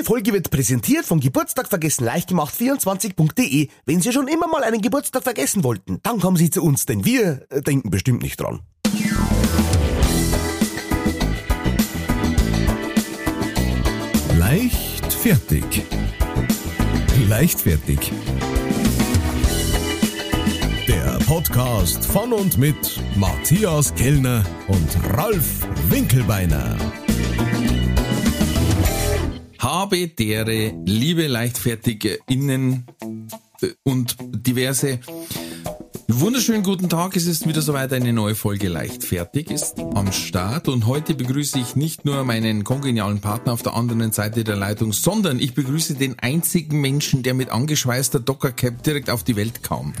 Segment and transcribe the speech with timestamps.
[0.00, 3.68] Diese Folge wird präsentiert von Geburtstag vergessen leichtgemacht 24.de.
[3.84, 7.04] Wenn Sie schon immer mal einen Geburtstag vergessen wollten, dann kommen Sie zu uns, denn
[7.04, 8.60] wir äh, denken bestimmt nicht dran.
[14.38, 15.82] Leichtfertig.
[17.28, 18.10] Leichtfertig.
[20.88, 26.78] Der Podcast von und mit Matthias Kellner und Ralf Winkelbeiner.
[29.60, 32.86] Habe dere, liebe leichtfertige Innen
[33.60, 35.00] äh, und diverse
[36.08, 40.86] Wunderschönen guten Tag, es ist wieder soweit eine neue Folge Leichtfertig ist am Start und
[40.86, 45.38] heute begrüße ich nicht nur meinen kongenialen Partner auf der anderen Seite der Leitung, sondern
[45.38, 49.92] ich begrüße den einzigen Menschen, der mit angeschweißter Dockercap direkt auf die Welt kam.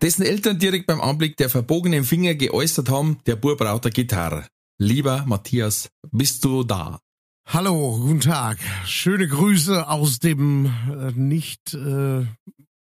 [0.00, 4.46] Dessen Eltern direkt beim Anblick der verbogenen Finger geäußert haben, der Bub braucht eine Gitarre.
[4.78, 6.98] Lieber Matthias, bist du da?
[7.46, 8.58] Hallo, guten Tag.
[8.86, 12.24] Schöne Grüße aus dem äh, nicht äh,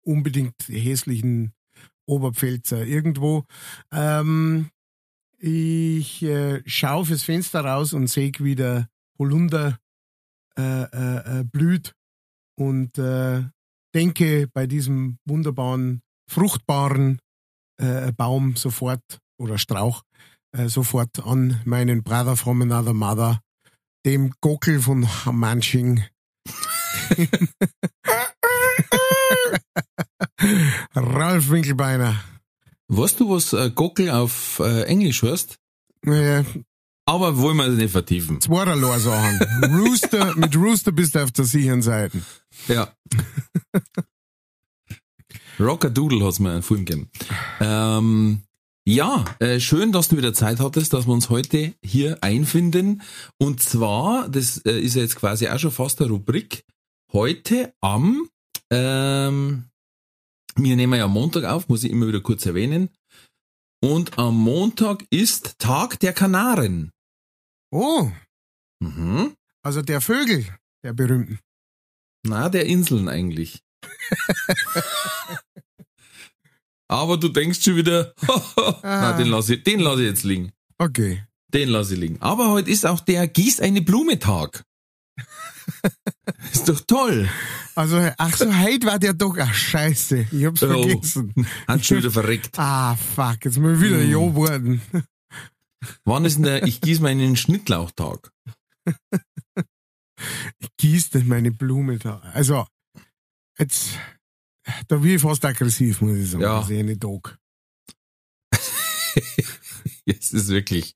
[0.03, 1.53] unbedingt hässlichen
[2.07, 3.45] Oberpfälzer irgendwo.
[3.93, 4.71] Ähm,
[5.39, 8.89] ich äh, schaue fürs Fenster raus und sehe, wie der
[9.19, 9.79] Holunder
[10.59, 11.95] äh, äh, äh, blüht
[12.57, 12.99] und
[13.95, 17.21] denke bei diesem wunderbaren, fruchtbaren
[18.17, 20.03] Baum sofort oder Strauch
[20.67, 23.41] sofort an meinen Brother from another mother,
[24.09, 26.03] dem Gockel von Manching.
[30.95, 32.19] Ralf Winkelbeiner.
[32.89, 35.59] Weißt du, was äh, Gockel auf äh, Englisch heißt?
[36.07, 36.43] Äh,
[37.05, 38.41] Aber wollen wir das nicht vertiefen.
[38.41, 39.41] zweiterlei Sachen.
[39.79, 42.23] Rooster, mit Rooster bist du auf der sicheren Seite.
[42.67, 42.91] Ja.
[45.61, 47.11] Rockadoodle hat's mir einen Film gegeben.
[47.61, 48.43] Ähm,
[48.89, 53.03] ja, äh, schön, dass du wieder Zeit hattest, dass wir uns heute hier einfinden.
[53.39, 56.65] Und zwar, das äh, ist ja jetzt quasi auch schon fast eine Rubrik,
[57.13, 58.29] heute am,
[58.73, 59.65] ähm,
[60.57, 62.89] wir nehmen ja Montag auf, muss ich immer wieder kurz erwähnen.
[63.83, 66.91] Und am Montag ist Tag der Kanaren.
[67.71, 68.11] Oh,
[68.81, 69.35] Mhm.
[69.63, 70.47] also der Vögel,
[70.83, 71.41] der berühmten.
[72.25, 73.61] Na, der Inseln eigentlich.
[76.91, 78.15] Aber du denkst schon wieder,
[78.83, 80.53] na, den lasse ich, den lass ich jetzt liegen.
[80.79, 81.25] Okay.
[81.53, 82.21] Den lasse ich liegen.
[82.21, 84.65] Aber heute ist auch der Gieß eine Blume Tag.
[86.53, 87.29] ist doch toll.
[87.75, 90.69] Also, ach so, heute war der doch, ach scheiße, ich hab's Oh.
[90.69, 91.33] vergessen.
[91.69, 92.59] Hat schon wieder verreckt.
[92.59, 94.11] Ah, fuck, jetzt muss ich wieder Hm.
[94.11, 94.81] ja worden.
[96.05, 98.31] Wann ist denn der Ich gieß meinen Schnittlauchtag?
[100.59, 102.21] Ich gieß denn meine Blume da.
[102.35, 102.67] Also,
[103.59, 103.91] jetzt,
[104.89, 106.43] da bin ich fast aggressiv, muss ich sagen.
[106.43, 106.61] Ja.
[106.61, 107.39] Das ist eine Tag.
[110.09, 110.95] Es ist wirklich.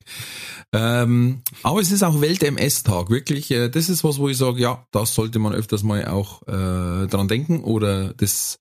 [0.71, 3.51] Ähm, aber es ist auch Welt-MS-Tag, wirklich.
[3.51, 7.07] Äh, das ist was, wo ich sage, ja, das sollte man öfters mal auch äh,
[7.07, 8.57] dran denken oder das,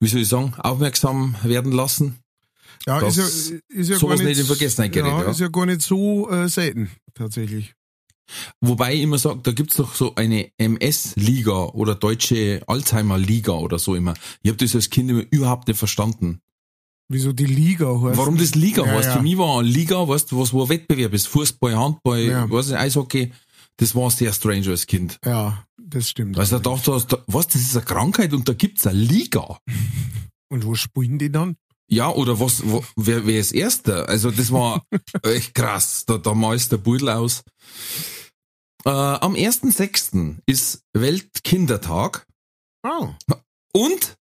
[0.00, 2.18] wie soll ich sagen, aufmerksam werden lassen.
[2.86, 3.24] Ja, ist ja,
[3.68, 5.30] ist ja sowas gar nicht in Vergessenheit gerät, ja, ja.
[5.30, 7.74] ist ja gar nicht so äh, selten, tatsächlich.
[8.60, 13.94] Wobei ich immer sage, da gibt's doch so eine MS-Liga oder deutsche Alzheimer-Liga oder so
[13.94, 14.14] immer.
[14.42, 16.40] Ich habe das als Kind immer überhaupt nicht verstanden.
[17.10, 18.16] Wieso die Liga heißt.
[18.16, 19.08] Warum das Liga Ja, heißt.
[19.08, 19.16] ja.
[19.16, 21.26] Für mich war eine Liga, weißt du, was wo ein Wettbewerb ist.
[21.28, 22.50] Fußball, Handball, Ja.
[22.50, 23.32] weiß nicht, Eishockey.
[23.76, 25.18] Das war sehr strange als Kind.
[25.24, 26.36] Ja, das stimmt.
[26.36, 29.58] Weil ich dachte, da- was, das ist eine Krankheit und da gibt's eine Liga.
[30.50, 31.56] Und wo spielen die dann?
[31.88, 34.08] Ja, oder was, wo, wer, wer ist Erster?
[34.08, 34.84] Also das war
[35.22, 36.04] echt krass.
[36.06, 37.42] Da, da malst der Pudel aus.
[38.84, 40.36] Äh, am 1.6.
[40.46, 42.26] ist Weltkindertag
[42.86, 43.08] Oh,
[43.72, 44.16] und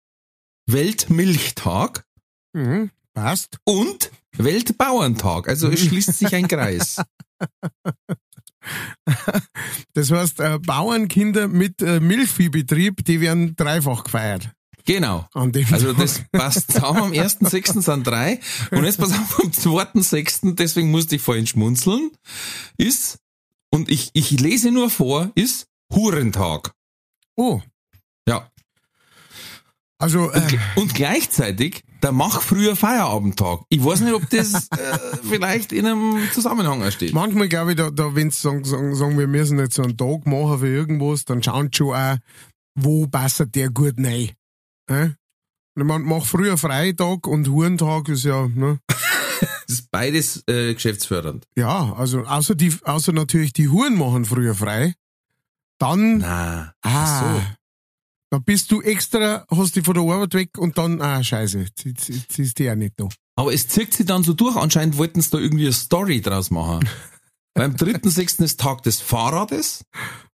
[0.67, 2.05] Weltmilchtag
[2.53, 2.91] mhm.
[3.13, 3.59] passt.
[3.65, 5.49] und Weltbauerntag.
[5.49, 7.01] Also es schließt sich ein Kreis.
[9.95, 14.53] Das heißt, äh, Bauernkinder mit äh, Milchviehbetrieb, die werden dreifach gefeiert.
[14.85, 15.27] Genau.
[15.73, 17.03] Also das passt zusammen.
[17.03, 17.81] Am 1.6.
[17.83, 18.41] sind drei.
[18.71, 22.11] Und jetzt pass auf, am 2.6., deswegen musste ich vorhin schmunzeln,
[22.77, 23.19] ist,
[23.71, 26.73] und ich, ich lese nur vor, ist Hurentag.
[27.37, 27.61] Oh,
[28.29, 28.51] Ja.
[29.99, 33.61] also Und, äh, gl- und gleichzeitig der Mach früher Feierabendtag.
[33.69, 34.99] Ich weiß nicht, ob das äh,
[35.29, 37.15] vielleicht in einem Zusammenhang steht.
[37.15, 39.97] manchmal glaube ich, da, da wenn sie sagen, sagen, sagen, wir müssen jetzt so einen
[39.97, 42.17] Tag machen für irgendwas, dann schauen sie schon auch,
[42.75, 44.31] wo passt der gut rein.
[44.93, 45.15] Äh?
[45.75, 48.79] Man macht früher Freitag und Hurentag ist ja, ne?
[49.67, 51.47] Das ist beides äh, geschäftsfördernd.
[51.57, 54.95] Ja, also außer die, außer natürlich die Huren machen früher frei.
[55.79, 56.75] Dann, Na.
[56.83, 57.43] ah, so.
[58.31, 61.85] dann bist du extra, hast dich von der Arbeit weg und dann, ah, scheiße, jetzt,
[61.85, 63.09] jetzt, ist die ja nicht da.
[63.35, 64.57] Aber es zirkt sich dann so durch.
[64.57, 66.87] Anscheinend wollten sie da irgendwie eine Story draus machen.
[67.55, 68.45] Beim 3.6.
[68.45, 69.85] ist Tag des Fahrrades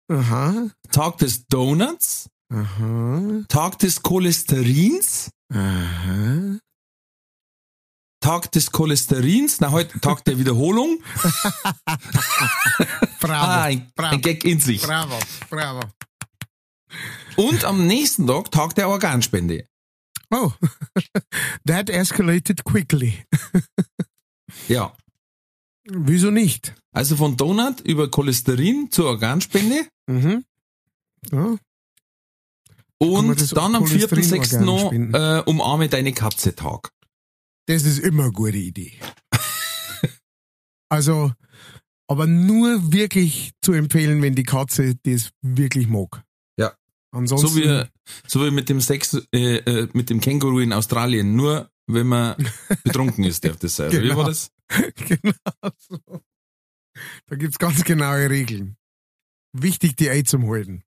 [0.08, 0.70] Aha.
[0.90, 3.44] Tag des Donuts, Aha.
[3.48, 6.58] Tag des Cholesterins, Aha.
[8.20, 10.98] Tag des Cholesterins, na heute Tag der Wiederholung.
[13.20, 13.32] Bravo.
[13.34, 14.14] Ah, ein, bravo.
[14.14, 14.82] ein Gag in sich.
[14.82, 15.18] Bravo.
[15.50, 15.80] Bravo.
[17.36, 19.66] Und am nächsten Tag Tag der Organspende.
[20.30, 20.52] Oh.
[21.66, 23.24] That escalated quickly.
[24.68, 24.94] Ja.
[25.84, 26.74] Wieso nicht?
[26.92, 30.44] Also von Donut über Cholesterin zur Organspende Mhm.
[31.30, 31.56] Ja.
[32.98, 34.60] Und dann am Cholesterin 4.6.
[34.60, 36.90] noch äh, umarme deine Katze Tag.
[37.66, 38.92] Das ist immer eine gute Idee.
[40.88, 41.32] also,
[42.08, 46.24] aber nur wirklich zu empfehlen, wenn die Katze das wirklich mag.
[46.58, 46.74] Ja.
[47.10, 47.48] Ansonsten.
[47.48, 47.84] So wie,
[48.26, 51.36] so wie mit dem Sex, äh, äh, mit dem Känguru in Australien.
[51.36, 52.36] Nur wenn man
[52.84, 53.92] betrunken ist, darf das sein.
[53.92, 54.16] Wie Genau.
[54.16, 54.50] war das?
[54.96, 55.32] genau
[55.76, 55.98] so.
[57.26, 58.76] Da gibt's ganz genaue Regeln.
[59.52, 60.82] Wichtig, die Ei zum halten.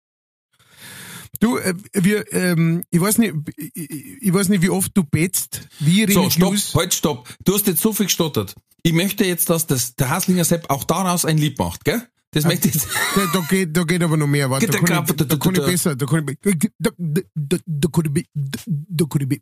[1.40, 3.90] Du, äh, wir, ähm, ich weiß nicht, ich,
[4.22, 6.76] ich weiß nicht, wie oft du betst, wie So, stopp, religiös.
[6.76, 7.30] halt, stopp.
[7.44, 8.56] Du hast jetzt so viel gestottert.
[8.84, 12.08] Ich möchte jetzt, dass das, der Haslinger Sepp auch daraus ein Lied macht, gell?
[12.34, 12.88] Das möchte ich jetzt.
[13.16, 14.50] Da, da, geht, da geht aber noch mehr.
[14.50, 15.96] Warte, da, kann ich, da kann ich besser.
[15.96, 16.38] Da kann ich,
[16.80, 19.40] da, da, da, da kann ich, da kann ich,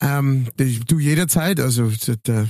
[0.00, 2.48] ähm, du jederzeit, also der, der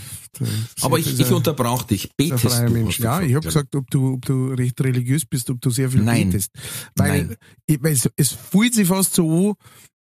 [0.80, 2.10] Aber ich, ich unterbrach dich.
[2.16, 2.70] Betest du?
[2.70, 3.00] Mensch.
[3.00, 6.02] Ja, ich habe gesagt, ob du, ob du recht religiös bist, ob du sehr viel
[6.02, 6.30] Nein.
[6.30, 6.50] betest.
[6.96, 7.36] Weil, Nein.
[7.66, 9.54] Ich, weil es, es fühlt sich fast so an,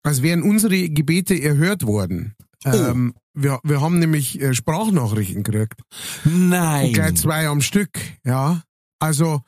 [0.02, 2.34] als wären unsere Gebete erhört worden.
[2.64, 2.70] Oh.
[2.70, 5.80] Ähm, wir, wir haben nämlich äh, Sprachnachrichten gekriegt.
[6.24, 6.86] Nein.
[6.86, 7.90] Und gleich zwei am Stück,
[8.24, 8.62] ja.
[8.98, 9.42] Also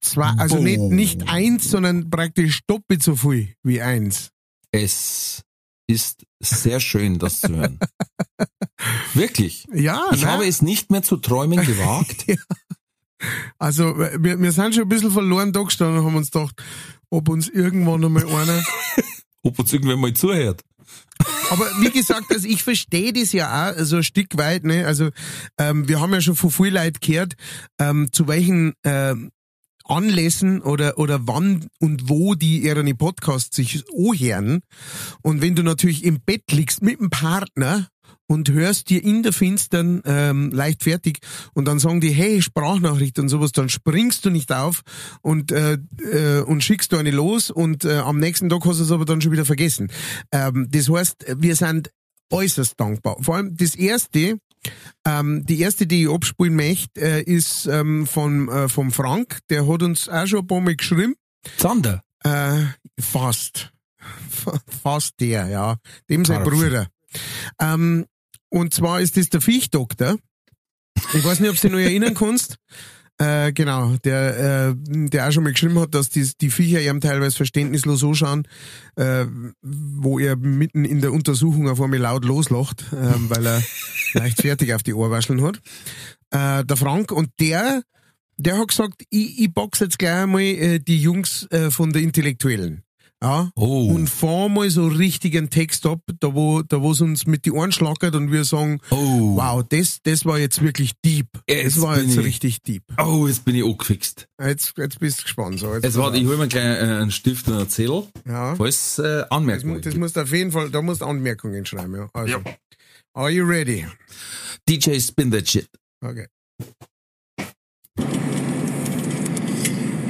[0.00, 0.64] zwei, also Boah.
[0.64, 4.30] nicht, nicht eins, sondern praktisch doppelt so viel wie eins.
[4.72, 5.42] Es
[5.86, 7.78] ist sehr schön, das zu hören.
[9.14, 9.66] Wirklich.
[9.72, 10.28] Ja, Ich ne?
[10.28, 12.26] habe es nicht mehr zu träumen gewagt.
[13.58, 16.62] also wir, wir sind schon ein bisschen verloren da gestanden und haben uns gedacht,
[17.10, 18.62] ob uns irgendwann einmal einer.
[19.42, 20.62] Ob uns irgendwer mal zuhört.
[21.50, 24.84] Aber wie gesagt, also ich verstehe das ja auch so ein Stück weit, ne?
[24.84, 25.10] Also
[25.56, 27.34] ähm, wir haben ja schon von viel Leuten gehört,
[27.78, 29.30] ähm, zu welchen ähm,
[29.88, 34.60] Anlässen oder oder wann und wo die ihre Podcasts sich anhören.
[35.22, 37.88] Und wenn du natürlich im Bett liegst mit dem Partner
[38.26, 41.18] und hörst dir in der Finstern ähm, leichtfertig
[41.54, 44.82] und dann sagen die, hey, Sprachnachricht und sowas, dann springst du nicht auf
[45.22, 45.78] und, äh,
[46.12, 49.04] äh, und schickst du eine los und äh, am nächsten Tag hast du es aber
[49.04, 49.90] dann schon wieder vergessen.
[50.32, 51.90] Ähm, das heißt, wir sind
[52.30, 53.16] äußerst dankbar.
[53.20, 54.38] Vor allem das erste,
[55.04, 59.66] ähm, die erste, die ich abspielen möchte, äh, ist ähm, von, äh, vom Frank, der
[59.68, 61.14] hat uns auch schon ein paar Mal geschrieben.
[61.56, 62.02] Zander.
[62.24, 62.64] Äh,
[63.00, 63.72] fast.
[64.82, 65.76] Fast der, ja.
[66.08, 66.44] Dem sein.
[66.44, 66.88] Bruder.
[67.60, 68.06] Ähm,
[68.50, 70.16] und zwar ist das der Viechdoktor.
[71.12, 72.56] Ich weiß nicht, ob du dich noch erinnern kannst.
[73.18, 74.74] Äh, genau, der, äh,
[75.08, 78.46] der auch schon mal geschrieben hat, dass die, die Viecher ihm teilweise verständnislos anschauen,
[78.96, 79.24] äh,
[79.62, 83.62] wo er mitten in der Untersuchung auf einmal laut loslacht, äh, weil er
[84.16, 85.60] leichtfertig auf die Ohrwascheln hat.
[86.30, 87.82] Äh, der Frank und der,
[88.36, 92.02] der hat gesagt, ich, ich box jetzt gleich einmal äh, die Jungs äh, von der
[92.02, 92.82] Intellektuellen.
[93.22, 93.94] Ja, Oh.
[93.94, 97.50] und fahr mal so richtig einen Text ab, da wo da wo's uns mit die
[97.50, 99.36] Ohren schlackert und wir sagen, Oh.
[99.36, 101.26] wow, das das war jetzt wirklich deep.
[101.48, 102.82] Jetzt das war jetzt ich- richtig deep.
[103.02, 104.28] Oh, jetzt bin ich angefixt.
[104.38, 105.58] Jetzt jetzt bist du gespannt.
[105.60, 108.54] So, jetzt Jetzt warte, ich hol mir gleich äh, einen Stift und einen Zettel, ja.
[108.54, 109.96] falls äh, Das, Anmerkungen das gibt.
[109.96, 112.10] musst du auf jeden Fall, da musst du Anmerkungen schreiben, ja.
[112.12, 112.36] Also,
[113.16, 113.86] Are you ready?
[114.68, 115.68] DJ Spin That Shit.
[116.04, 116.26] Okay.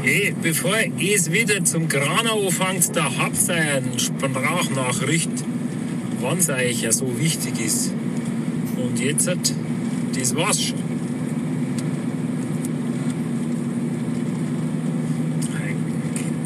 [0.03, 5.31] Hey, bevor es wieder zum Granau anfängt, da habt ihr eine Sprachnachricht,
[6.21, 7.93] wann es euch ja so wichtig ist.
[8.77, 9.53] Und jetzt, hat-
[10.19, 10.83] das war's schon.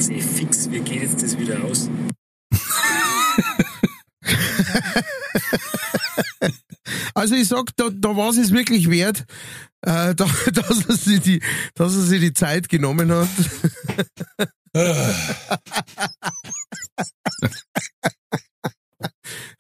[0.09, 1.89] Hey, fix, wie geht jetzt das wieder aus?
[7.21, 9.27] Also ich sag, da, da war es wirklich wert,
[9.83, 11.43] äh, da, dass, er sich die,
[11.75, 13.29] dass er sich die Zeit genommen hat.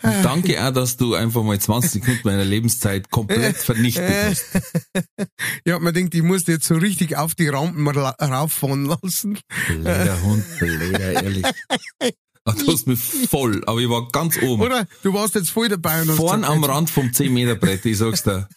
[0.02, 4.44] Und danke auch, dass du einfach mal 20 Sekunden meiner Lebenszeit komplett vernichtet hast.
[5.66, 9.38] Ja, man denkt, ich muss jetzt so richtig auf die Rampen ra- rauffahren lassen.
[9.66, 11.44] Blöder Hund, blöder, ehrlich.
[12.44, 14.62] Ah, Du hast mich voll, aber ich war ganz oben.
[14.62, 14.86] Oder?
[15.02, 18.22] Du warst jetzt voll dabei und Vorn am Rand vom 10 Meter Brett, ich sag's
[18.22, 18.48] dir.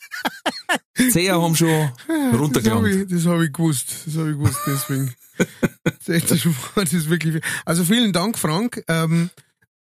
[1.12, 1.68] Zeher haben schon
[2.08, 2.88] Das habe runtergelangt.
[2.88, 3.88] ich, das hab ich gewusst.
[4.06, 5.14] Das habe ich gewusst, deswegen.
[6.06, 7.44] Das ist wirklich.
[7.66, 8.84] Also vielen Dank, Frank.
[8.88, 9.30] Ähm,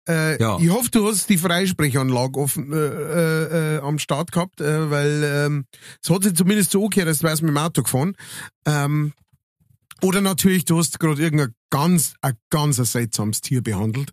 [0.07, 0.57] Äh, Ja.
[0.59, 5.23] Ich hoffe, du hast die Freisprechanlage offen, äh, äh, äh, am Start gehabt, äh, weil
[5.23, 5.65] ähm,
[6.03, 8.15] es hat sich zumindest so angehört, als wär's mit dem Auto gefahren.
[8.65, 9.13] Ähm,
[10.03, 14.11] oder natürlich, du hast gerade irgendein ganz, ein ganz ein seltsames Tier behandelt.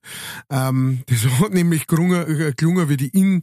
[0.48, 3.42] Ähm, das hat nämlich gelungen, äh, gelungen wie die in,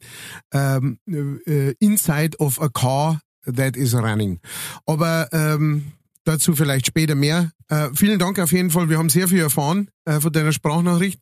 [0.53, 4.39] ähm, äh, Inside of a Car that is running.
[4.85, 5.91] Aber ähm,
[6.23, 7.51] dazu vielleicht später mehr.
[7.69, 8.89] Äh, vielen Dank auf jeden Fall.
[8.89, 11.19] Wir haben sehr viel erfahren äh, von deiner Sprachnachricht.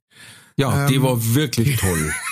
[0.58, 1.04] Ja, die Ähm.
[1.04, 2.14] war wirklich toll.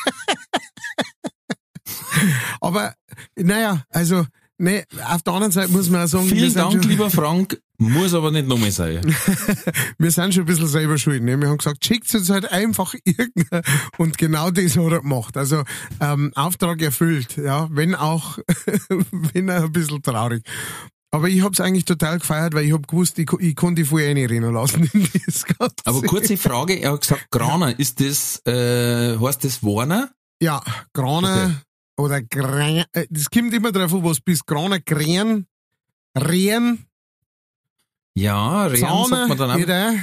[2.62, 2.94] Aber
[3.36, 4.26] naja, also
[4.64, 7.60] ne, auf der anderen Seite muss man auch sagen, Vielen Dank, schon, lieber Frank.
[7.78, 9.02] Muss aber nicht nochmal sein.
[9.98, 11.22] wir sind schon ein bisschen selber schuld.
[11.22, 11.40] Ne?
[11.40, 13.62] Wir haben gesagt, schickt uns halt einfach irgendein
[13.98, 15.38] und genau das hat er gemacht.
[15.38, 15.64] Also
[16.00, 18.40] ähm, Auftrag erfüllt, ja, wenn auch,
[19.34, 20.44] wenn auch ein bisschen traurig.
[21.12, 24.16] Aber ich hab's eigentlich total gefeiert, weil ich hab gewusst, ich, ich konnte die vorher
[24.16, 25.76] nicht rennen lassen in das Ganze.
[25.86, 30.10] Aber kurze Frage, er hat gesagt, Graner, ist das, äh, heißt das Warner?
[30.42, 31.62] Ja, Graner
[31.98, 34.46] oder Gran, äh, das kommt immer drauf an, was du bist.
[34.46, 35.46] Graner, Gren,
[36.18, 36.86] Rehen,
[38.16, 40.00] Ja, Rehan sagt man dann auch.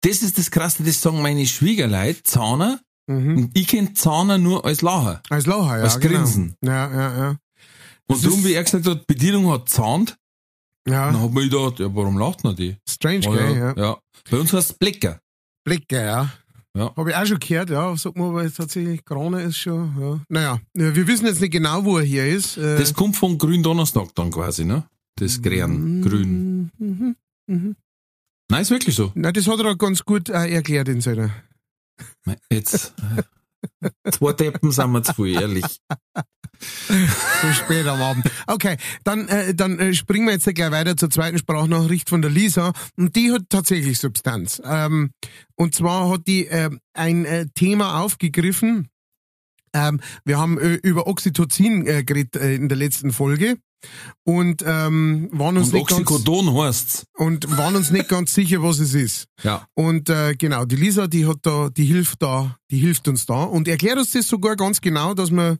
[0.00, 2.80] Das ist das Krasse, das sagen meine Schwiegerleute, Zahner.
[3.06, 3.36] Mhm.
[3.36, 5.20] Und ich kenn Zahner nur als Lacher.
[5.28, 5.82] Als Lacher, ja.
[5.84, 6.18] Als genau.
[6.18, 6.54] Grinsen.
[6.64, 7.36] Ja, ja, ja.
[8.06, 10.16] Und darum, wie er gesagt hat, Bedienung hat zahnt,
[10.86, 12.76] Ja, dann hat man gedacht, ja, warum lacht man die?
[12.88, 13.98] strange, Oh, gell, ja, ja.
[14.30, 15.20] Bei uns heißt es Blicker.
[15.64, 16.32] Blicke, ja.
[16.76, 16.94] Ja.
[16.96, 17.96] Habe ich auch schon gehört, ja.
[17.96, 20.20] Sag mal, aber tatsächlich, Krone ist schon, ja.
[20.28, 22.56] Naja, ja, wir wissen jetzt nicht genau, wo er hier ist.
[22.58, 24.84] Äh, Das kommt von Gründonnerstag dann quasi, ne?
[25.16, 26.70] Das Grären, grün.
[26.78, 27.76] Mhm, mhm.
[28.48, 29.10] Nein, ist wirklich so.
[29.14, 31.30] Na, das hat er auch ganz gut äh, erklärt in seiner.
[32.50, 33.22] Jetzt, äh,
[34.10, 35.80] zwei Deppen sind wir zu viel, ehrlich.
[36.60, 38.30] So spät am Abend.
[38.46, 42.30] Okay, dann, äh, dann äh, springen wir jetzt gleich weiter zur zweiten Sprachnachricht von der
[42.30, 42.72] Lisa.
[42.96, 44.60] Und die hat tatsächlich Substanz.
[44.64, 45.12] Ähm,
[45.54, 48.88] und zwar hat die äh, ein äh, Thema aufgegriffen.
[49.72, 53.56] Ähm, wir haben äh, über Oxytocin äh, geredet in der letzten Folge.
[54.24, 57.06] Und ähm, waren uns Und nicht ganz, heißt's.
[57.14, 59.26] und waren uns nicht ganz sicher, was es ist.
[59.42, 59.66] Ja.
[59.74, 63.44] Und äh, genau, die Lisa, die hat da, die hilft da, die hilft uns da
[63.44, 65.58] und erklärt uns das sogar ganz genau, dass wir,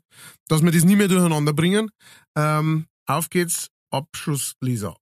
[0.48, 1.90] dass wir das nie mehr durcheinander bringen.
[2.36, 4.96] Ähm, auf geht's, Abschuss Lisa.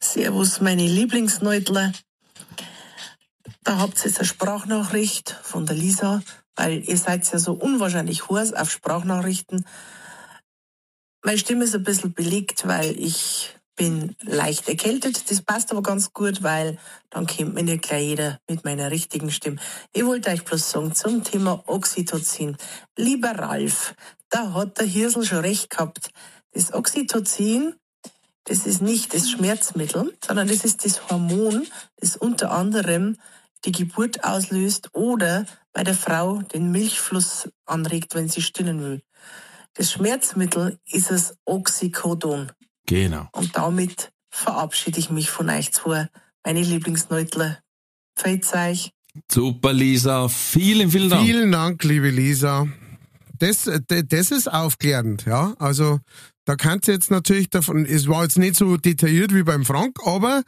[0.00, 1.92] Servus, meine Lieblingsneutler.
[3.64, 6.22] Da habt ihr jetzt eine Sprachnachricht von der Lisa,
[6.54, 9.64] weil ihr seid ja so unwahrscheinlich hohes auf Sprachnachrichten.
[11.26, 15.30] Meine Stimme ist ein bisschen belegt, weil ich bin leicht erkältet.
[15.30, 16.78] Das passt aber ganz gut, weil
[17.08, 19.56] dann kennt mich nicht gleich jeder mit meiner richtigen Stimme.
[19.94, 22.58] Ich wollte euch bloß sagen zum Thema Oxytocin.
[22.98, 23.94] Lieber Ralf,
[24.28, 26.10] da hat der Hirsel schon recht gehabt.
[26.52, 27.74] Das Oxytocin
[28.44, 31.66] das ist nicht das Schmerzmittel, sondern das ist das Hormon,
[31.96, 33.16] das unter anderem
[33.64, 39.02] die Geburt auslöst oder bei der Frau den Milchfluss anregt, wenn sie stillen will.
[39.74, 42.52] Das Schmerzmittel ist das Oxycodon.
[42.86, 43.28] Genau.
[43.32, 46.08] Und damit verabschiede ich mich von euch zwei,
[46.44, 47.58] meine Lieblingsneutler.
[48.16, 48.90] Pfalz euch.
[49.30, 50.28] Super, Lisa.
[50.28, 51.24] Vielen, vielen Dank.
[51.24, 52.68] Vielen Dank, liebe Lisa.
[53.38, 55.54] Das, das ist aufklärend, ja.
[55.58, 56.00] Also,
[56.44, 59.96] da kannst du jetzt natürlich davon, es war jetzt nicht so detailliert wie beim Frank,
[60.04, 60.42] aber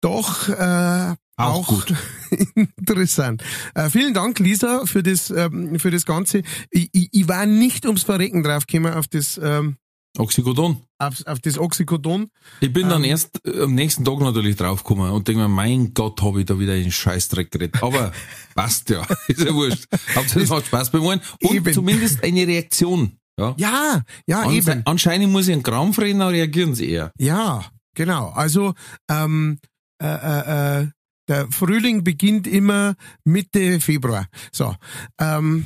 [0.00, 1.94] doch äh, Auch auch, gut.
[2.76, 3.42] interessant.
[3.74, 6.42] Äh, vielen Dank, Lisa, für das, ähm, für das Ganze.
[6.70, 9.76] Ich, ich, ich war nicht ums Verrecken draufgekommen auf das, ähm,
[10.16, 10.80] Oxycodon.
[10.98, 12.28] auf, auf das Oxycodon.
[12.60, 13.10] Ich bin dann Ähm.
[13.10, 16.56] erst äh, am nächsten Tag natürlich draufgekommen und denke mir, mein Gott, habe ich da
[16.58, 17.82] wieder einen Scheißdreck geredet.
[17.82, 18.12] Aber
[18.54, 19.86] passt ja, ist ja wurscht.
[20.14, 21.72] Hauptsache es hat Spaß beim einen und Eben.
[21.74, 23.18] zumindest eine Reaktion.
[23.36, 23.54] Ja.
[23.58, 24.82] Ja, ja, Anse eben.
[24.84, 27.10] Anscheinend muss ich einen Gramm fressen, dann reagieren sie eher.
[27.18, 27.64] Ja,
[27.96, 28.28] genau.
[28.28, 28.74] Also
[29.10, 29.58] ähm,
[30.00, 30.86] äh, äh, äh,
[31.28, 34.26] der Frühling beginnt immer Mitte Februar.
[34.52, 34.74] So,
[35.18, 35.64] ähm,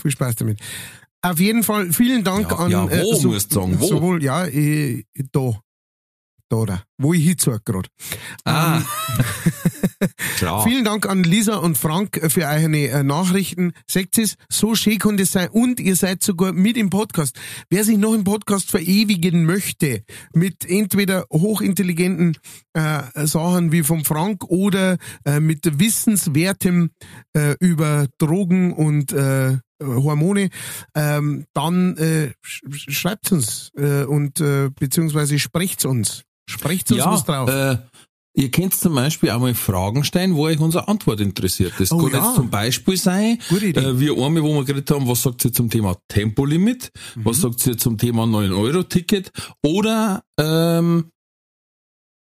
[0.00, 0.60] viel Spaß damit.
[1.22, 3.86] Auf jeden Fall vielen Dank Ja, an ja, wo musst du sagen, wo?
[3.86, 5.60] sowohl ja äh, da
[6.48, 7.88] da da wo ich hinzog gerade.
[8.44, 8.82] Ah.
[10.36, 10.64] Klar.
[10.64, 13.72] Vielen Dank an Lisa und Frank für eure äh, Nachrichten.
[13.86, 15.48] Seht es, so schön kann das sein.
[15.50, 17.38] Und ihr seid sogar mit im Podcast.
[17.70, 22.38] Wer sich noch im Podcast verewigen möchte, mit entweder hochintelligenten
[22.74, 26.90] äh, Sachen wie vom Frank oder äh, mit Wissenswertem
[27.34, 30.48] äh, über Drogen und äh, Hormone,
[30.94, 36.25] ähm, dann äh, sch schreibt uns äh, und äh, beziehungsweise sprecht uns.
[36.48, 37.48] Sprecht uns ja, was drauf.
[37.48, 37.78] Äh,
[38.34, 41.72] ihr könnt zum Beispiel auch mal Fragen stellen, wo euch unsere Antwort interessiert.
[41.78, 42.24] Das Oh kann ja.
[42.26, 45.70] jetzt zum Beispiel sein, äh, wie einmal, wo wir geredet haben, was sagt ihr zum
[45.70, 47.24] Thema Tempolimit, Mhm.
[47.24, 49.32] was sagt ihr zum Thema 9-Euro-Ticket
[49.64, 51.10] oder, ähm,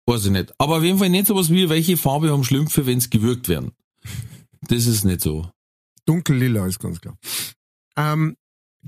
[0.06, 0.52] weiß ich nicht.
[0.58, 3.72] Aber auf jeden Fall nicht sowas wie, welche Farbe haben Schlümpfe, wenn sie gewürgt werden.
[4.68, 5.50] Das ist nicht so.
[6.06, 7.16] Dunkellila ist ganz klar.
[7.96, 8.36] Ähm,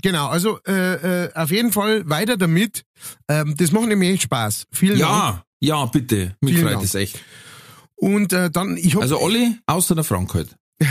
[0.01, 2.83] genau, also äh, äh, auf jeden Fall weiter damit.
[3.27, 4.67] Ähm, das macht nämlich echt Spaß.
[4.71, 5.11] Vielen Dank.
[5.11, 6.35] Ja, ja, bitte.
[6.41, 7.19] Mich Vielen freut es echt.
[7.95, 10.55] Und äh, dann, ich hab, Also alle, außer der Frank halt.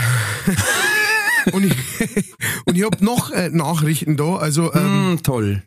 [1.51, 1.73] und ich,
[2.65, 4.37] und ich hab noch äh, Nachrichten da.
[4.37, 5.63] Also ähm, Hm, toll.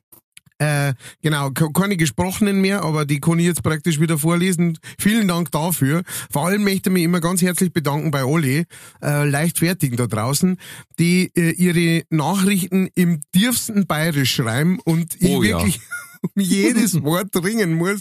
[0.59, 4.77] Äh, genau, ke- keine gesprochenen mehr, aber die kann ich jetzt praktisch wieder vorlesen.
[4.99, 6.03] Vielen Dank dafür.
[6.33, 8.65] Vor allem möchte ich mich immer ganz herzlich bedanken bei alle
[9.03, 10.57] äh, Leichtfertigen da draußen,
[10.99, 15.59] die äh, ihre Nachrichten im tiefsten Bayerisch schreiben und ich Oh ja.
[15.59, 15.81] wirklich
[16.23, 18.01] um jedes Wort ringen muss.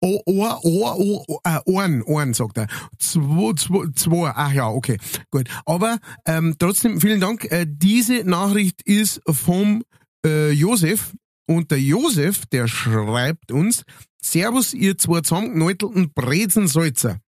[0.00, 2.68] Oh, Ohr, Ohr, Ohr, Ohr, äh, Ohren, Ohren, sagt er.
[2.98, 4.32] Zwei, zwei, zwei.
[4.34, 4.96] Ach ja, okay,
[5.30, 5.48] gut.
[5.66, 7.44] Aber ähm, trotzdem vielen Dank.
[7.52, 9.84] Äh, diese Nachricht ist vom
[10.24, 11.12] äh, Josef
[11.48, 13.84] und der Josef, der schreibt uns,
[14.22, 17.20] Servus, ihr zwei zusammengenäutelten Brezensalzer.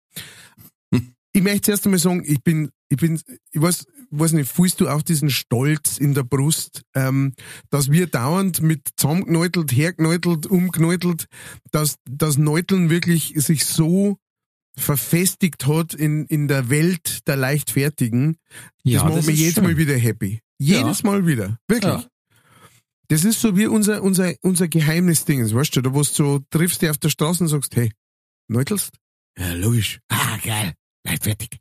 [1.31, 3.21] Ich möchte zuerst einmal sagen, ich bin, ich bin,
[3.51, 7.33] ich weiß, weiß nicht, fühlst du auch diesen Stolz in der Brust, ähm,
[7.69, 11.25] dass wir dauernd mit zusammengenäutelt, hergenäutelt, umgenäutelt,
[11.71, 14.17] dass das Neuteln wirklich sich so
[14.75, 18.37] verfestigt hat in, in der Welt der Leichtfertigen.
[18.83, 19.63] Ja, das macht das mich jedes schön.
[19.65, 20.41] Mal wieder happy.
[20.57, 21.59] Jedes Mal wieder.
[21.67, 21.93] Wirklich.
[21.93, 22.09] Ja.
[23.09, 26.81] Das ist so wie unser, unser, unser Geheimnisding, weißt du, da wo du so triffst
[26.81, 27.91] dich auf der Straße und sagst, hey,
[28.47, 28.91] neutelst?
[29.37, 29.99] Ja, logisch.
[30.09, 30.73] Ah, geil.
[31.03, 31.59] Leichtfertig.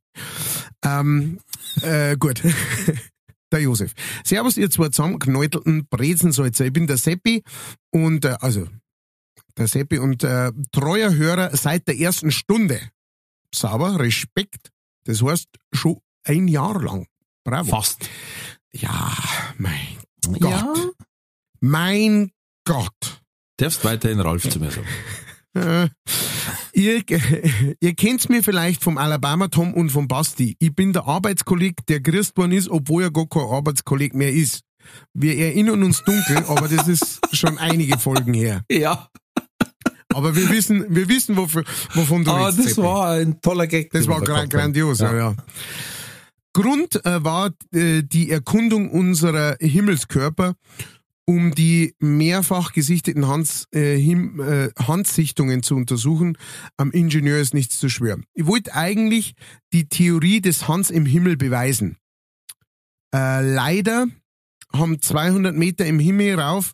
[0.85, 1.41] Ähm,
[1.81, 2.43] äh, gut.
[3.53, 3.95] der Josef.
[4.25, 6.67] Servus, ihr zwei zusammengenäutelten Brezensalzer.
[6.67, 7.43] Ich bin der Seppi
[7.91, 8.69] und, äh, also,
[9.57, 12.81] der Seppi und äh, treuer Hörer seit der ersten Stunde.
[13.55, 14.71] Sauber, Respekt.
[15.05, 17.07] Das heißt, schon ein Jahr lang.
[17.43, 17.71] Bravo.
[17.71, 18.07] Fast.
[18.73, 19.17] Ja,
[19.57, 19.97] mein
[20.39, 20.43] Gott.
[20.43, 20.75] Ja.
[21.61, 22.31] Mein
[22.65, 23.23] Gott.
[23.57, 24.87] Darfst weiterhin Ralf zu mir sagen.
[25.55, 25.89] Äh,
[26.73, 27.03] ihr,
[27.81, 30.57] ihr kennt's mir vielleicht vom Alabama Tom und vom Basti.
[30.61, 34.61] Ich bin der Arbeitskolleg, der gerist worden ist, obwohl er gar kein Arbeitskolleg mehr ist.
[35.15, 38.63] Wir erinnern uns dunkel, aber das ist schon einige Folgen her.
[38.71, 39.09] Ja,
[40.15, 42.31] Aber wir wissen, wir wissen, wofür, wovon du.
[42.31, 43.91] Ah, das war ein toller Gag.
[43.91, 45.15] Das war gra grandios, ja.
[45.15, 45.35] ja.
[46.55, 50.55] Grund äh, war äh, die Erkundung unserer Himmelskörper,
[51.29, 56.39] um die mehrfach gesichteten Hans, äh, Him, äh, Handsichtungen zu untersuchen.
[56.79, 58.25] Am Ingenieur ist nichts zu schwören.
[58.33, 59.35] Ich wollte eigentlich
[59.75, 61.99] die Theorie des Hans im Himmel beweisen.
[63.15, 64.07] Äh, leider
[64.73, 66.73] haben 200 Meter im Himmel rauf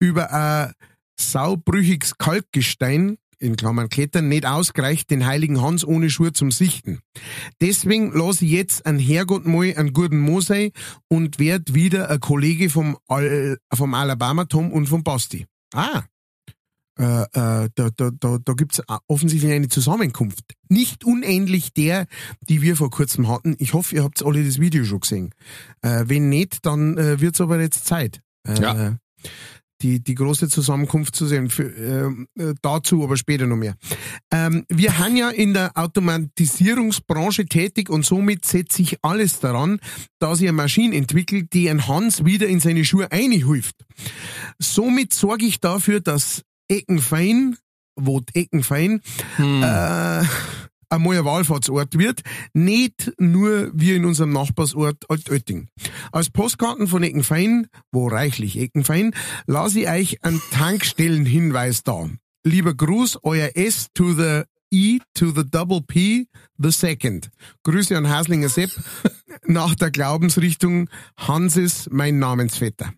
[0.00, 0.72] über ein
[1.16, 7.00] saubrüchiges Kalkgestein in Klammern Klettern nicht ausgereicht, den heiligen Hans ohne Schuhe zum Sichten.
[7.60, 10.72] Deswegen lasse ich jetzt an Herrgott mal einen guten Mosei
[11.08, 15.46] und werd wieder ein Kollege vom, Al vom Alabama Tom und vom Basti.
[15.72, 16.02] Ah,
[16.98, 20.44] äh, äh, da, da, da, da gibt's offensichtlich eine Zusammenkunft.
[20.68, 22.06] Nicht unähnlich der,
[22.48, 23.56] die wir vor kurzem hatten.
[23.58, 25.34] Ich hoffe, ihr habt alle das Video schon gesehen.
[25.82, 28.20] Äh, wenn nicht, dann äh, wird's aber jetzt Zeit.
[28.46, 28.96] Äh, Ja.
[29.84, 31.50] Die, die große Zusammenkunft zu sehen.
[31.50, 33.74] Für, ähm, äh, dazu aber später noch mehr.
[34.32, 39.80] Ähm, wir haben ja in der Automatisierungsbranche tätig und somit setzt sich alles daran,
[40.20, 43.76] dass ihr eine Maschine entwickelt, die ein Hans wieder in seine Schuhe einhilft.
[44.58, 47.58] Somit sorge ich dafür, dass Eckenfein,
[47.94, 49.02] wo Eckenfein,
[49.38, 50.22] äh,
[50.94, 55.68] einmal ein Wallfahrtsort wird, nicht nur wie in unserem Nachbarsort Altötting.
[56.12, 59.14] Als Postkarten von Eckenfein, wo reichlich Eckenfein,
[59.46, 62.08] lasse ich euch einen Tankstellenhinweis da.
[62.44, 66.26] Lieber Gruß, euer S to the E to the double P,
[66.58, 67.30] the second.
[67.62, 68.70] Grüße an Haslinger Sepp
[69.46, 72.92] nach der Glaubensrichtung Hanses, mein Namensvetter.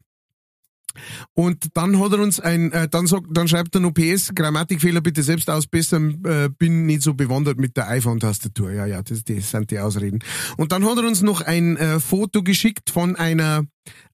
[1.35, 5.01] Und dann hat er uns ein, äh, dann sagt, dann schreibt er noch PS, Grammatikfehler
[5.01, 8.73] bitte selbst ausbessern, äh, bin nicht so bewandert mit der iPhone-Tastatur.
[8.73, 10.21] Ja, ja, das, das sind die Ausreden.
[10.57, 13.65] Und dann hat er uns noch ein äh, Foto geschickt von einer,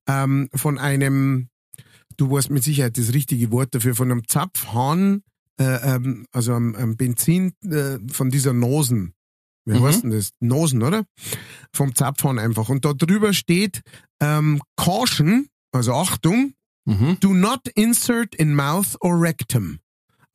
[0.06, 1.48] ähm, von einem,
[2.16, 5.22] du weißt mit Sicherheit das richtige Wort dafür, von einem Zapfhahn,
[5.60, 9.14] äh, ähm, also am, am Benzin, äh, von dieser Nosen.
[9.64, 9.84] Wie Mhm.
[9.84, 10.30] heißt denn das?
[10.40, 11.04] Nosen, oder?
[11.72, 12.68] Vom Zapfhahn einfach.
[12.68, 13.82] Und da drüber steht
[14.20, 17.18] ähm, Caution, also Achtung, Mhm.
[17.20, 19.78] Do not insert in mouth or rectum.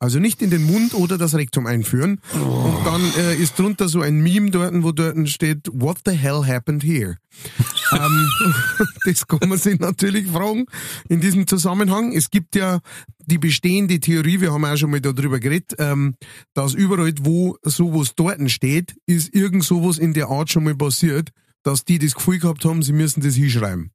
[0.00, 2.20] Also nicht in den Mund oder das Rektum einführen.
[2.32, 6.46] Und dann äh, ist drunter so ein Meme dort, wo dort steht, What the hell
[6.46, 7.16] happened here?
[7.92, 8.28] ähm,
[9.04, 10.66] das kann man sich natürlich fragen
[11.08, 12.12] in diesem Zusammenhang.
[12.12, 12.78] Es gibt ja
[13.26, 16.14] die bestehende Theorie, wir haben auch schon mal darüber geredet, ähm,
[16.54, 21.30] dass überall, wo sowas dort steht, ist irgend sowas in der Art schon mal passiert,
[21.64, 23.90] dass die das Gefühl gehabt haben, sie müssen das hinschreiben.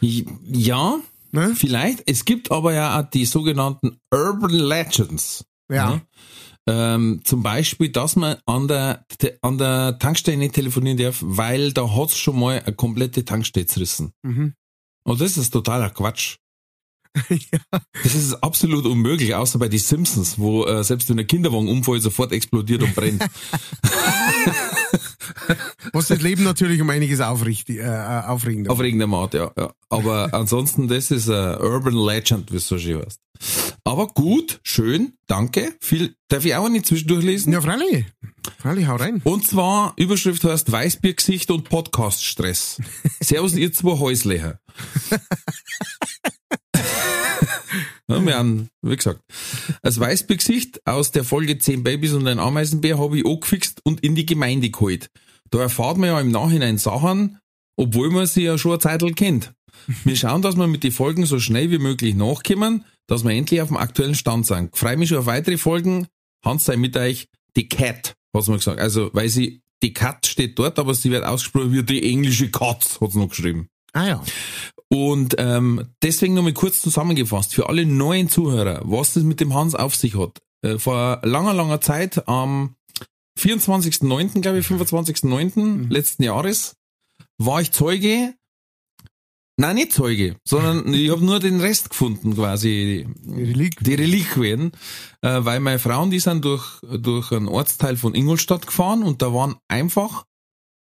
[0.00, 1.00] Ja,
[1.34, 1.54] Ne?
[1.56, 2.02] vielleicht.
[2.06, 5.44] Es gibt aber ja auch die sogenannten Urban Legends.
[5.70, 5.90] Ja.
[5.90, 6.02] ne?
[6.68, 9.04] Ähm, zum Beispiel, dass man an der,
[9.40, 14.12] an der Tankstelle nicht telefonieren darf, weil da hat's schon mal eine komplette Tankstelle zerrissen.
[14.22, 14.54] Mhm.
[15.04, 16.36] Und das ist totaler Quatsch.
[18.02, 22.02] Das ist absolut unmöglich, außer bei die Simpsons, wo äh, selbst wenn ein Kinderwagen umfällt,
[22.02, 23.22] sofort explodiert und brennt.
[25.92, 29.72] Was das Leben natürlich um einiges aufrichtig, äh, äh, aufregender Auf irgendeine Art, ja, ja.
[29.88, 33.20] Aber ansonsten, das ist ein Urban Legend, wie es so schön heißt.
[33.84, 35.74] Aber gut, schön, danke.
[35.80, 37.52] Viel, darf ich auch nicht zwischendurch lesen?
[37.52, 38.06] Ja, freilich.
[38.58, 39.20] Freilich, hau rein.
[39.24, 42.80] Und zwar, Überschrift heißt Weißbiergesicht und Podcast-Stress.
[43.20, 44.60] Servus, ihr zwei Häuslecher.
[48.10, 49.20] ja, wir haben, wie gesagt,
[49.82, 54.14] als Weißbiergesicht aus der Folge 10 Babys und ein Ameisenbär habe ich angefixt und in
[54.14, 55.08] die Gemeinde geholt.
[55.50, 57.38] Da erfahrt man ja im Nachhinein Sachen,
[57.76, 59.52] obwohl man sie ja schon eine Zeit kennt.
[60.04, 63.60] Wir schauen, dass wir mit den Folgen so schnell wie möglich nachkommen, dass wir endlich
[63.60, 64.76] auf dem aktuellen Stand sind.
[64.76, 66.06] Freue mich schon auf weitere Folgen.
[66.44, 67.28] Hans sei mit euch.
[67.56, 68.80] Die Cat, hat's mir gesagt.
[68.80, 73.00] Also, weil sie, die Cat steht dort, aber sie wird ausgesprochen wie die englische Katz,
[73.00, 73.68] hat's noch geschrieben.
[73.92, 74.24] Ah ja.
[74.92, 79.74] Und ähm, deswegen nochmal kurz zusammengefasst, für alle neuen Zuhörer, was das mit dem Hans
[79.74, 80.42] auf sich hat.
[80.60, 82.76] Äh, vor langer, langer Zeit, am
[83.40, 85.90] 24.09., glaube ich, 25.09.
[85.90, 86.76] letzten Jahres,
[87.38, 88.34] war ich Zeuge,
[89.56, 93.84] nein, nicht Zeuge, sondern ich habe nur den Rest gefunden quasi, Die Reliquien.
[93.86, 94.72] die Reliquien,
[95.22, 99.32] äh, weil meine Frauen, die sind durch, durch einen Ortsteil von Ingolstadt gefahren und da
[99.32, 100.26] waren einfach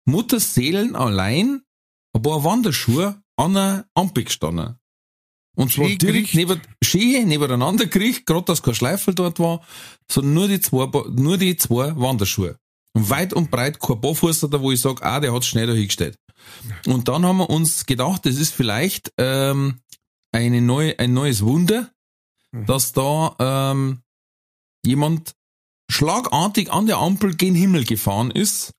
[0.04, 1.62] Mutterseelen allein
[2.13, 4.77] ein paar Wanderschuhe an einer Ampel gestanden.
[5.56, 9.65] Und zwar direkt neben, schön nebeneinander gerichtet, gerade dass kein Schleifel dort war,
[10.10, 12.58] sondern nur die zwei, nur die zwei Wanderschuhe.
[12.93, 15.73] Und weit und breit kein Barfußer da, wo ich sage, ah, der hat schnell da
[15.73, 16.17] hingestellt.
[16.88, 19.80] Und dann haben wir uns gedacht, das ist vielleicht ähm,
[20.32, 21.91] eine neue, ein neues Wunder,
[22.51, 24.01] dass da ähm,
[24.86, 25.36] jemand
[25.89, 28.73] schlagartig an der Ampel gen Himmel gefahren ist,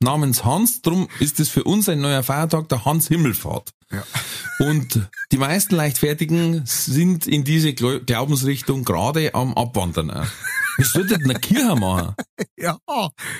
[0.00, 0.82] namens Hans.
[0.82, 3.70] Drum ist es für uns ein neuer Feiertag, der Hans-Himmelfahrt.
[3.90, 4.02] Ja.
[4.66, 10.10] Und die meisten Leichtfertigen sind in diese Glaubensrichtung gerade am Abwandern.
[10.10, 10.26] auch.
[10.76, 12.14] Wir sollten eine Kirche machen.
[12.56, 12.78] Ja,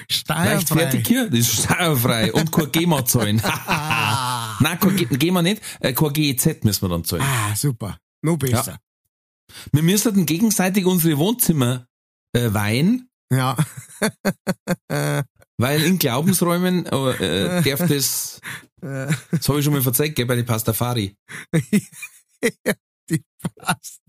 [0.09, 0.55] steuerfrei.
[0.55, 3.42] Leichtfertig Kirche, das ist steuerfrei und kein GEMA zahlen.
[4.61, 7.22] Nein, kein Ge- GEMA nicht, äh, kein GEZ müssen wir dann zahlen.
[7.24, 7.98] Ah, super.
[8.22, 8.79] Noch besser.
[9.72, 11.87] Wir müssen gegenseitig unsere Wohnzimmer
[12.35, 13.57] äh, weihen, Ja.
[15.59, 18.40] weil in Glaubensräumen äh, darf das,
[18.81, 21.17] das habe ich schon mal verzeiht, gell, bei den Pastafari.
[23.11, 23.23] die
[23.59, 24.01] passt.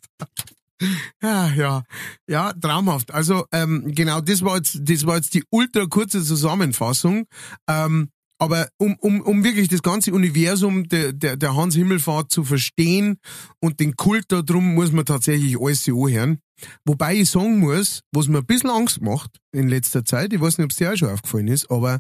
[1.22, 1.84] Ja, ja,
[2.28, 3.12] ja, traumhaft.
[3.12, 7.28] Also ähm, genau, das war jetzt, das war jetzt die ultra kurze Zusammenfassung.
[7.70, 12.44] Ähm, aber um, um, um wirklich das ganze Universum der, der, der Hans Himmelfahrt zu
[12.44, 13.18] verstehen
[13.62, 16.40] und den Kult da drum, muss man tatsächlich alles anhören.
[16.86, 20.58] Wobei ich sagen muss, was mir ein bisschen Angst macht in letzter Zeit, ich weiß
[20.58, 22.00] nicht, ob es dir auch schon aufgefallen ist, aber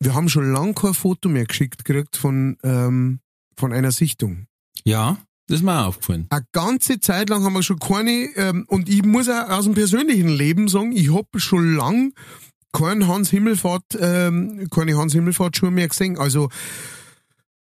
[0.00, 3.20] wir haben schon lange kein Foto mehr geschickt gekriegt von, ähm,
[3.56, 4.46] von einer Sichtung.
[4.84, 5.18] Ja,
[5.48, 6.26] das ist mir auch aufgefallen.
[6.30, 9.74] Eine ganze Zeit lang haben wir schon keine, ähm, und ich muss auch aus dem
[9.74, 12.12] persönlichen Leben sagen, ich hab schon lang
[12.72, 16.18] keinen Hans Himmelfahrt, ähm, keine Hans Himmelfahrt Schuhe mehr gesehen.
[16.18, 16.50] Also,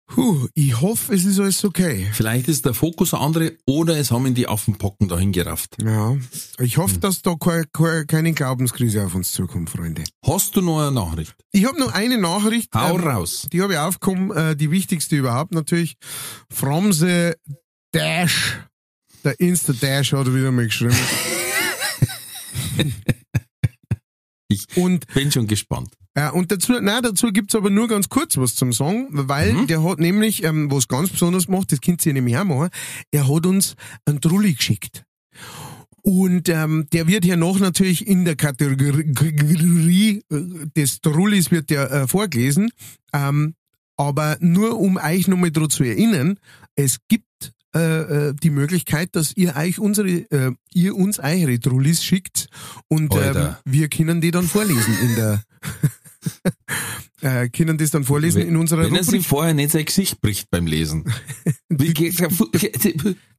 [0.08, 2.08] puh, ich hoffe, es ist alles okay.
[2.12, 5.76] Vielleicht ist der Fokus ein andere oder es haben ihn die Affenpocken dahin gerafft.
[5.80, 6.16] Ja,
[6.58, 7.00] ich hoffe, Hm.
[7.00, 10.04] dass da keine, keine, Glaubenskrise auf uns zukommt, Freunde.
[10.26, 11.34] Hast du noch eine Nachricht?
[11.52, 12.74] Ich habe noch eine Nachricht.
[12.74, 13.46] Hau ähm, raus.
[13.52, 15.96] Die habe ich aufgekommen, äh, die wichtigste überhaupt natürlich.
[16.50, 17.32] From the
[17.92, 18.58] Dash.
[19.24, 20.96] Der Insta-Dash hat er wieder mal geschrieben.
[24.48, 25.90] Ich Und bin schon gespannt.
[26.14, 29.84] Äh, und dazu, nein, dazu gibt's aber nur ganz kurz was zum Sagen, weil der
[29.84, 32.70] hat nämlich, ähm, was ganz besonders macht, das könnt ihr nämlich auch machen,
[33.10, 35.04] er hat uns einen Trulli geschickt.
[36.02, 40.40] Und ähm, der wird hier noch natürlich in der Kategorie äh,
[40.74, 42.70] des Trullis wird der äh, vorgelesen.
[43.12, 43.54] Ähm,
[43.96, 46.38] aber nur um euch nochmal daran zu erinnern,
[46.76, 47.27] es gibt
[47.74, 52.48] äh, äh, die Möglichkeit, dass ihr euch unsere, äh, ihr uns eure Trullis schickt
[52.88, 55.42] und ähm, wir können die dann vorlesen in der
[57.20, 59.26] äh, können das dann vorlesen in unserer Wenn er sich Rubrik.
[59.26, 61.04] vorher nicht sein Gesicht bricht beim Lesen.
[61.68, 62.22] Wie geht's?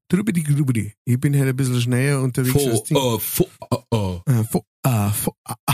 [0.10, 0.94] Drübidi, drübidi.
[1.06, 2.54] Ich bin halt ein bisschen schneller unterwegs.
[2.54, 2.96] Fo, als die.
[2.96, 4.22] oh, fo, oh, oh.
[4.26, 5.66] Äh, fo, ah, fo, ah.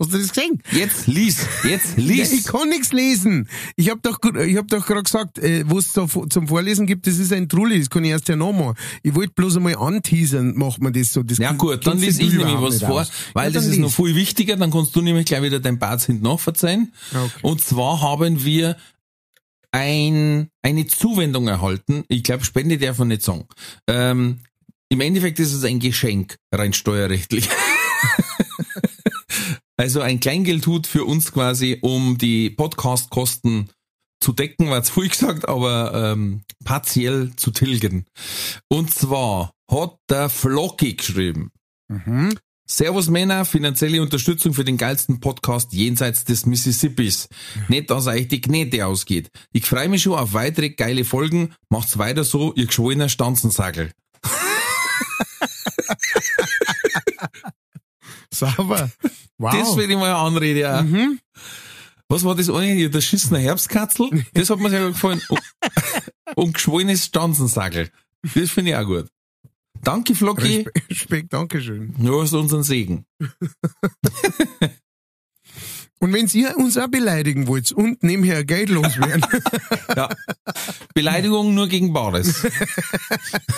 [0.00, 0.62] Hast du das gesehen?
[0.70, 2.44] Jetzt lies, jetzt Ja, ich lies.
[2.44, 3.48] kann nichts lesen.
[3.74, 7.18] Ich hab doch, ich hab doch gerade gesagt, äh, was es zum Vorlesen gibt, das
[7.18, 8.74] ist ein Trulli, das kann ich erst ja nochmal.
[9.02, 11.24] Ich wollte bloß einmal anteasern, macht man das so.
[11.24, 13.10] Das Ja gut, dann lies du ich nämlich was vor, aus.
[13.32, 13.96] weil Ja, das ist noch lies.
[13.96, 16.92] viel wichtiger, dann kannst du nämlich gleich wieder dein Bart hinten nachverzeihen.
[17.12, 17.30] Okay.
[17.42, 18.76] Und zwar haben wir
[19.72, 22.04] ein, eine Zuwendung erhalten.
[22.08, 23.46] Ich glaube, Spende darf man nicht sagen.
[23.88, 24.38] Ähm,
[24.90, 27.48] Im Endeffekt ist es ein Geschenk, rein steuerrechtlich.
[29.78, 33.70] also ein Kleingeldhut für uns quasi, um die Podcastkosten
[34.20, 38.04] zu decken, war zu viel gesagt, aber ähm, partiell zu tilgen.
[38.68, 41.52] Und zwar hat der Flocky geschrieben.
[41.88, 42.36] Mhm.
[42.70, 47.28] Servus Männer, finanzielle Unterstützung für den geilsten Podcast jenseits des Mississippis.
[47.68, 49.30] Nicht, dass euch die Knete ausgeht.
[49.52, 51.54] Ich freue mich schon auf weitere geile Folgen.
[51.70, 53.92] Macht's weiter so, ihr geschwollener Stanzensackel.
[58.38, 58.90] Sauber.
[59.38, 59.52] Wow.
[59.52, 60.60] Das will ich mal eine Anrede.
[60.60, 60.82] Ja.
[60.82, 61.20] mhm.
[62.08, 62.72] Was war das eine?
[62.72, 62.90] hier?
[62.90, 64.24] Der schissener Herbstkatzel?
[64.32, 65.20] Das hat mir sehr gefallen.
[66.34, 67.90] Und, geschwollenes Stanzensackel.
[68.34, 69.08] Das finde ich auch gut.
[69.82, 70.56] Danke, Flocky.
[70.56, 71.94] Respekt, Respekt, Dankeschön.
[71.98, 73.04] Du hast unseren Segen.
[76.00, 79.24] Und wenn ihr uns auch beleidigen wollt und nebenher Geld loswerden,
[79.96, 80.08] Ja.
[80.94, 82.42] Beleidigung nur gegen Bares.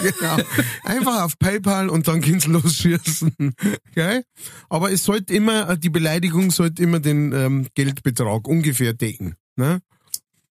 [0.03, 0.39] genau,
[0.85, 3.55] einfach auf PayPal und dann kann's losschießen.
[3.95, 4.25] Gell?
[4.69, 9.35] Aber es sollte immer, die Beleidigung sollte immer den ähm, Geldbetrag ungefähr decken.
[9.57, 9.81] Ne?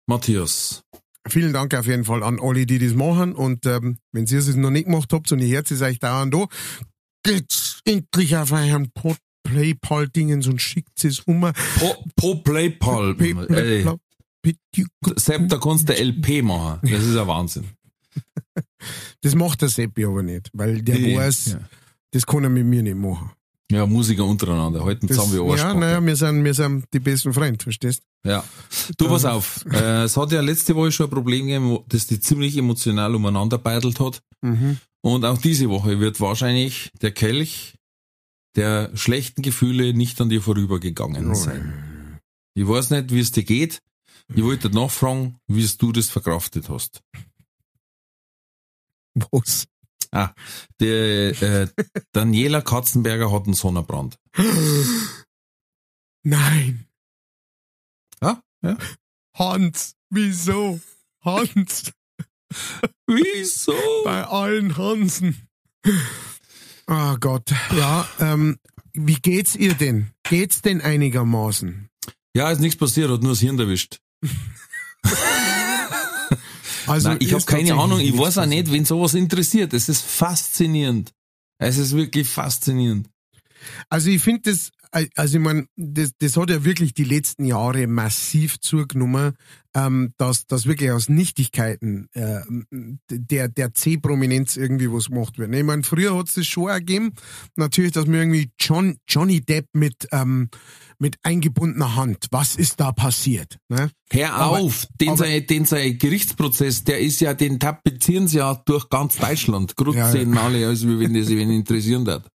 [0.06, 0.84] Matthias.
[1.28, 3.34] Vielen Dank auf jeden Fall an alle, die das machen.
[3.34, 6.34] Und ähm, wenn ihr es noch nicht gemacht habt und ihr Herz ist euch dauernd
[6.34, 6.47] da,
[7.23, 9.17] geht's endlich auf euren Pod
[9.53, 11.41] PayPal-Dingens und schickt es um.
[11.77, 13.15] Pro, pro Playpal.
[13.19, 13.85] Ey,
[15.17, 16.79] Sepp, da kannst du LP machen.
[16.83, 17.65] Das ist ein Wahnsinn.
[19.21, 21.59] Das macht der Seppi aber nicht, weil der Nee, weiß, ja.
[22.12, 23.29] das kann er mit mir nicht machen.
[23.71, 24.83] Ja, Musiker untereinander.
[24.85, 28.43] Halten Das, zusammen wie ja, naja, wir sind, wir sind die besten Freunde, verstehst Ja.
[28.97, 29.65] Du, pass auf.
[29.71, 33.13] Äh, es hat ja letzte Woche schon ein Problem gegeben, wo- das die ziemlich emotional
[33.13, 34.21] umeinander beidelt hat.
[34.41, 34.77] Mhm.
[35.01, 37.75] Und auch diese Woche wird wahrscheinlich der Kelch
[38.55, 42.19] der schlechten Gefühle nicht an dir vorübergegangen sein.
[42.53, 43.81] Ich weiß nicht, wie es dir geht.
[44.33, 47.01] Ich wollte nachfragen, wie es du das verkraftet hast.
[49.31, 49.67] Was?
[50.12, 50.33] Ah,
[50.79, 51.67] der äh,
[52.12, 54.19] Daniela Katzenberger hat einen Sonnenbrand.
[56.23, 56.88] Nein.
[58.21, 58.41] Ja?
[58.62, 58.77] ja.
[59.35, 60.79] Hans, wieso?
[61.21, 61.91] Hans,
[63.07, 63.73] Wieso?
[64.03, 65.47] bei allen Hansen.
[66.89, 68.58] Ah Gott, ja, ähm,
[68.93, 70.10] wie geht's ihr denn?
[70.23, 71.88] Geht's denn einigermaßen?
[72.36, 73.99] Ja, ist nichts passiert, hat nur das Hirn erwischt.
[76.88, 79.75] Also Nein, ich habe keine Ahnung, ich weiß auch nicht, wen sowas interessiert.
[79.75, 81.13] Es ist faszinierend.
[81.60, 83.08] Es ist wirklich faszinierend.
[83.89, 87.86] Also ich finde das, also ich meine, das, das hat ja wirklich die letzten Jahre
[87.88, 89.34] massiv zugenommen,
[89.75, 92.39] ähm, dass, dass wirklich aus Nichtigkeiten äh,
[93.12, 95.54] der, der C-Prominenz irgendwie was gemacht wird.
[95.54, 97.13] Ich meine, früher hat es das schon gegeben,
[97.56, 100.49] natürlich, dass mir irgendwie John, Johnny Depp mit, ähm,
[100.97, 103.58] mit eingebundener Hand, was ist da passiert?
[103.69, 103.91] Ne?
[104.12, 108.38] Hör Aber- auf, den, aber- sein, den sein Gerichtsprozess, der ist ja, den tapezieren sie
[108.38, 109.75] ja durch ganz Deutschland.
[109.75, 110.12] Grutz Ja, ja.
[110.12, 112.28] sehen alle, als wenn das wen interessieren hat.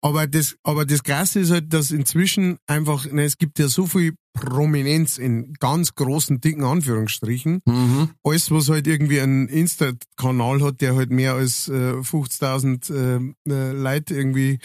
[0.00, 3.86] Aber das, aber das Krasse ist halt, dass inzwischen einfach, ne, es gibt ja so
[3.86, 7.60] viel Prominenz in ganz großen, dicken Anführungsstrichen.
[7.66, 8.10] Mhm.
[8.24, 13.72] Alles, was halt irgendwie einen Insta-Kanal hat, der halt mehr als äh, 50.000 äh, äh,
[13.72, 14.58] Leute irgendwie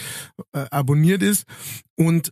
[0.53, 1.43] äh, abonniert ist.
[1.95, 2.31] Und,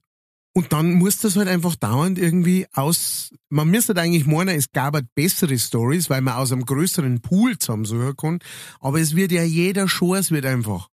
[0.53, 4.71] und dann muss das halt einfach dauernd irgendwie aus, man müsste halt eigentlich meinen, es
[4.71, 8.39] gab halt bessere Stories, weil man aus einem größeren Pool zusammensuchen kann.
[8.79, 10.89] Aber es wird ja jeder schon, es wird einfach.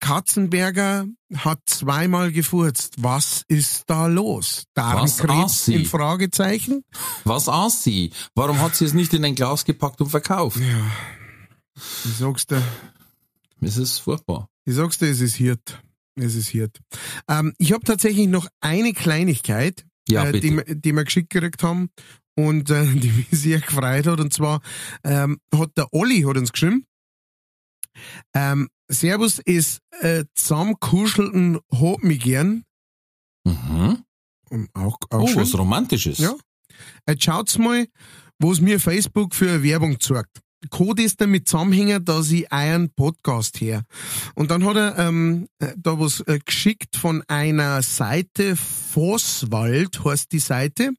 [0.00, 2.94] Katzenberger hat zweimal gefurzt.
[2.98, 4.64] Was ist da los?
[4.74, 6.84] Was Darmkrebs in Fragezeichen?
[7.24, 8.12] Was aß sie?
[8.34, 10.58] Warum hat sie es nicht in ein Glas gepackt und verkauft?
[11.76, 12.62] Ich sag's dir.
[13.60, 14.48] Es ist furchtbar.
[14.64, 15.82] Ich sag's dir, es ist Hirt.
[16.16, 16.80] Es ist Hirt.
[17.28, 21.62] Ähm, ich habe tatsächlich noch eine Kleinigkeit, Ja, äh, die, wir- die wir geschickt gekriegt
[21.62, 21.90] haben
[22.36, 24.20] und äh, die mich sehr gefreut hat.
[24.20, 24.60] Und zwar
[25.04, 26.84] ähm, hat der Olli hat uns geschrieben,
[28.34, 32.64] ähm, Servus ist äh, zusammenkuschelten hat mich gern.
[33.44, 34.04] Mhm.
[34.50, 35.36] Und Auch, auch Oh, schön.
[35.42, 36.18] was Romantisches.
[36.18, 36.34] Ja.
[37.06, 37.86] Jetzt schaut's mal,
[38.38, 40.40] was mir Facebook für eine Werbung zeigt.
[40.70, 43.84] Code ist damit zusammenhängen, dass ich euren Podcast her.
[44.34, 50.32] Und dann hat er ähm, äh, da was äh, geschickt von einer Seite, Vosswald heißt
[50.32, 50.92] die Seite.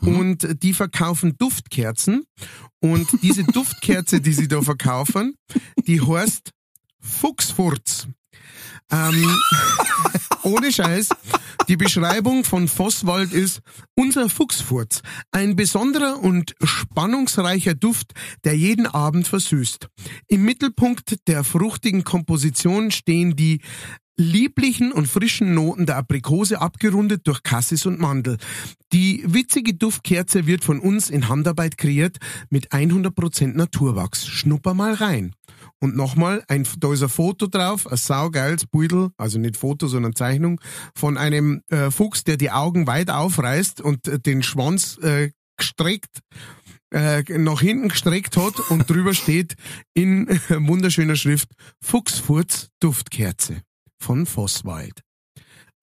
[0.00, 2.24] Und die verkaufen Duftkerzen.
[2.80, 5.36] Und diese Duftkerze, die sie da verkaufen,
[5.86, 6.50] die heißt
[7.02, 8.06] Fuchsfurz.
[8.90, 9.38] Ähm,
[10.42, 11.08] ohne Scheiß.
[11.68, 13.60] Die Beschreibung von Vosswald ist
[13.94, 15.02] unser Fuchsfurz.
[15.30, 18.12] Ein besonderer und spannungsreicher Duft,
[18.44, 19.88] der jeden Abend versüßt.
[20.28, 23.60] Im Mittelpunkt der fruchtigen Komposition stehen die
[24.16, 28.36] lieblichen und frischen Noten der Aprikose abgerundet durch Cassis und Mandel.
[28.92, 32.18] Die witzige Duftkerze wird von uns in Handarbeit kreiert
[32.50, 34.26] mit 100% Naturwachs.
[34.26, 35.34] Schnupper mal rein.
[35.82, 40.14] Und nochmal, ein, da ist ein Foto drauf, ein saugeiles Beutel, also nicht Foto, sondern
[40.14, 40.60] Zeichnung,
[40.94, 46.20] von einem äh, Fuchs, der die Augen weit aufreißt und äh, den Schwanz äh, gestreckt,
[46.94, 49.56] äh, nach hinten gestreckt hat und drüber steht
[49.92, 51.48] in wunderschöner Schrift
[51.80, 53.62] Fuchsfurz Duftkerze
[53.98, 55.02] von Vosswald.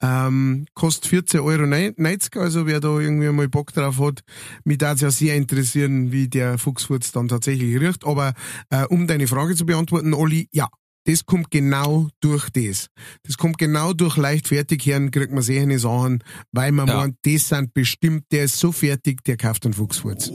[0.02, 4.22] Ähm, kostet 14,90 Euro, also wer da irgendwie mal Bock drauf hat,
[4.64, 8.06] mich darf es ja sehr interessieren, wie der Fuchsfurz dann tatsächlich riecht.
[8.06, 8.34] Aber
[8.70, 10.68] äh, um deine Frage zu beantworten, Olli, ja,
[11.06, 12.88] das kommt genau durch das.
[13.24, 16.98] Das kommt genau durch leichtfertig hören, kriegt man sehr eine Sachen, weil man Ja.
[16.98, 20.32] meint, das sind bestimmt, der ist so fertig, der kauft einen Fuchsfurz.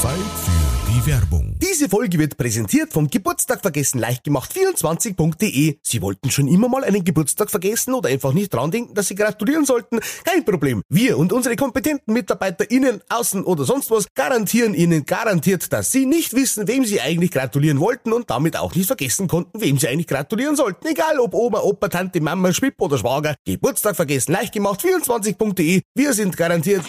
[0.00, 1.56] Zeit für die Werbung.
[1.60, 5.78] Diese Folge wird präsentiert vom Geburtstag vergessen leicht gemacht 24.de.
[5.82, 9.14] Sie wollten schon immer mal einen Geburtstag vergessen oder einfach nicht dran denken, dass Sie
[9.14, 10.00] gratulieren sollten?
[10.24, 10.82] Kein Problem.
[10.88, 16.32] Wir und unsere kompetenten MitarbeiterInnen, außen oder sonst was, garantieren Ihnen garantiert, dass Sie nicht
[16.32, 20.06] wissen, wem Sie eigentlich gratulieren wollten und damit auch nicht vergessen konnten, wem Sie eigentlich
[20.06, 20.86] gratulieren sollten.
[20.86, 23.34] Egal ob Oma, Opa, Tante, Mama, Schwipp oder Schwager.
[23.44, 25.82] Geburtstag vergessen leicht gemacht 24.de.
[25.94, 26.82] Wir sind garantiert,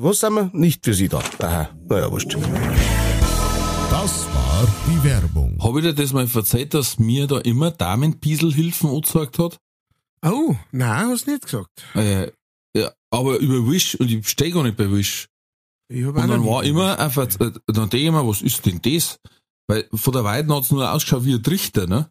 [0.00, 1.22] was sagen wir, nicht für Sie da.
[1.40, 2.36] Aha, naja, wurscht.
[3.90, 5.56] Das war die Werbung.
[5.62, 9.58] Habe ich dir das mal verzeiht, dass mir da immer Damenpieselhilfen angezeigt hat?
[10.24, 11.70] Oh, nein, hast nicht gesagt.
[11.94, 12.30] Äh,
[12.76, 15.28] ja, aber über Wish und ich stehe gar nicht bei Wish.
[15.88, 18.80] Ich hab Und dann war immer einfach, äh, dann denke ich mir, was ist denn
[18.82, 19.18] das?
[19.68, 22.08] Weil von der Weiden hat's nur ausgeschaut wie ein Trichter, ne?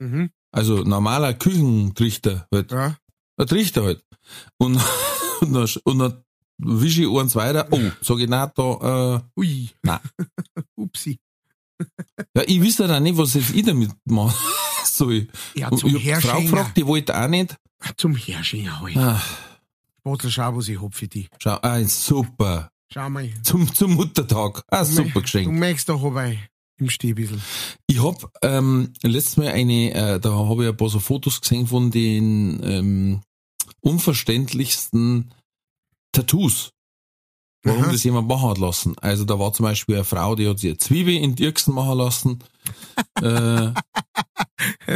[0.00, 2.70] Mhm, Also normaler Küchentrichter halt.
[2.72, 2.96] ja.
[3.38, 4.04] Ein Trichter halt.
[4.58, 4.80] Und,
[5.40, 6.22] und dann, und dann
[6.58, 7.66] wische ich eins weiter.
[7.70, 9.70] Oh, sag ich, na, da, äh, Ui.
[9.82, 10.00] Nein.
[10.76, 11.18] Upsi.
[12.34, 14.34] ja, ich wüsste ja nicht, was jetzt ich damit machen
[14.84, 15.28] soll.
[15.54, 17.56] Ja, zum ich die Frau gefragt, die wollte auch nicht.
[17.96, 18.96] Zum Herrschänger halt.
[18.96, 19.22] Ah,
[20.00, 21.28] Spatel, schau, was ich hab für dich.
[21.38, 22.70] schau, ah, super.
[22.92, 23.28] Schau mal.
[23.42, 24.62] Zum, zum Muttertag.
[24.68, 25.52] Ah, super Du Geschenk.
[25.52, 26.32] merkst doch aber
[26.78, 27.40] im Stiebissel.
[27.86, 31.66] Ich hab ähm, letztes Mal eine, äh, da habe ich ein paar so Fotos gesehen
[31.66, 33.20] von den ähm,
[33.80, 35.32] unverständlichsten
[36.16, 36.72] Tattoos.
[37.62, 37.92] Warum Aha.
[37.92, 38.96] das jemand machen hat lassen.
[39.00, 41.74] Also da war zum Beispiel eine Frau, die hat sich eine Zwiebel in die Irksen
[41.74, 42.38] machen lassen.
[43.20, 43.72] äh,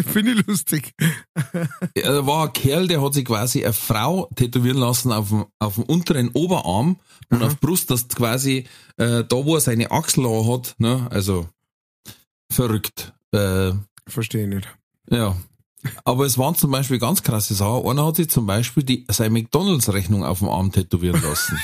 [0.04, 0.94] Finde ich lustig.
[1.94, 5.74] Da war ein Kerl, der hat sich quasi eine Frau tätowieren lassen auf dem, auf
[5.74, 7.48] dem unteren Oberarm und Aha.
[7.48, 8.66] auf Brust, dass quasi
[8.98, 11.48] äh, da, wo er seine Achsel hat, ne, also
[12.52, 13.12] verrückt.
[13.33, 13.72] Äh,
[14.06, 14.68] Verstehe nicht.
[15.11, 15.37] ja.
[16.05, 17.87] Aber es waren zum Beispiel ganz krasse Sachen.
[17.88, 21.59] Einer hat sich zum Beispiel die, seine McDonalds-Rechnung auf dem Arm tätowieren lassen.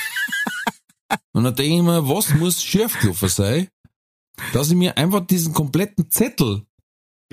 [1.33, 3.69] und dann denke ich mir, was muss schiefgelaufen sein,
[4.53, 6.65] dass ich mir einfach diesen kompletten Zettel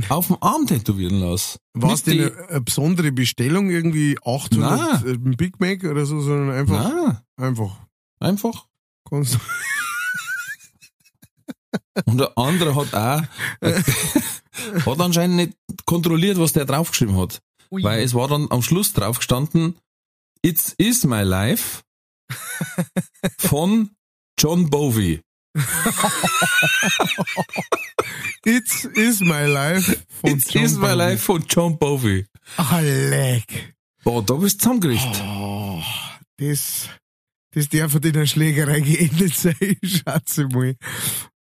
[0.10, 1.60] auf dem Arm tätowieren lasse.
[1.74, 6.20] War es denn die- eine, eine besondere Bestellung, irgendwie 800 äh, Big Mac oder so,
[6.22, 7.78] sondern einfach, Nein, einfach.
[8.20, 8.66] einfach.
[9.10, 9.38] Kannst,
[12.06, 13.22] Und der andere hat auch,
[14.86, 15.54] hat anscheinend nicht
[15.86, 17.42] kontrolliert, was der draufgeschrieben hat.
[17.72, 17.84] Ui.
[17.84, 19.76] Weil es war dann am Schluss drauf gestanden,
[20.42, 21.82] It's is my life
[23.38, 23.92] von
[24.40, 25.22] John Bowie.
[28.46, 30.96] It's is my life von It's John is my Bowie.
[30.98, 32.26] life von John Bowie.
[32.58, 33.76] Ah, leck.
[34.04, 35.22] Boah, da bist du zusammengerichtet.
[35.26, 35.82] Oh,
[36.38, 36.90] das,
[37.56, 40.76] das darf in der Schlägerei geendet sein, schätze mal.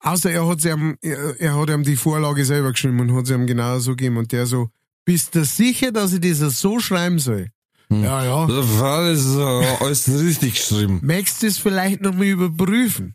[0.00, 3.34] Außer er hat, ihm, er, er hat ihm die Vorlage selber geschrieben und hat sie
[3.34, 4.16] ihm genau so gegeben.
[4.16, 4.68] Und der so,
[5.04, 7.50] bist du sicher, dass ich das so schreiben soll?
[7.88, 8.04] Hm.
[8.04, 8.46] Ja, ja.
[8.46, 11.00] Das war alles, äh, alles richtig geschrieben.
[11.02, 13.14] Möchtest du es vielleicht noch mal überprüfen?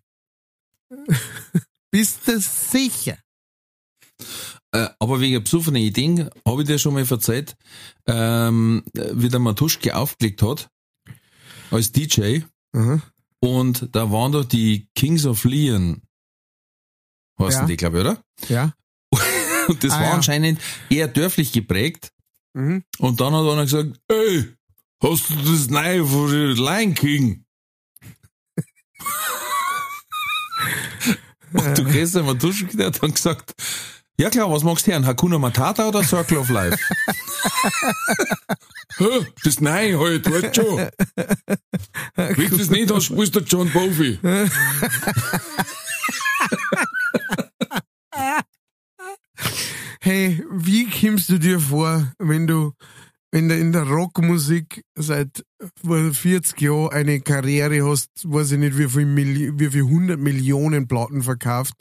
[1.91, 3.17] bist du sicher?
[4.71, 7.55] Äh, aber wegen besoffener Ideen habe ich dir schon mal erzählt,
[8.05, 10.69] ähm, wie der Matuschke aufgelegt hat
[11.71, 12.41] als DJ.
[12.73, 13.01] Aha.
[13.39, 16.01] Und da waren doch die Kings of Leon.
[17.39, 17.67] Heißen Ja.
[17.67, 18.21] die, glaube ich, oder?
[18.49, 18.73] Ja.
[19.67, 20.13] Und das Ah, war ja.
[20.13, 22.11] anscheinend eher dörflich geprägt.
[22.53, 22.83] Mhm.
[22.97, 24.55] Und dann hat einer gesagt, ey,
[25.03, 27.45] hast du das neue von Lion King?
[31.53, 33.53] Und du den Matuschke, der hat dann gesagt,
[34.19, 35.05] ja klar, was magst du hören?
[35.05, 36.77] Hakuna Matata oder Circle of Life?
[38.97, 40.77] Hä, das Neue halt, weißt schon.
[42.15, 44.19] Wenn du das nicht hast, spielst du John Bowie.
[49.99, 52.71] Hey, wie kommst du dir vor, wenn du,
[53.37, 55.45] wenn du in der Rockmusik seit
[55.85, 60.87] 40 Jahren eine Karriere hast, weiß ich nicht, wie viel, Milli wie viel 100 Millionen
[60.87, 61.75] Platten verkauft,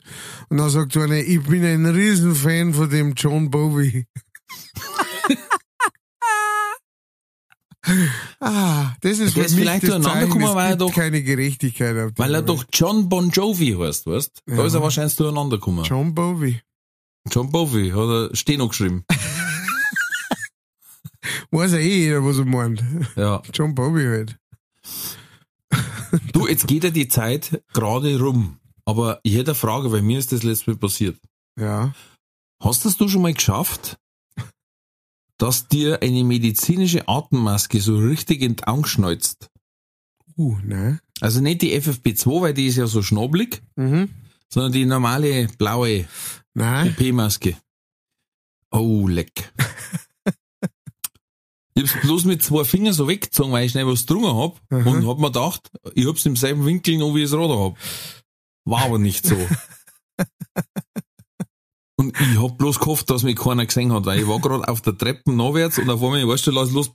[0.49, 4.05] und dann sagt einer, ich bin ein Riesenfan von dem John Bowie.
[8.39, 12.35] ah, das ist Der ist vielleicht das durcheinander weil er doch- keine Gerechtigkeit auf Weil
[12.35, 14.43] er doch John Bon Jovi heißt, weißt?
[14.45, 14.65] Da Ja.
[14.67, 15.83] ist er wahrscheinlich durcheinander gekommen.
[15.85, 16.61] John Bowie.
[17.31, 19.05] John Bowie hat er Steno geschrieben.
[21.51, 22.83] Weiß ja eh jeder, was er meint.
[23.15, 23.41] Ja.
[23.53, 24.37] John Bobby halt.
[26.33, 28.59] Du, jetzt geht ja die Zeit gerade rum.
[28.85, 31.19] Aber ich hätte eine Frage, weil mir ist das letzte Mal passiert.
[31.59, 31.93] Ja.
[32.61, 33.97] Hast das du schon mal geschafft,
[35.37, 39.49] dass dir eine medizinische Atemmaske so richtig in die Augen schneuzt?
[40.37, 40.99] Uh, ne?
[41.19, 44.09] Also nicht die FFP2, weil die ist ja so schnobelig, Mhm.
[44.49, 46.07] sondern die normale blaue
[46.53, 46.95] Nein.
[46.97, 47.57] OP-Maske.
[48.71, 49.51] Oh, leck.
[51.77, 54.87] Ich hab's bloß mit zwei Fingern so weggezogen, weil ich schnell was drungen hab Mhm.
[54.87, 57.77] und hab mir gedacht, ich hab's im selben Winkel noch, wie ich es Radar hab.
[58.65, 59.35] War aber nicht so.
[61.99, 64.81] Und ich hab bloß gehofft, dass mich keiner gesehen hat, weil ich war gerade auf
[64.81, 66.91] der Treppe nachwärts und auf einmal, weißt du, lass los.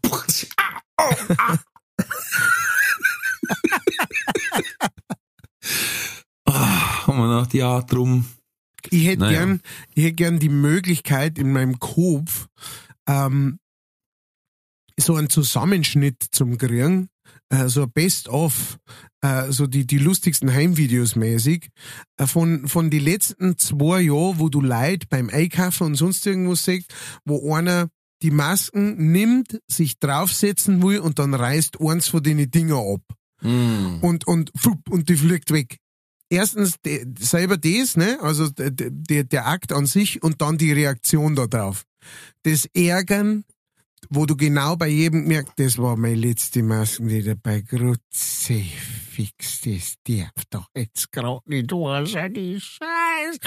[6.47, 8.27] Haben wir gedacht, ja, drum.
[8.91, 9.39] Ich hätte Naja.
[9.39, 9.61] gern,
[9.95, 12.49] ich hätte gern die Möglichkeit in meinem Kopf,
[13.07, 13.59] ähm,
[15.03, 17.09] so einen Zusammenschnitt zum kriegen,
[17.51, 18.79] äh, so ein Best-of,
[19.23, 21.69] äh, so die, die lustigsten Heimvideos mäßig,
[22.19, 26.65] äh, von, von die letzten zwei Jahren, wo du Leid beim Einkaufen und sonst irgendwas
[26.65, 26.93] siehst,
[27.25, 27.89] wo einer
[28.23, 33.03] die Masken nimmt, sich draufsetzen will und dann reißt eins von den Dinger ab
[33.43, 33.99] Mm.
[34.03, 35.79] und, und, fupp, und die fliegt weg.
[36.31, 40.73] Erstens de, selber das, ne, also der, der, der Akt an sich und dann die
[40.73, 41.85] Reaktion darauf.
[42.45, 43.45] Das Ärgern,
[44.11, 48.61] wo du genau bei jedem merkst, das war meine letzte Masken, die dabei Grutze
[49.11, 53.39] fix, das darf doch jetzt gerade nicht wahr sein, die Scheiß.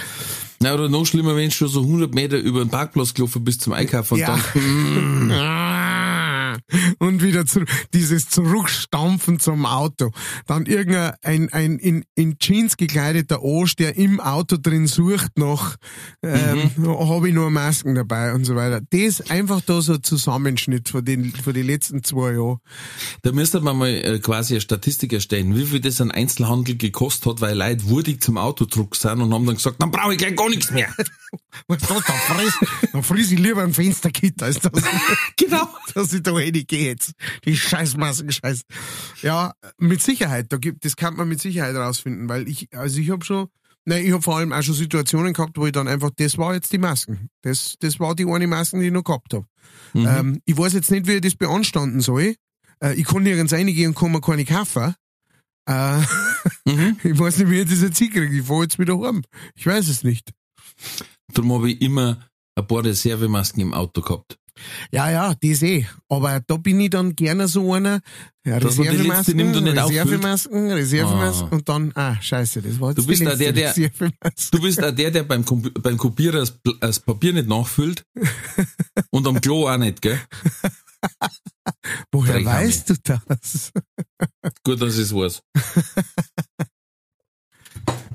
[0.61, 3.61] Na, oder noch schlimmer, wenn du schon so 100 Meter über den Parkplatz gelaufen bist
[3.61, 4.39] zum Einkaufen und Ja.
[4.53, 5.81] dann, Ah.
[5.81, 5.84] Und
[7.35, 10.11] wieder zurück, dieses Zurückstampfen zum Auto.
[10.47, 15.75] Dann irgendein ein, ein in, in Jeans gekleideter Arsch, der im Auto drin sucht noch,
[16.23, 18.81] ähm, habe ich nur Masken dabei und so weiter.
[18.89, 22.57] Das einfach da so ein Zusammenschnitt von den, von den letzten zwei Jahren.
[23.21, 27.25] da müsste man mal äh, quasi eine Statistik erstellen, wie viel das ein Einzelhandel gekostet
[27.25, 30.35] hat, weil Leute wurdig zum Autodruck sind und haben dann gesagt, dann brauche ich gleich
[30.35, 30.93] gar nichts mehr.
[31.67, 32.53] Was da, da friss,
[32.93, 34.71] da friss ich lieber ein Fenstergitter, als das.
[35.37, 35.67] genau.
[35.93, 37.13] dass ich da reingehe jetzt.
[37.45, 38.61] Die Scheißmasken, Scheiß.
[39.21, 40.47] Ja, mit Sicherheit.
[40.49, 43.47] Da gibt, das kann man mit Sicherheit rausfinden, weil ich, also ich habe schon,
[43.85, 46.53] nein, ich habe vor allem auch schon Situationen gehabt, wo ich dann einfach, das war
[46.53, 47.29] jetzt die Masken.
[47.41, 49.45] Das, das war die eine Masken, die ich noch gehabt habe.
[49.93, 50.07] Mhm.
[50.07, 52.35] Ähm, ich weiß jetzt nicht, wie ich das beanstanden soll.
[52.79, 54.95] Äh, ich kann nirgends reingehen und kann mir keine kaufen.
[55.67, 56.01] Äh,
[56.65, 56.97] Mhm.
[57.03, 58.37] ich weiß nicht, wie ich das jetzt hinkriege.
[58.37, 59.23] Ich fahr jetzt wieder heim.
[59.55, 60.31] Ich weiß es nicht.
[61.33, 64.37] Darum habe ich immer ein paar Reservemasken im Auto gehabt.
[64.91, 65.85] Ja, ja, das eh.
[66.09, 67.99] Aber da bin ich dann gerne so einer.
[68.45, 69.77] Ja, Reservemasken, nimmt und nicht.
[69.77, 71.55] Reservemasken, Reservemasken Ah.
[71.55, 74.47] und dann, ah, scheiße, das war jetzt Du bist die der, letzte der- Reservemasken.
[74.51, 75.43] Du bist auch der, der beim,
[75.81, 78.03] beim Kopierer das, das Papier nicht nachfüllt
[79.09, 80.19] und am Klo auch nicht, gell?
[82.11, 83.71] Woher weißt du das?
[84.63, 85.41] Gut, dass ich es weiß.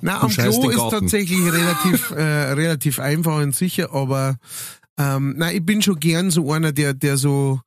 [0.02, 2.22] Na, Du am Klo ist tatsächlich relativ, äh,
[2.52, 4.36] relativ einfach und sicher, aber
[5.00, 7.60] ähm, na, ich bin schon gern so einer, der, der so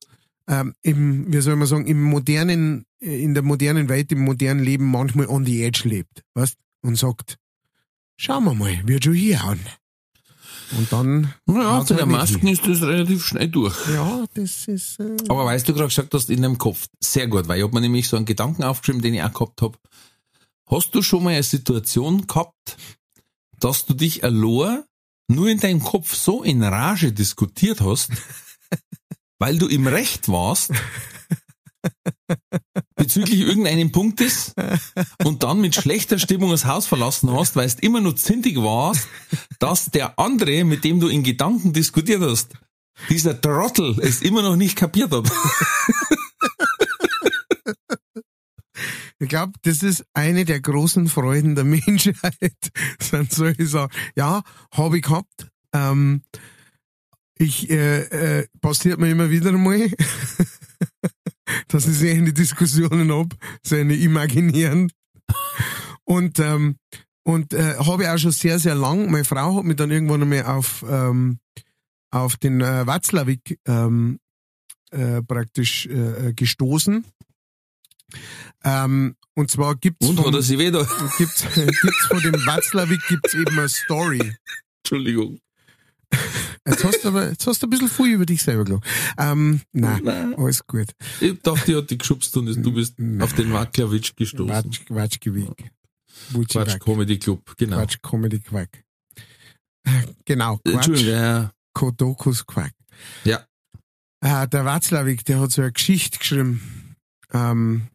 [0.48, 4.64] ähm, im, wie soll man sagen, im modernen, äh, in der modernen Welt, im modernen
[4.64, 6.58] Leben manchmal on the edge lebt, weißt?
[6.82, 7.38] Und sagt,
[8.18, 9.60] schauen wir mal, wird schon hier an.
[10.78, 13.76] Und dann, Ja, bei der halt Masken ist das relativ schnell durch.
[13.94, 16.88] ja, das ist, äh, Aber weißt du gerade gesagt hast, in deinem Kopf.
[17.00, 19.62] Sehr gut, weil ich hab mir nämlich so einen Gedanken aufgeschrieben, den ich auch gehabt
[19.62, 19.80] hab.
[20.68, 22.78] Hast du schon mal eine Situation gehabt,
[23.60, 24.84] dass du dich allein
[25.28, 28.12] nur in deinem Kopf so in Rage diskutiert hast,
[29.40, 30.72] weil du im Recht warst,
[32.96, 34.54] bezüglich irgendeinem Punktes
[35.24, 39.08] und dann mit schlechter Stimmung das Haus verlassen hast, weil du immer nur zintig warst,
[39.60, 42.54] dass der andere, mit dem du in Gedanken diskutiert hast,
[43.10, 45.30] dieser Trottel es immer noch nicht kapiert hat.
[49.24, 52.72] Ich glaube, das ist eine der großen Freuden der Menschheit.
[53.00, 53.92] Sind solche Sachen.
[54.16, 55.48] Ja, habe ich gehabt.
[55.74, 56.22] Ähm,
[57.38, 59.90] ich äh, äh, passiert mir immer wieder mal,
[61.68, 64.92] dass ich seine Diskussionen hab, seine imaginären.
[66.04, 66.78] Und ähm,
[67.24, 69.10] und äh, habe ich auch schon sehr sehr lang.
[69.10, 71.40] Meine Frau hat mich dann irgendwann einmal auf ähm,
[72.12, 74.20] auf den äh, Watzlawick ähm,
[74.92, 77.06] äh, praktisch äh, gestoßen.
[78.64, 80.88] Ähm, und zwar gibt's Und vom- hat er sie wieder?
[81.18, 84.36] gibt's, gibt's von dem Watzlawick gibt's eben eine Story.
[84.84, 85.40] Entschuldigung.
[86.68, 88.86] Jetzt hast du aber, jetzt hast du ein bisschen viel über dich selber gelogen.
[89.18, 90.36] Ähm, nein, Nein.
[90.36, 90.88] alles gut.
[91.20, 94.48] Ich dachte, die hat dich geschubst und du bist auf den Waklawitsch gestoßen.
[94.48, 95.72] Quatsch, Quatsch, Gewick.
[96.30, 96.80] Wutschi Quatsch.
[96.80, 97.78] Comedy Club, genau.
[97.78, 98.84] Quatsch, Comedy Quack.
[100.26, 100.74] Genau, Quatsch.
[100.76, 101.52] Entschuldigung, ja.
[101.74, 102.74] Kodokus Quack.
[103.26, 103.46] Ja.
[104.24, 106.96] Äh, der Watzlawick, der hat so eine Geschichte geschrieben.
[107.34, 107.88] Ähm,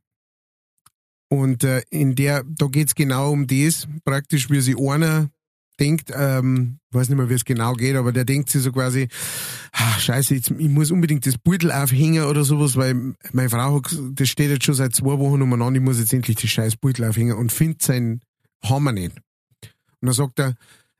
[1.28, 5.30] und äh, in der, da geht's genau um das, praktisch wie sich einer
[5.78, 9.08] denkt, ähm, weiß nicht mehr, wie es genau geht, aber der denkt sich so quasi,
[9.72, 13.96] ah, scheiße, jetzt, ich muss unbedingt das Beutel aufhängen oder sowas, weil meine Frau hat,
[14.12, 17.04] das steht jetzt schon seit zwei Wochen umeinander, ich muss jetzt endlich das scheiß Beutel
[17.04, 18.20] aufhängen und findet seinen
[18.64, 19.16] Hammer nicht.
[20.00, 20.54] Und dann sagt er,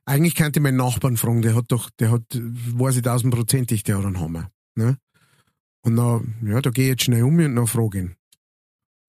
[0.05, 3.97] eigentlich könnte ich meinen Nachbarn fragen, der hat doch, der hat, weiß ich tausendprozentig, der
[3.97, 4.49] hat einen Hammer.
[4.75, 4.97] Ne?
[5.81, 8.15] Und dann, ja, da gehe ich jetzt schnell um und dann frage ihn.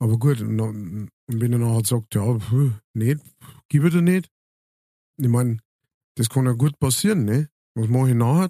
[0.00, 3.20] Aber gut, und, wenn er nachher sagt, ja, puh, nicht,
[3.68, 4.28] gib dir nicht.
[5.18, 5.58] Ich meine,
[6.16, 7.48] das kann ja gut passieren, ne?
[7.74, 8.48] Was mache ich nachher?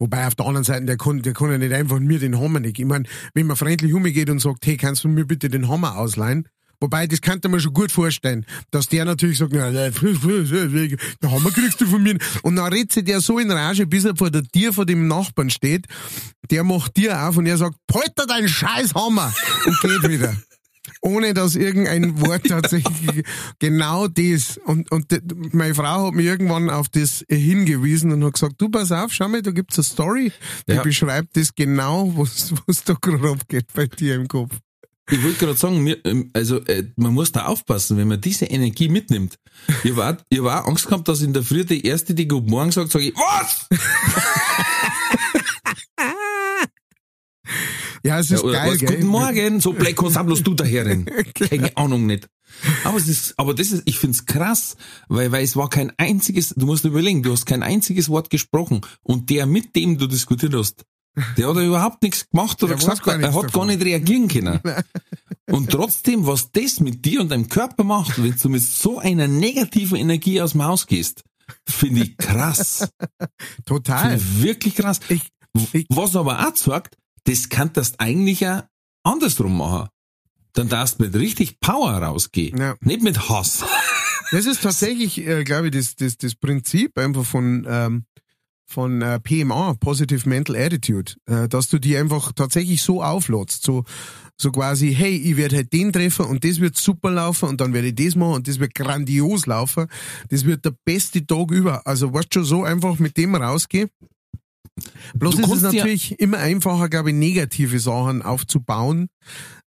[0.00, 2.60] Wobei auf der anderen Seite, der kann, der kann ja nicht einfach mir den Hammer
[2.60, 2.78] nicht.
[2.78, 3.04] Ich meine,
[3.34, 6.48] wenn man freundlich umgeht und sagt, hey, kannst du mir bitte den Hammer ausleihen?
[6.80, 9.90] Wobei, das kann man schon gut vorstellen, dass der natürlich sagt, na, den
[11.24, 12.16] Hammer kriegst du von mir.
[12.42, 15.08] Und dann redet sich der so in Rage, bis er vor der Tür von dem
[15.08, 15.86] Nachbarn steht.
[16.52, 19.34] Der macht Tür auf und er sagt, polter deinen scheiß Hammer
[19.66, 20.36] und geht wieder.
[21.00, 23.24] Ohne dass irgendein Wort tatsächlich
[23.58, 24.58] genau das.
[24.64, 25.20] Und, und de,
[25.52, 29.28] meine Frau hat mir irgendwann auf das hingewiesen und hat gesagt, du pass auf, schau
[29.28, 30.32] mal, da gibt's eine Story,
[30.68, 30.82] die Ja.
[30.82, 34.56] beschreibt das genau, was, was da gerade abgeht bei dir im Kopf.
[35.10, 38.44] Ich wollte gerade sagen, mir, ähm, also äh, man muss da aufpassen, wenn man diese
[38.44, 39.36] Energie mitnimmt.
[39.82, 42.70] Ich war, ich war Angst gehabt, dass in der Früh die erste, die Guten Morgen
[42.72, 43.66] sagt, sage ich, was?
[48.08, 48.78] Ja, es Ja, ist oder geil?
[48.78, 51.04] Guten Morgen, so Black was bloß du daherin.
[51.34, 52.26] Keine Ahnung nicht.
[52.84, 54.76] Aber es ist, aber das ist, ich find's krass,
[55.08, 58.80] weil, weil es war kein einziges, du musst überlegen, du hast kein einziges Wort gesprochen
[59.02, 60.84] und der, mit dem du diskutiert hast,
[61.36, 63.50] der hat ja überhaupt nichts gemacht oder Der gesagt, er hat davon.
[63.50, 64.60] gar nicht reagieren können.
[65.50, 69.26] Und trotzdem, was das mit dir und deinem Körper macht, wenn du mit so einer
[69.28, 71.24] negativen Energie aus dem Haus gehst,
[71.66, 72.90] finde ich krass.
[73.64, 74.18] Total.
[74.18, 75.00] Finde ich wirklich krass.
[75.08, 75.22] Ich,
[75.72, 76.96] ich, Was aber auch sagt,
[77.28, 78.68] das kannst du eigentlich ja
[79.02, 79.88] andersrum machen.
[80.54, 82.58] Dann darfst du mit richtig Power rausgehen.
[82.58, 82.74] Ja.
[82.80, 83.64] Nicht mit Hass.
[84.30, 88.04] Das ist tatsächlich, äh, glaube ich, das, das, das Prinzip einfach von, ähm,
[88.66, 93.84] von äh, PMA, Positive Mental Attitude, äh, dass du die einfach tatsächlich so auflädst, so,
[94.36, 97.72] so quasi, hey, ich werde halt den treffen und das wird super laufen und dann
[97.72, 99.86] werde ich das machen und das wird grandios laufen.
[100.28, 101.86] Das wird der beste Tag über.
[101.86, 103.88] Also, weißt du, schon so einfach mit dem rausgehen.
[105.14, 109.08] Bloß Du ist es kannst ja- natürlich immer einfacher, glaube ich, negative Sachen aufzubauen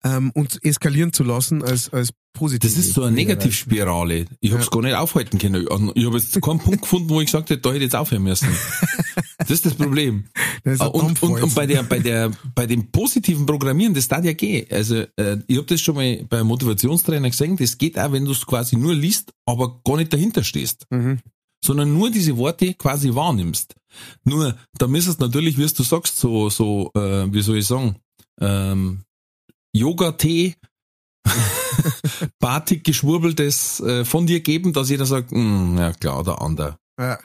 [0.04, 2.72] ähm, und eskalieren zu lassen als, als positive.
[2.72, 4.26] Das ist so eine Negativspirale.
[4.40, 5.66] Ich hab's gar nicht aufhalten können.
[5.94, 8.22] Ich habe jetzt keinen Punkt gefunden, wo ich gesagt hätte, da hätte ich jetzt aufhören
[8.22, 8.48] müssen.
[9.40, 10.24] Das ist das Problem.
[10.64, 14.24] Das ist und, und, und bei der, bei der, bei dem positiven Programmieren, das darf
[14.24, 14.66] ja gehen.
[14.70, 18.24] Also, äh, ich habe das schon mal bei einem Motivationstrainer gesehen, das geht auch, wenn
[18.24, 20.86] du es quasi nur liest, aber gar nicht dahinter stehst.
[20.90, 21.20] Mhm.
[21.64, 23.74] Sondern nur diese Worte quasi wahrnimmst.
[24.24, 27.96] Nur, da müsstest natürlich, wie du sagst, so, so, äh, wie soll ich sagen,
[28.40, 29.02] ähm,
[29.72, 30.54] Yoga-Tee,
[32.38, 36.78] Batik geschwurbeltes äh, von dir geben, dass jeder sagt, "Mm, ja klar, der andere.
[36.98, 37.18] Ja.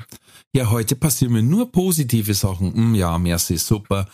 [0.55, 2.73] Ja, heute passieren mir nur positive Sachen.
[2.73, 4.07] Hm, ja, merci, super.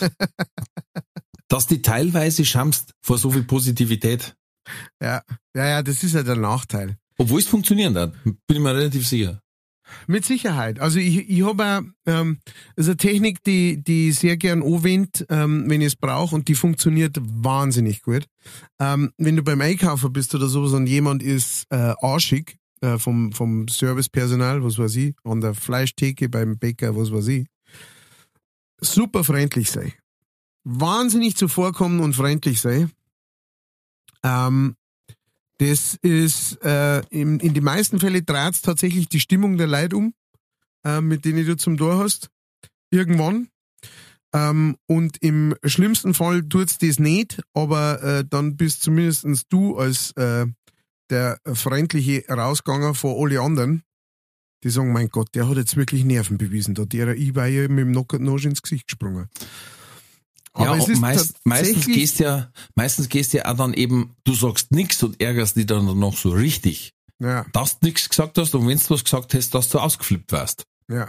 [1.48, 4.36] Dass die teilweise schamst vor so viel Positivität.
[5.02, 5.22] Ja,
[5.56, 6.98] ja, ja, das ist ja der Nachteil.
[7.18, 9.40] Obwohl es funktionieren hat, bin ich mir relativ sicher.
[10.06, 10.80] Mit Sicherheit.
[10.80, 12.38] Also ich, ich habe ähm,
[12.76, 16.48] ist eine Technik, die, die ich sehr gern anwende, ähm, wenn ich es brauche und
[16.48, 18.26] die funktioniert wahnsinnig gut.
[18.78, 23.32] Ähm, wenn du beim Einkaufen bist oder sowas und jemand ist äh, arschig äh, vom,
[23.32, 27.46] vom Servicepersonal, was weiß ich, an der Fleischtheke beim Bäcker, was weiß ich,
[28.80, 29.94] super freundlich sei.
[30.64, 32.88] Wahnsinnig zuvorkommen und freundlich sei.
[34.24, 34.74] Ähm,
[35.58, 40.14] das ist, äh, in, in die meisten Fälle dreht tatsächlich die Stimmung der Leute um,
[40.84, 42.30] äh, mit denen du zum Tor hast.
[42.90, 43.48] Irgendwann.
[44.34, 50.12] Ähm, und im schlimmsten Fall tut's das nicht, aber äh, dann bist zumindestens du als
[50.12, 50.46] äh,
[51.10, 53.82] der freundliche rausgegangen vor alle anderen.
[54.64, 56.74] Die sagen, mein Gott, der hat jetzt wirklich Nerven bewiesen.
[56.74, 59.28] Da der ich war ja mit dem Knock-Nose ins Gesicht gesprungen.
[60.58, 64.70] Ja, es ist meist, meistens gehst ja, meistens gehst ja auch dann eben, du sagst
[64.72, 66.92] nix und ärgerst dich dann noch so richtig.
[67.18, 70.32] Ja, Dass du nix gesagt hast und wenn du was gesagt hast, dass du ausgeflippt
[70.32, 70.64] warst.
[70.90, 71.08] ja.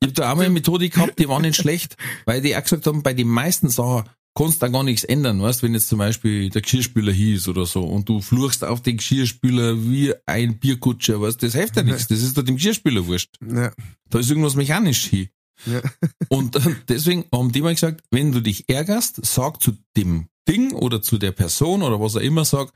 [0.00, 2.62] Ich hab da auch mal eine Methode gehabt, die war nicht schlecht, weil die auch
[2.62, 5.88] gesagt haben, bei den meisten Sachen kannst du da gar nichts ändern, weißt, wenn jetzt
[5.88, 10.58] zum Beispiel der Geschirrspüler hieß oder so und du fluchst auf den Geschirrspüler wie ein
[10.58, 13.36] Bierkutscher, weißt, das hilft ja nichts, das ist doch dem Geschirrspüler wurscht.
[13.46, 13.72] ja,
[14.08, 15.28] Da ist irgendwas mechanisch hier.
[15.64, 15.80] Ja.
[16.28, 20.72] Und äh, deswegen haben die mal gesagt, wenn du dich ärgerst, sag zu dem Ding
[20.72, 22.74] oder zu der Person oder was er immer sagt,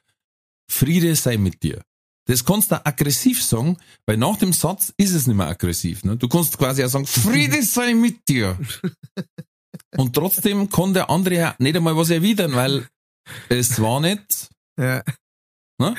[0.71, 1.83] Friede sei mit dir.
[2.27, 3.77] das kannst du aggressiv sagen,
[4.07, 6.05] weil nach dem Satz ist es nicht mehr aggressiv.
[6.05, 6.17] Ne?
[6.17, 8.59] Du kannst quasi auch sagen, Friede sei mit dir.
[9.97, 12.89] Und trotzdem kann der andere ja nicht einmal was erwidern, weil
[13.49, 14.49] es war nicht.
[14.79, 15.03] Ja.
[15.79, 15.95] Ne?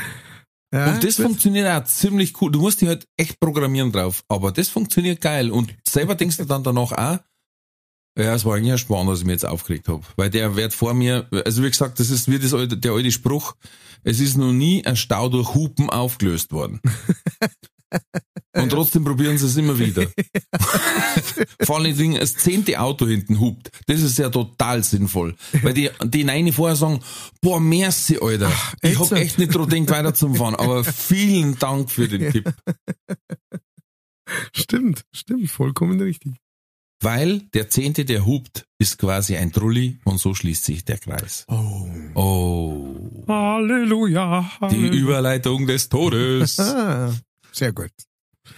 [0.74, 2.52] Ja, Und das funktioniert auch ziemlich cool.
[2.52, 5.52] Du musst dich halt echt programmieren drauf, aber das funktioniert geil.
[5.52, 7.20] Und selber denkst du dann danach auch,
[8.18, 10.04] ja, es war eigentlich ein Spannend, was ich mir jetzt aufgeregt habe.
[10.16, 13.12] Weil der wird vor mir, also wie gesagt, das ist wie das alte, der alte
[13.12, 13.56] Spruch,
[14.04, 16.82] es ist noch nie ein Stau durch Hupen aufgelöst worden.
[18.54, 20.08] Und trotzdem probieren sie es immer wieder.
[21.62, 23.72] Vor allen Dingen das zehnte Auto hinten hupt.
[23.88, 25.36] Das ist ja total sinnvoll.
[25.62, 27.00] Weil die, die eine vorher sagen,
[27.42, 28.52] boah, merci, Alter.
[28.82, 30.56] ich hab echt nicht dran gedacht, weiterzufahren.
[30.56, 32.54] Aber vielen Dank für den Tipp.
[34.54, 36.36] Stimmt, stimmt, vollkommen richtig.
[37.02, 41.46] Weil der zehnte, der hupt, ist quasi ein Trulli und so schließt sich der Kreis.
[41.50, 41.90] Oh.
[42.14, 42.96] Oh.
[43.28, 44.50] Halleluja.
[44.72, 46.58] Die Überleitung des Todes.
[47.52, 47.92] Sehr gut.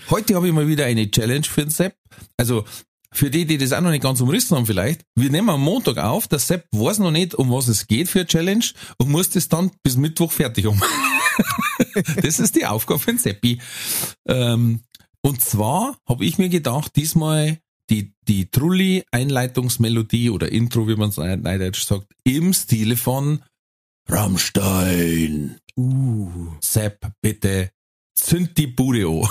[0.09, 1.95] Heute habe ich mal wieder eine Challenge für den Sepp.
[2.37, 2.65] Also
[3.11, 5.97] für die, die das auch noch nicht ganz umrissen haben vielleicht, wir nehmen am Montag
[5.99, 8.65] auf, der Sepp weiß noch nicht, um was es geht für eine Challenge
[8.97, 10.81] und muss das dann bis Mittwoch fertig haben.
[12.21, 13.61] das ist die Aufgabe für den Seppi.
[14.27, 14.81] Ähm,
[15.21, 21.17] und zwar habe ich mir gedacht, diesmal die, die Trulli-Einleitungsmelodie oder Intro, wie man es
[21.17, 23.43] neudeutsch sagt, im Stile von
[24.09, 25.59] Rammstein.
[25.77, 26.53] Uh.
[26.61, 27.71] Sepp, bitte
[28.13, 29.27] zünd die Bude an.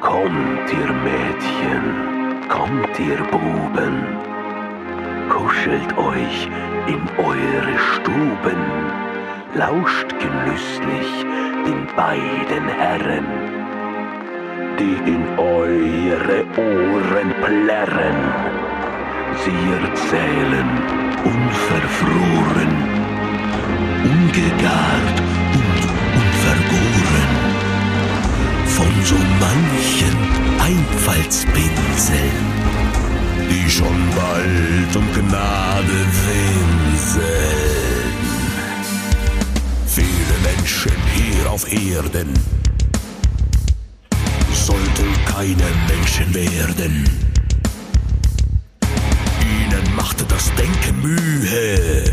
[0.00, 1.84] Kommt ihr Mädchen,
[2.48, 4.06] kommt ihr Buben,
[5.28, 6.48] kuschelt euch
[6.86, 8.56] in eure Stuben,
[9.54, 11.24] lauscht genüsslich
[11.66, 13.24] den beiden Herren,
[14.78, 18.18] die in eure Ohren plärren.
[19.44, 20.68] Sie erzählen
[21.24, 22.72] unverfroren,
[24.04, 25.18] ungegart
[25.60, 25.82] und
[26.20, 27.32] unvergoren
[28.66, 30.14] von so manchen
[30.60, 32.38] Einfallspinseln,
[33.50, 37.26] die schon bald um Gnade winseln.
[39.86, 42.65] Viele Menschen hier auf Erden
[45.36, 47.04] keine Menschen werden.
[49.42, 52.04] Ihnen machte das Denken Mühe,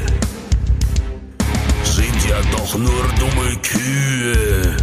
[1.85, 4.75] sind ja doch nur dumme Kühe.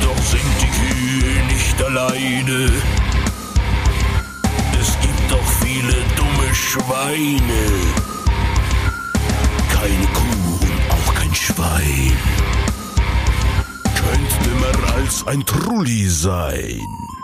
[0.00, 2.70] Doch sind die Kühe nicht alleine.
[4.80, 7.64] Es gibt doch viele dumme Schweine.
[9.72, 12.16] Keine Kuh und auch kein Schwein.
[14.72, 17.15] Dümmer als ein Trulli sein.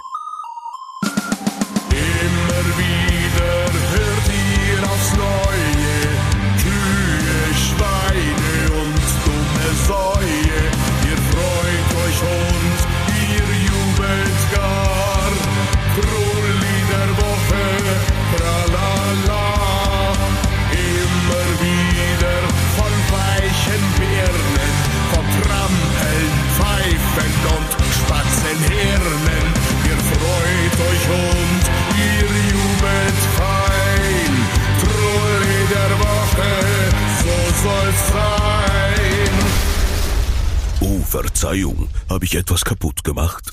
[41.13, 43.53] Verzeihung, habe ich etwas kaputt gemacht?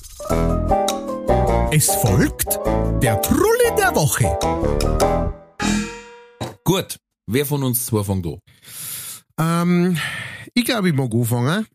[1.72, 2.58] Es folgt
[3.04, 4.40] der Trulli der Woche.
[6.64, 8.38] Gut, wer von uns zwei fängt an?
[9.38, 9.98] Ähm,
[10.54, 11.68] ich glaube, ich mag anfangen.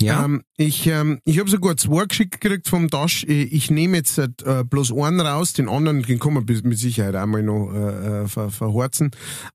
[0.00, 0.24] Ja?
[0.24, 3.22] Ähm, ich ähm, ich habe sogar zwei geschickt gekriegt vom Dash.
[3.22, 7.14] Ich, ich nehme jetzt äh, bloß einen raus, den anderen den kann man mit Sicherheit
[7.14, 9.12] einmal noch äh, äh, ver, verhorzen.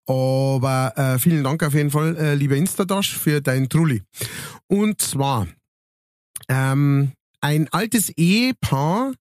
[0.08, 4.02] Aber äh, vielen Dank auf jeden Fall, äh, lieber Instadash, für dein Trulli.
[4.70, 5.48] Und zwar
[6.50, 9.14] ähm, ein altes Ehepaar,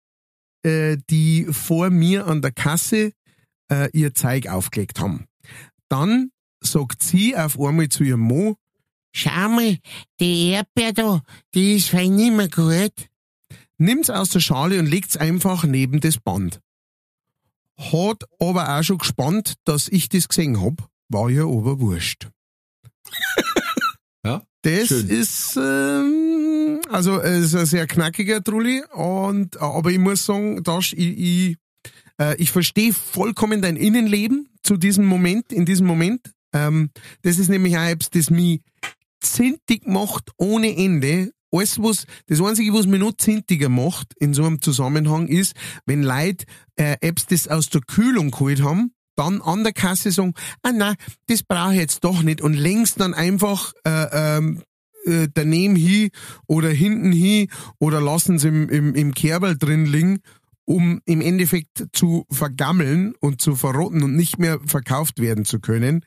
[0.62, 3.12] äh, die vor mir an der Kasse
[3.70, 5.26] äh, ihr Zeug aufgelegt haben.
[5.88, 8.56] Dann sagt sie auf einmal zu ihrem Mo,
[9.14, 9.76] Schau mal,
[10.20, 11.20] die Erdbeer da,
[11.54, 12.94] die ist fein nicht mehr gut.
[13.76, 16.60] Nimmt's aus der Schale und legt's einfach neben das Band.
[17.76, 22.28] Hat aber auch schon gespannt, dass ich das gesehen hab, war ja aber wurscht.
[24.24, 25.08] Ja, Das schön.
[25.08, 26.51] ist, ähm,
[26.88, 31.56] also, es ist ein sehr knackiger Trulli und, aber ich muss sagen, Dash, ich, ich,
[32.20, 36.32] äh, ich verstehe vollkommen dein Innenleben zu diesem Moment, in diesem Moment.
[36.52, 36.90] Ähm,
[37.22, 38.60] das ist nämlich auch etwas, das mich
[39.20, 44.44] zintig macht ohne Ende, alles, was, das Einzige, was mich noch zintiger macht in so
[44.44, 45.54] einem Zusammenhang ist,
[45.84, 46.46] wenn Leute
[46.76, 50.96] äh, Apps das aus der Kühlung geholt haben, dann an der Kasse sagen, ah nein,
[51.26, 54.62] das brauche ich jetzt doch nicht und längst dann einfach äh, ähm,
[55.04, 56.10] äh, daneben hin
[56.46, 57.48] oder hinten hin
[57.78, 60.20] oder lassen sie im, im, im Kerbel drin liegen,
[60.64, 66.04] um im Endeffekt zu vergammeln und zu verrotten und nicht mehr verkauft werden zu können.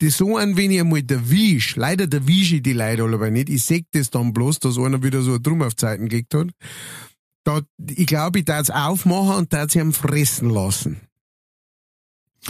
[0.00, 3.62] Das so ein wenig einmal der Wisch, leider der Wische die Leute aber nicht, ich
[3.62, 6.48] seh das dann bloß, dass einer wieder so Drum auf Zeiten gelegt hat.
[7.44, 11.00] Da, ich glaube, ich darf es aufmachen und darf sie am fressen lassen.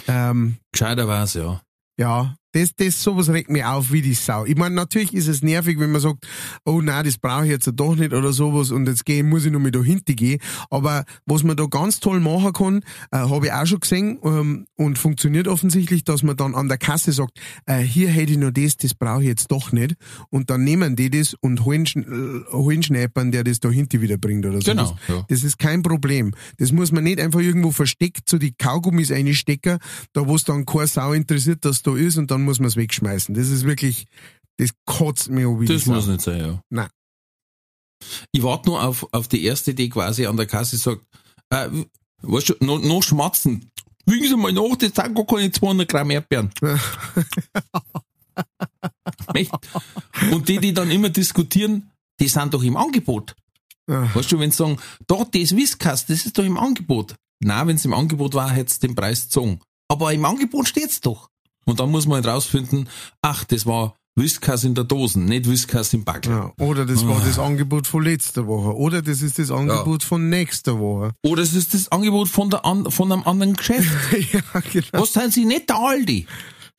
[0.09, 1.63] Ähm, Gescheiter war's, ja.
[1.99, 4.45] ja, das, das, sowas regt mich auf wie die Sau.
[4.45, 6.27] Ich meine, natürlich ist es nervig, wenn man sagt,
[6.65, 9.53] oh nein, das brauche ich jetzt doch nicht oder sowas und jetzt gehen muss ich
[9.53, 10.41] nur mit dahinter gehen.
[10.71, 14.67] Aber was man da ganz toll machen kann, äh, habe ich auch schon gesehen ähm,
[14.77, 18.51] und funktioniert offensichtlich, dass man dann an der Kasse sagt, äh, hier hätte ich noch
[18.51, 19.95] das, das brauche ich jetzt doch nicht.
[20.29, 24.45] Und dann nehmen die das und holen, äh, holen Schnäppern, der das dahinter wieder bringt
[24.45, 24.71] oder so.
[24.71, 25.25] Genau, ja.
[25.29, 26.33] Das ist kein Problem.
[26.59, 29.79] Das muss man nicht einfach irgendwo versteckt so die Kaugummis einstecken,
[30.13, 32.77] da wo es dann keine Sau interessiert, dass da ist und dann muss man es
[32.77, 33.35] wegschmeißen.
[33.35, 34.07] Das ist wirklich,
[34.59, 36.63] das kotzt mir an wie die Das muss nicht sein, ja.
[36.71, 36.89] Nein.
[38.33, 41.07] Ich warte nur auf, auf die erste, die quasi an der Kasse sagt,
[41.51, 41.69] äh,
[42.23, 43.71] weißt du, noch, noch schmatzen.
[44.07, 46.51] Wiegen Sie mal nach, das sind gar keine 200 Gramm Erdbeeren.
[50.31, 53.37] Und die, die dann immer diskutieren, die sind doch im Angebot.
[53.89, 54.13] Ja.
[54.15, 57.15] Weißt du, wenn sie sagen, da, das Whiskas, das ist doch im Angebot.
[57.41, 59.61] Na, wenn es im Angebot war, hätte es den Preis gezogen.
[59.89, 61.29] Aber im Angebot steht's doch.
[61.65, 62.89] Und dann muss man halt rausfinden,
[63.21, 66.33] ach, das war Whiskas in der Dosen, nicht Whiskas im Backel.
[66.33, 67.23] Ja, oder das war Ah.
[67.25, 68.77] das Angebot von letzter Woche.
[68.77, 71.13] Oder das ist das Angebot von nächster Woche.
[71.23, 73.89] Oder es ist das Angebot von, der an, von einem anderen Geschäft.
[74.33, 74.41] ja,
[74.73, 74.87] genau.
[74.93, 76.27] Was sind Sie nicht der Aldi?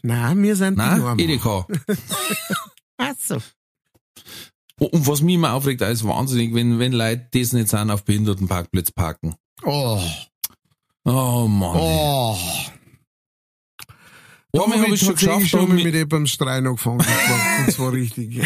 [0.04, 1.20] Nein, wir sind Nein, die Normen.
[1.20, 1.66] Edeka.
[2.98, 3.38] Ach so.
[4.80, 8.92] Und was mich immer aufregt, ist wahnsinnig, wenn, wenn Leute das nicht sind, auf Behindertenparkplätze
[8.94, 9.36] parken.
[9.64, 10.00] Oh,
[11.06, 11.78] Oh Mann.
[11.80, 12.38] oh.
[14.56, 17.00] Oh, Einmal Da habe ich schon geschafft, schon da mal mit, mit jemandem Streit angefangen.
[17.00, 18.40] Das war, das war richtig.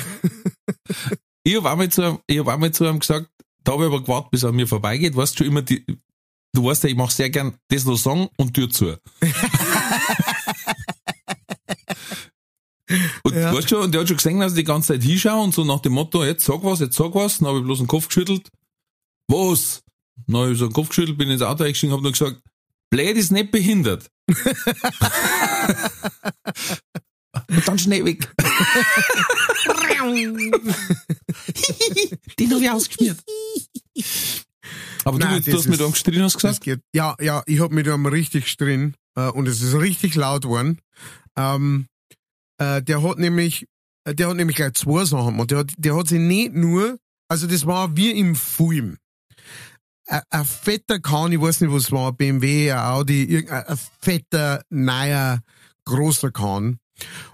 [1.43, 3.29] ich habe einmal, zu einem- ich hab einmal zu einem gesagt,
[3.63, 5.85] da habe ich aber gewartet, bis er an mir vorbeigeht, weißt du immer die,
[6.53, 8.97] du weißt ja, ich mache sehr gern das noch sagen und Tür zu.
[13.23, 13.53] Und Ja.
[13.53, 15.65] weißt du, und der hat schon gesehen, dass ich die ganze Zeit hinschaue und so
[15.65, 18.07] nach dem Motto, jetzt sag was, jetzt sag was, dann habe ich bloß den Kopf
[18.07, 18.49] geschüttelt.
[19.27, 19.83] Was?
[20.25, 22.41] Dann habe ich so den Kopf geschüttelt, bin ins Auto eingestiegen, habe nur gesagt,
[22.89, 24.09] blöd ist nicht behindert.
[27.49, 28.29] Und dann schnell weg.
[32.39, 33.23] Den habe ich ausgeschmiert.
[35.05, 36.61] Aber Nein, du, du hast ist- da gestritten, hast gesagt?
[36.61, 36.81] geht.
[36.93, 40.43] Ja, ja, ich hab mich da mal richtig gestritten äh, und es ist richtig laut
[40.43, 40.79] geworden.
[41.37, 41.87] Ähm,
[42.59, 43.65] äh, der hat nämlich,
[44.05, 45.51] äh, der hat nämlich gleich zwei Sachen gemacht.
[45.51, 46.97] Der hat, der hat sich nicht nur,
[47.29, 48.97] also das war wie im Film.
[50.07, 54.63] Ein fetter Kahn, ich weiß nicht, was es war, BMW, ein Audi, irgendein ein fetter,
[54.69, 55.41] neuer,
[55.85, 56.79] großer Kahn.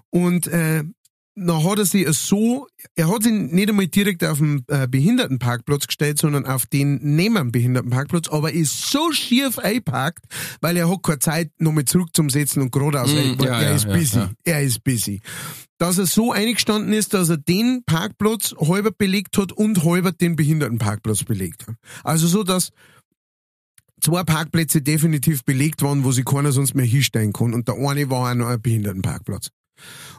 [0.10, 0.84] Und äh,
[1.36, 5.88] dann hat er sich so, er hat sich nicht einmal direkt auf den äh, Behindertenparkplatz
[5.88, 10.26] gestellt, sondern auf den neben dem Behindertenparkplatz, aber ist so schief einparkt,
[10.62, 13.12] weil er hat keine Zeit, nochmal zurück zum Setzen und geradeaus.
[13.12, 14.20] Mm, ja, er ja, ist ja, busy.
[14.44, 15.22] Er ist busy.
[15.80, 20.36] Dass er so eingestanden ist, dass er den Parkplatz halber belegt hat und halber den
[20.36, 21.76] Behindertenparkplatz belegt hat.
[22.04, 22.70] Also so, dass
[24.02, 27.54] zwei Parkplätze definitiv belegt waren, wo sich keiner sonst mehr hinstellen kann.
[27.54, 29.50] Und der eine war auch noch ein Behindertenparkplatz.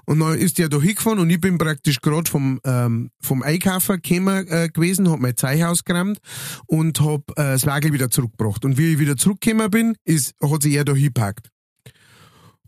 [0.07, 4.01] Und dann ist der da hingefahren und ich bin praktisch gerade vom, ähm, vom Einkaufen
[4.03, 6.19] gekommen, äh, gewesen, hab mein Zeug ausgeräumt
[6.67, 8.65] und hab äh, das Wagel wieder zurückgebracht.
[8.65, 11.51] Und wie ich wieder zurückgekommen bin, ist, hat sich er da hingepackt.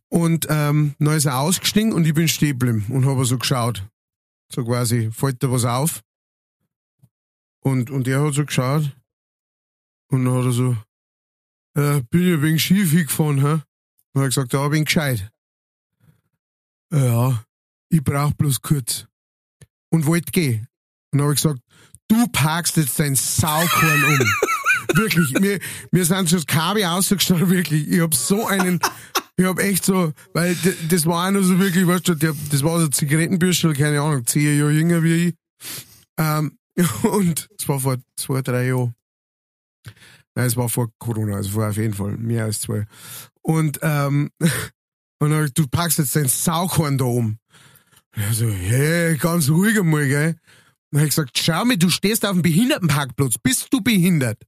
[0.09, 3.87] Und ähm, dann ist er ausgestiegen und ich bin stehen geblieben und habe so geschaut.
[4.53, 6.03] So quasi, fällt da was auf?
[7.61, 8.97] Und, und er hat so geschaut
[10.09, 10.77] und dann hat er so,
[11.75, 13.63] äh, bin ich wegen schief hingefahren, hä?
[14.13, 15.31] Und hat gesagt, ja, bin gescheit.
[16.93, 17.45] Ja,
[17.91, 19.07] ich brauch bloß kurz.
[19.91, 20.67] Und wollte gehen.
[21.13, 21.61] Und dann habe ich gesagt,
[22.09, 24.19] du parkst jetzt dein Saukorn um.
[24.97, 25.59] wirklich, mir,
[25.91, 27.89] mir sind schon das Kabel ausgestanden, wirklich.
[27.89, 28.81] Ich hab so einen,
[29.37, 30.57] ich hab echt so, weil
[30.89, 34.27] das war auch noch so wirklich, weißt du, der, das war so Zigarettenbürstel, keine Ahnung,
[34.27, 35.35] zehn Jahre jünger wie ich.
[36.19, 36.59] Ähm,
[37.03, 38.95] und es war vor zwei, drei Jahren.
[40.35, 42.87] Nein, es war vor Corona, also vor auf jeden Fall mehr als zwei.
[43.43, 44.31] Und, ähm,
[45.19, 47.39] und dann hab ich, du packst jetzt dein Saukorn da um.
[48.15, 50.37] Und er so, hey, ganz ruhig einmal, gell.
[50.91, 54.43] Dann hab ich gesagt, schau mir, du stehst auf dem Behindertenparkplatz, bist du behindert?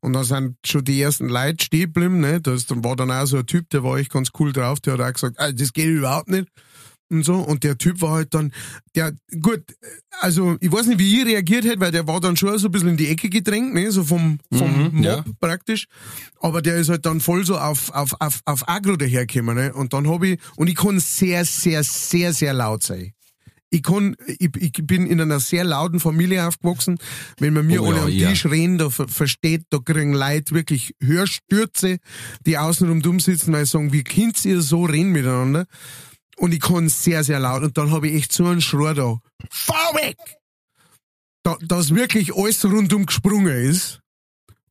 [0.00, 2.40] Und dann sind schon die ersten Leute stehen geblieben, ne.
[2.40, 5.00] Da war dann auch so ein Typ, der war echt ganz cool drauf, der hat
[5.00, 6.48] auch gesagt, ah, das geht überhaupt nicht.
[7.12, 7.34] Und so.
[7.36, 8.52] Und der Typ war halt dann,
[8.94, 9.62] der, gut,
[10.20, 12.72] also ich weiß nicht, wie ich reagiert hätte, weil der war dann schon so ein
[12.72, 15.24] bisschen in die Ecke gedrängt, ne, so vom, vom Mhm, Mob ja.
[15.40, 15.86] praktisch.
[16.40, 19.72] Aber der ist halt dann voll so auf, auf, auf, auf Agro dahergekommen, ne.
[19.72, 23.12] Und dann hab ich, und ich kann sehr, sehr, sehr, sehr laut sein.
[23.74, 26.98] Ich kann, ich, ich bin in einer sehr lauten Familie aufgewachsen.
[27.38, 28.28] Wenn man mir Oh alle ja, am ja.
[28.28, 31.96] Tisch reden, da ver versteht, da kriegen Leute wirklich Hörstürze,
[32.44, 35.64] die außenrum dumm sitzen, weil sie sagen, wie könnt ihr so reden miteinander?
[36.42, 37.62] Und ich kann sehr, sehr laut.
[37.62, 39.20] Und dann habe ich echt so einen Schrei da.
[39.48, 40.16] Fahr weg!
[41.44, 44.00] Da, dass wirklich alles rundum gesprungen ist.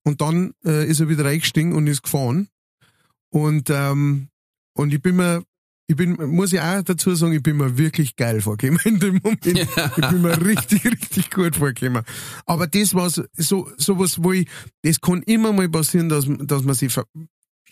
[0.04, 2.50] Und dann äh, ist er wieder reingestiegen und ist gefahren.
[3.30, 4.28] Und, ähm,
[4.74, 5.46] und ich bin mir,
[5.88, 9.22] ich bin, muss ich auch dazu sagen, ich bin mir wirklich geil vorgekommen in dem
[9.24, 9.46] Moment.
[9.46, 12.04] Ich bin mir richtig, richtig gut vorgekommen.
[12.46, 14.46] Aber das war so, so sowas, wo ich,
[14.82, 17.06] das kann immer mal passieren, dass, dass man sich ver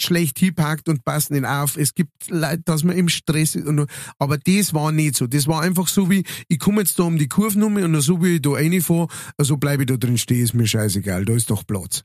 [0.02, 1.78] schlecht hinpackt und passt nicht auf.
[1.78, 3.68] Es gibt Leute, dass man im Stress ist.
[3.68, 3.88] Und,
[4.18, 5.28] aber das war nicht so.
[5.28, 8.24] Das war einfach so wie, ich komme jetzt da um die Kurve rum und so
[8.24, 9.08] wie ich da reinfahre,
[9.39, 12.04] so bleibe ich da drin stehen, ist mir scheißegal, da ist doch Platz.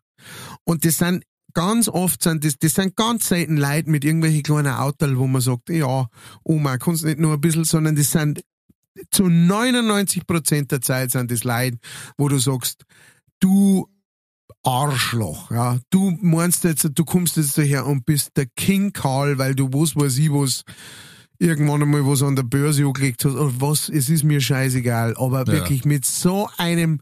[0.65, 1.25] Und das sind
[1.55, 5.41] ganz oft sind das, das sind ganz selten Leute mit irgendwelchen kleinen Autos, wo man
[5.41, 6.09] sagt, ja,
[6.43, 8.43] Oma, kannst nicht nur ein bisschen, sondern das sind
[9.11, 11.79] zu 99 Prozent der Zeit sind das Leute,
[12.17, 12.85] wo du sagst,
[13.41, 13.89] du
[14.65, 19.55] Arschloch, ja, du meinst jetzt, du kommst jetzt daher und bist der King Karl, weil
[19.55, 20.65] du was weiß ich was,
[21.39, 25.47] irgendwann einmal was an der Börse angelegt hast, oder was, es ist mir scheißegal, aber
[25.47, 27.01] wirklich mit so einem,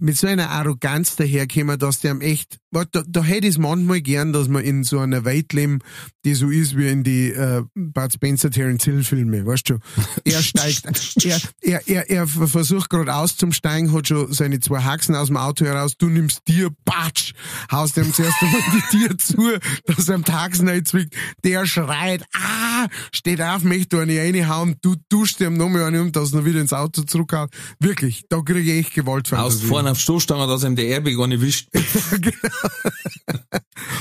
[0.00, 3.58] mit so einer Arroganz daherkommen, dass der am echt, warte, da, da hätte ich es
[3.58, 5.80] manchmal gern, dass man in so einer Welt leben,
[6.24, 9.78] die so ist wie in die äh, Bud Spencer Terence Hill Filme, weißt du?
[10.24, 10.84] Er steigt,
[11.24, 15.64] er, er, er, er versucht gerade auszusteigen, hat schon seine zwei Haxen aus dem Auto
[15.64, 17.32] heraus, du nimmst dir, patsch,
[17.72, 22.86] haust ihm zuerst einmal die Tür zu, dass er am Haxen einzwickt, der schreit, ah,
[23.12, 26.72] steht auf, möchte eine reinhauen, du duschst ihm nochmal eine um, dass er wieder ins
[26.72, 27.50] Auto zurückhaut.
[27.80, 29.66] Wirklich, da kriege ich echt Aus Gewaltfantasie.
[29.66, 31.68] vorne auf Stoßstange, dass ihm der Airbag gar nicht wischt.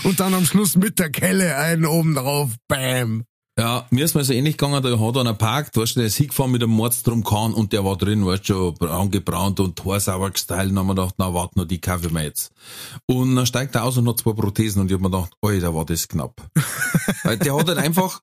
[0.04, 2.52] Und dann am Schluss mit der Kelle einen oben drauf.
[2.68, 3.24] Bam.
[3.60, 6.18] Ja, mir ist mal so ähnlich gegangen, da hat einer parkt, weißt du, der ist
[6.18, 10.30] hingefahren mit einem Mordstromkahn und der war drin, weißt du, schon braun gebrannt und Torsauer
[10.30, 12.52] gestylt und haben wir gedacht, na, warte noch, die kaufen wir jetzt.
[13.08, 15.74] Und dann steigt er aus und hat zwei Prothesen und ich hab mir gedacht, Alter,
[15.74, 16.36] war das knapp.
[17.24, 18.22] Weil der hat halt einfach,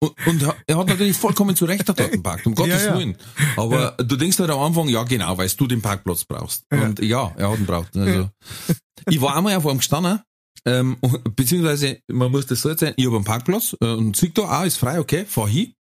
[0.00, 2.98] und, und er hat natürlich vollkommen zu Recht dort geparkt, um Gottes Ja, ja.
[2.98, 3.16] Willen.
[3.56, 6.64] Aber du denkst halt am Anfang, ja genau, weil du den Parkplatz brauchst.
[6.70, 7.96] Und ja, er hat ihn braucht.
[7.96, 8.30] Also,
[9.08, 10.20] ich war einmal auf einem gestanden,
[10.66, 10.96] ähm,
[11.36, 14.64] beziehungsweise, man muss das so erzählen, ich habe einen Parkplatz äh, und sieg da, ah,
[14.64, 15.74] ist frei, okay, fahr hin.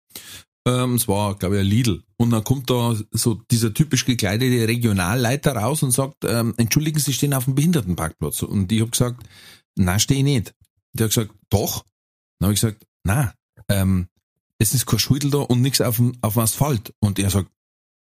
[0.66, 2.02] Ähm, es war, glaube ich, ein Lidl.
[2.18, 7.12] Und dann kommt da so dieser typisch gekleidete Regionalleiter raus und sagt, ähm, entschuldigen Sie,
[7.12, 8.42] stehen auf dem Behindertenparkplatz.
[8.42, 9.24] Und ich habe gesagt,
[9.76, 10.54] nein, stehe ich nicht.
[10.92, 11.84] Der hat gesagt, doch.
[12.38, 13.32] Dann habe ich gesagt, nein,
[13.68, 14.08] ähm,
[14.58, 16.94] es ist kein Schwindel da und nichts auf dem, auf dem Asphalt.
[17.00, 17.50] Und er sagt,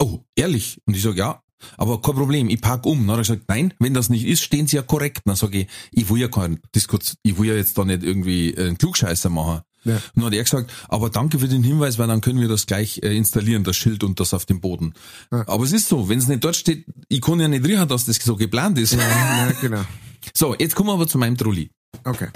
[0.01, 0.81] oh, ehrlich?
[0.87, 1.43] Und ich sag ja,
[1.77, 3.01] aber kein Problem, ich park um.
[3.01, 5.23] Dann hat er gesagt, nein, wenn das nicht ist, stehen sie ja korrekt.
[5.25, 8.57] Dann sage ich, ich will ja kein Diskus, ich will ja jetzt da nicht irgendwie
[8.57, 9.63] einen Klugscheißer machen.
[9.85, 9.95] Ja.
[9.95, 12.67] Und dann hat er gesagt, aber danke für den Hinweis, weil dann können wir das
[12.67, 14.95] gleich äh, installieren, das Schild und das auf dem Boden.
[15.31, 15.47] Ja.
[15.47, 18.05] Aber es ist so, wenn es nicht dort steht, ich kann ja nicht riechen, dass
[18.05, 18.95] das so geplant ist.
[18.95, 19.85] Ja, genau.
[20.35, 21.71] So, jetzt kommen wir aber zu meinem Trulli.
[22.03, 22.31] Okay.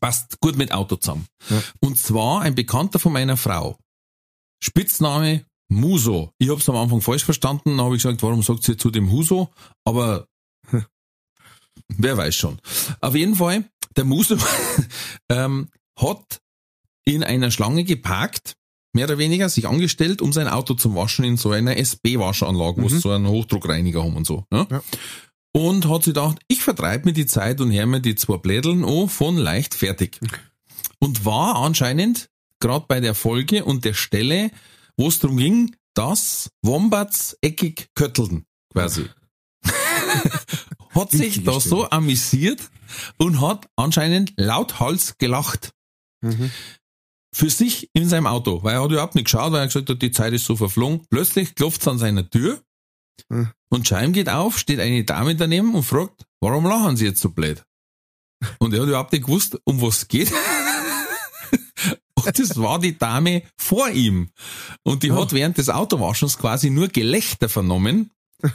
[0.00, 1.26] Passt gut mit Auto zusammen.
[1.48, 1.62] Ja.
[1.80, 3.78] Und zwar ein Bekannter von meiner Frau.
[4.62, 6.32] Spitzname Muso.
[6.38, 8.90] Ich habe es am Anfang falsch verstanden, dann habe ich gesagt, warum sagt sie zu
[8.90, 9.50] dem Huso?
[9.84, 10.26] Aber
[11.88, 12.58] wer weiß schon.
[13.00, 13.64] Auf jeden Fall,
[13.96, 14.36] der Muso
[15.28, 15.68] ähm,
[15.98, 16.40] hat
[17.04, 18.54] in einer Schlange geparkt,
[18.94, 22.88] mehr oder weniger, sich angestellt, um sein Auto zu waschen in so einer SB-Waschanlage, wo
[22.88, 24.44] sie so einen Hochdruckreiniger haben und so.
[24.52, 24.66] Ja?
[24.70, 24.82] Ja.
[25.52, 28.84] Und hat sich gedacht, ich vertreibe mir die Zeit und hör mir die zwei Blädeln
[28.84, 30.18] an von leicht fertig.
[30.98, 32.30] Und war anscheinend
[32.60, 34.50] gerade bei der Folge und der Stelle,
[34.96, 39.10] wo es darum ging, dass Wombats eckig kötteln, quasi.
[40.94, 42.70] hat sich da so amüsiert
[43.18, 45.72] und hat anscheinend lauthals gelacht.
[46.22, 46.50] Mhm.
[47.34, 50.02] Für sich in seinem Auto, weil er hat überhaupt nicht geschaut, weil er gesagt hat,
[50.02, 51.06] die Zeit ist so verflogen.
[51.08, 52.62] Plötzlich klopft an seiner Tür
[53.28, 53.50] Mhm.
[53.70, 57.30] und Scheim geht auf, steht eine Dame daneben und fragt, warum lachen Sie jetzt so
[57.30, 57.62] blöd?
[58.58, 60.32] Und er hat überhaupt nicht gewusst, um was es geht.
[62.24, 64.30] Und das war die Dame vor ihm.
[64.84, 65.20] Und die Oh.
[65.20, 68.12] hat während des Autowaschens quasi nur Gelächter vernommen.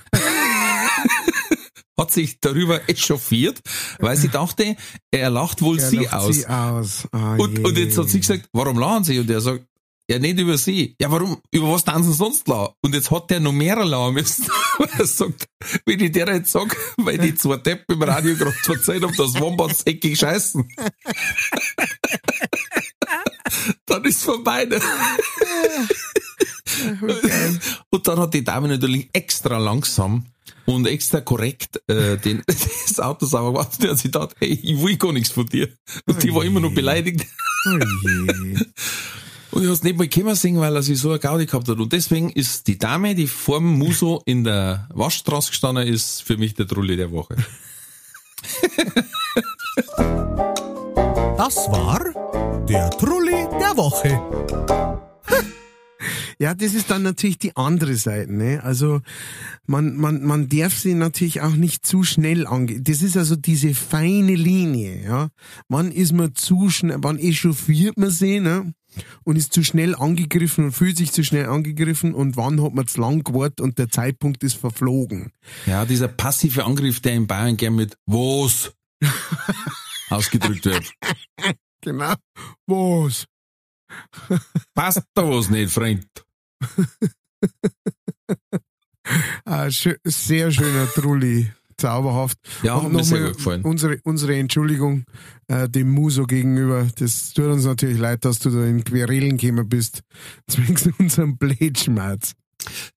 [1.99, 3.59] hat sich darüber echauffiert,
[3.99, 4.75] weil sie dachte,
[5.11, 6.35] er lacht wohl Er sie lacht aus.
[6.35, 7.07] Sie aus.
[7.11, 9.19] Oh Und, und jetzt hat sie gesagt, warum lachen sie?
[9.19, 9.65] Und er sagt,
[10.09, 10.95] ja, nicht über sie.
[11.01, 11.41] Ja, warum?
[11.51, 12.73] Über was tanzen sie sonst lachen?
[12.81, 14.47] Und jetzt hat der noch mehr lachen müssen.
[14.77, 15.47] Weil er sagt,
[15.85, 19.39] wenn ich der jetzt sag, weil die zwei Deppen im Radio gerade erzählt haben, dass
[19.39, 20.63] Wombats eckig scheißen.
[23.85, 24.65] Dann ist vorbei.
[24.65, 24.79] Ne?
[27.89, 30.25] Und dann hat die Dame natürlich extra langsam
[30.65, 33.79] und extra korrekt äh, den, das Auto sauber gemacht.
[33.79, 35.69] Und hat sie gedacht, hey, ich will gar nichts von dir.
[36.05, 37.25] Und die war immer noch beleidigt.
[37.65, 37.79] Oh.
[39.51, 41.77] Und ich hab's nicht mal können singen, weil er sich so eine Gaudi gehabt hat.
[41.77, 46.53] Und deswegen ist die Dame, die vorm Muso in der Waschstraße gestanden ist, für mich
[46.53, 47.35] der Trulli der Woche.
[51.37, 51.99] Das war
[52.67, 54.19] der Trulli der Woche.
[56.39, 58.31] Ja, das ist dann natürlich die andere Seite.
[58.31, 58.61] Ne?
[58.63, 59.01] Also
[59.65, 62.83] man, man, man darf sie natürlich auch nicht zu schnell angehen.
[62.83, 65.03] Das ist also diese feine Linie.
[65.03, 65.29] Ja,
[65.67, 68.71] Wann ist man zu schnell, wann echauffiert man sie ne?
[69.23, 72.87] Und ist zu schnell angegriffen und fühlt sich zu schnell angegriffen und wann hat man
[72.87, 75.31] zu lang gewartet und der Zeitpunkt ist verflogen.
[75.65, 78.73] Ja, dieser passive Angriff, der in Bayern gern mit Was
[80.09, 80.91] ausgedrückt wird.
[81.81, 82.13] Genau.
[82.65, 83.25] Was?
[84.73, 86.07] Passt da was nicht, Freund?
[89.45, 91.49] Ah, schö sehr schöner Trulli.
[91.78, 92.38] Zauberhaft.
[92.63, 93.34] Ja, Und nochmal.
[93.63, 95.03] Unsere, unsere Entschuldigung
[95.47, 96.88] äh, dem Muso gegenüber.
[96.97, 100.01] Das tut uns natürlich leid, dass du da in Querelen gekommen bist.
[100.47, 102.34] Zwingst unseren Blödschmerz.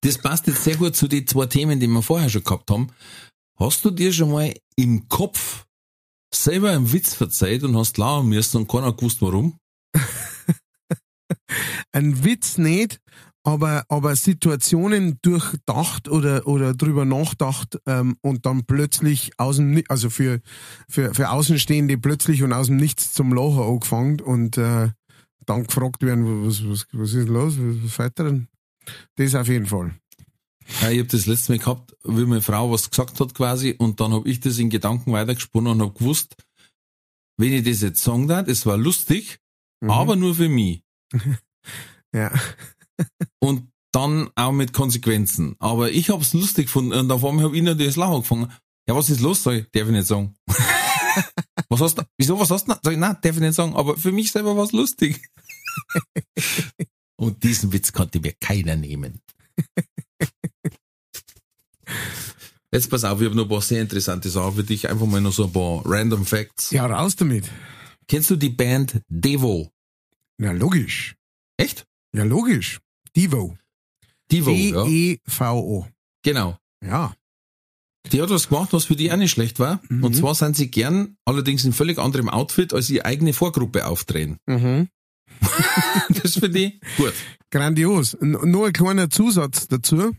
[0.01, 2.89] Das passt jetzt sehr gut zu den zwei Themen, die wir vorher schon gehabt haben.
[3.59, 5.67] Hast du dir schon mal im Kopf
[6.35, 9.59] selber einen Witz verzeiht und hast lachen müssen und keiner gewusst warum?
[11.93, 13.01] Ein Witz nicht,
[13.43, 20.11] aber, aber Situationen durchdacht oder, oder drüber nachdacht ähm, und dann plötzlich aus dem, also
[20.11, 20.41] für,
[20.89, 24.91] für, für Außenstehende plötzlich und aus dem Nichts zum Lachen angefangen und äh,
[25.47, 28.49] dann gefragt werden, was, was, was ist los, was, was dir denn?
[29.17, 29.95] Das auf jeden Fall.
[30.83, 34.01] Ja, ich habe das letzte Mal gehabt, wie meine Frau was gesagt hat quasi und
[34.01, 36.37] dann habe ich das in Gedanken weitergesponnen und habe gewusst,
[37.37, 39.39] wenn ich das jetzt sagen darf, es war lustig,
[39.83, 39.91] Mhm.
[39.91, 40.83] aber nur für mich.
[42.13, 42.33] Ja.
[43.41, 45.57] Und dann auch mit Konsequenzen.
[45.59, 48.53] Aber ich hab's lustig gefunden und auf einmal habe ich das Lachen angefangen.
[48.87, 49.43] Ja, was ist los?
[49.43, 50.35] Sag ich, darf ich nicht sagen.
[51.69, 52.03] was hast du?
[52.17, 52.75] Wieso, was hast du?
[52.83, 53.75] Sag ich, nein, darf ich nicht sagen.
[53.75, 55.21] Aber für mich selber war's lustig.
[57.17, 59.21] und diesen Witz konnte mir keiner nehmen.
[62.73, 64.89] Jetzt pass auf, ich habe noch ein paar sehr interessante Sachen für dich.
[64.89, 66.71] Einfach mal noch so ein paar random Facts.
[66.71, 67.51] Ja, raus damit.
[68.07, 69.73] Kennst du die Band Devo?
[70.39, 71.17] Ja, logisch.
[71.57, 71.87] Echt?
[72.15, 72.81] Ja, logisch.
[73.17, 73.57] Devo.
[74.03, 74.85] E Devo, ja.
[74.85, 75.87] D-E-V-O.
[76.23, 76.57] Genau.
[76.85, 77.15] Ja.
[78.13, 79.81] Die hat was gemacht, was für die auch nicht schlecht war.
[79.89, 80.05] Mhm.
[80.05, 84.39] Und zwar sind sie gern, allerdings in völlig anderem Outfit, als ihre eigene Vorgruppe aufdrehen.
[84.47, 84.89] Mhm.
[86.23, 87.15] Das finde ich gut.
[87.51, 88.15] Grandios.
[88.15, 90.15] N nur ein kleiner Zusatz dazu.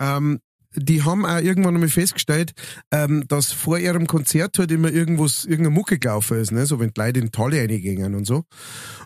[0.00, 0.40] Ähm,
[0.76, 2.52] die haben auch irgendwann einmal festgestellt,
[2.90, 6.66] ähm, dass vor ihrem Konzert halt immer irgendwas, irgendeine Mucke gelaufen ist, ne?
[6.66, 8.44] so wenn die Leute in die Halle reingingen und so.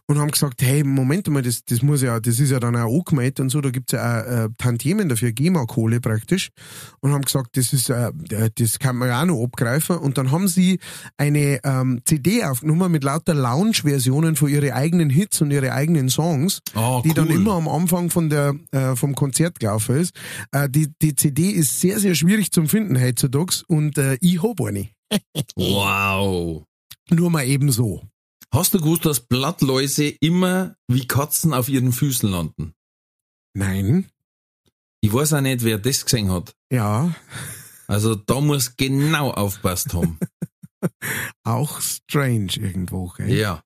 [0.07, 2.93] Und haben gesagt, hey, Moment mal, das, das muss ja, das ist ja dann auch
[2.93, 6.49] angemeldet und so, da gibt's ja auch äh, Tantiemen dafür, GEMA-Kohle praktisch.
[7.01, 8.11] Und haben gesagt, das ist, äh,
[8.55, 9.99] das kann man ja auch noch abgreifen.
[9.99, 10.79] Und dann haben sie
[11.17, 16.61] eine ähm, CD aufgenommen mit lauter Lounge-Versionen von ihren eigenen Hits und ihre eigenen Songs
[16.75, 17.35] Oh, die dann cool.
[17.35, 20.15] immer am Anfang von der, äh, vom Konzert gelaufen ist.
[20.53, 24.61] Äh, die, die CD ist sehr, sehr schwierig zum Finden heutzutage und äh, ich hab
[24.61, 24.89] eine.
[25.57, 26.65] Wow.
[27.11, 28.03] Nur mal eben so.
[28.53, 32.75] Hast du gewusst, dass Blattläuse immer wie Katzen auf ihren Füßen landen?
[33.55, 34.07] Nein.
[35.01, 36.55] Ich weiß auch nicht, wer das gesehen hat.
[36.71, 37.15] Ja,
[37.87, 40.19] Also da muss genau aufpasst haben.
[41.45, 43.09] auch strange irgendwo.
[43.17, 43.33] Gell?
[43.33, 43.63] ja.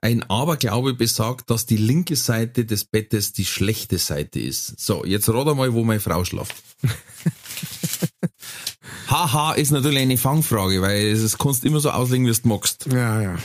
[0.00, 4.78] Ein Aberglaube besagt, dass die linke Seite des Bettes die schlechte Seite ist.
[4.78, 6.54] So, jetzt rat mal, wo meine Frau schlaft.
[9.08, 12.86] Haha ist natürlich eine Fangfrage, weil es kannst du immer so auslegen, wie du magst.
[12.92, 13.38] Ja, ja.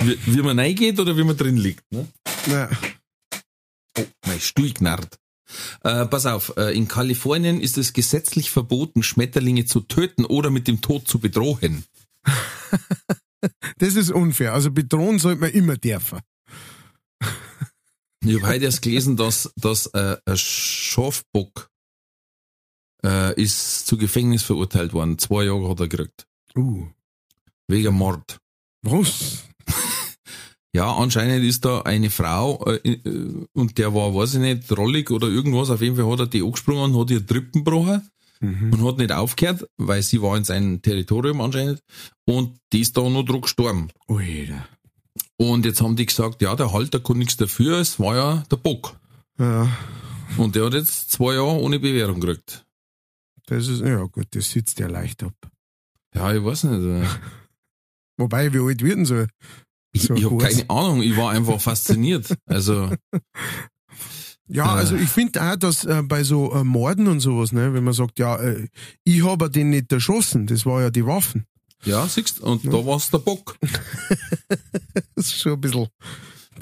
[0.00, 1.84] Wie, wie man reingeht oder wie man drin liegt.
[1.92, 2.08] Ne?
[2.50, 2.68] ja.
[3.96, 5.18] Oh, mein Stuhl knarrt.
[5.84, 10.66] Äh, pass auf, äh, in Kalifornien ist es gesetzlich verboten, Schmetterlinge zu töten oder mit
[10.66, 11.84] dem Tod zu bedrohen.
[13.78, 14.52] Das ist unfair.
[14.52, 16.20] Also bedrohen sollte man immer dürfen.
[18.24, 21.68] Ich habe heute erst gelesen, dass, dass äh, ein Schafbock
[23.04, 25.18] äh, ist zu Gefängnis verurteilt worden.
[25.18, 26.26] Zwei Jahre hat er gekriegt.
[26.56, 26.86] Uh.
[27.68, 28.38] Wegen Mord.
[28.82, 29.44] Was?
[30.74, 35.10] Ja, anscheinend ist da eine Frau äh, äh, und der war, weiß ich nicht, rollig
[35.10, 35.68] oder irgendwas.
[35.68, 38.08] Auf jeden Fall hat er die angesprungen und hat ihr Drippen gebrochen
[38.42, 38.72] Mhm.
[38.72, 41.80] und hat nicht aufgehört, weil sie war in seinem Territorium anscheinend
[42.26, 43.88] und die ist da noch drauf gestorben.
[44.08, 44.68] Alter.
[45.36, 48.56] Und jetzt haben die gesagt, ja, der Halter kann nichts dafür, es war ja der
[48.56, 48.98] Bock.
[49.38, 49.68] Ja,
[50.36, 52.64] Und der hat jetzt zwei Jahre ohne Bewährung gekriegt.
[53.46, 55.34] das ist, ja gut, das sitzt ja leicht ab.
[56.14, 56.82] Ja, ich weiß nicht.
[57.04, 57.06] äh,
[58.18, 59.24] Wobei, wie alt wird denn so?
[59.94, 62.34] Ich, ich habe keine Ahnung, ich war einfach fasziniert.
[62.46, 62.90] Also,
[64.52, 67.84] Ja, also ich finde auch, dass äh, bei so äh, Morden und sowas, ne, wenn
[67.84, 68.68] man sagt, ja, äh,
[69.02, 71.46] ich habe den nicht erschossen, das war ja die Waffen.
[71.84, 73.56] Ja, siehst du, und da war's der Bock.
[75.14, 75.88] Das ist schon ein bisschen.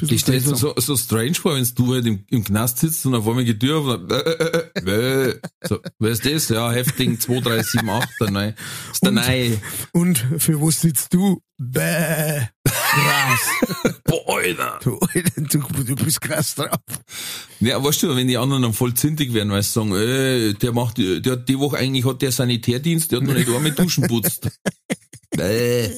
[0.01, 0.57] Ich stelle mir seltsam.
[0.57, 3.61] so, so strange vor, wenn du halt im, im Knast sitzt und auf einmal geht
[3.61, 6.49] Tür und dann, äh, äh, äh, so, wer ist das?
[6.49, 8.55] Ja, Häftling 2378, der Neue.
[8.93, 9.61] Ist der Neue.
[9.93, 11.43] Und für was sitzt du?
[11.59, 12.47] Bäh.
[12.65, 13.95] Krass.
[14.05, 14.81] Boah, Alter.
[14.83, 16.79] du, Alter, du, du bist krass drauf.
[17.61, 20.73] Ja, weißt du, wenn die anderen dann voll zündig werden, weil sie sagen, äh, der
[20.73, 24.07] macht, der hat die Woche eigentlich hat der Sanitärdienst, der hat noch nicht einmal Duschen
[24.07, 24.51] putzt.
[25.37, 25.91] Bäh.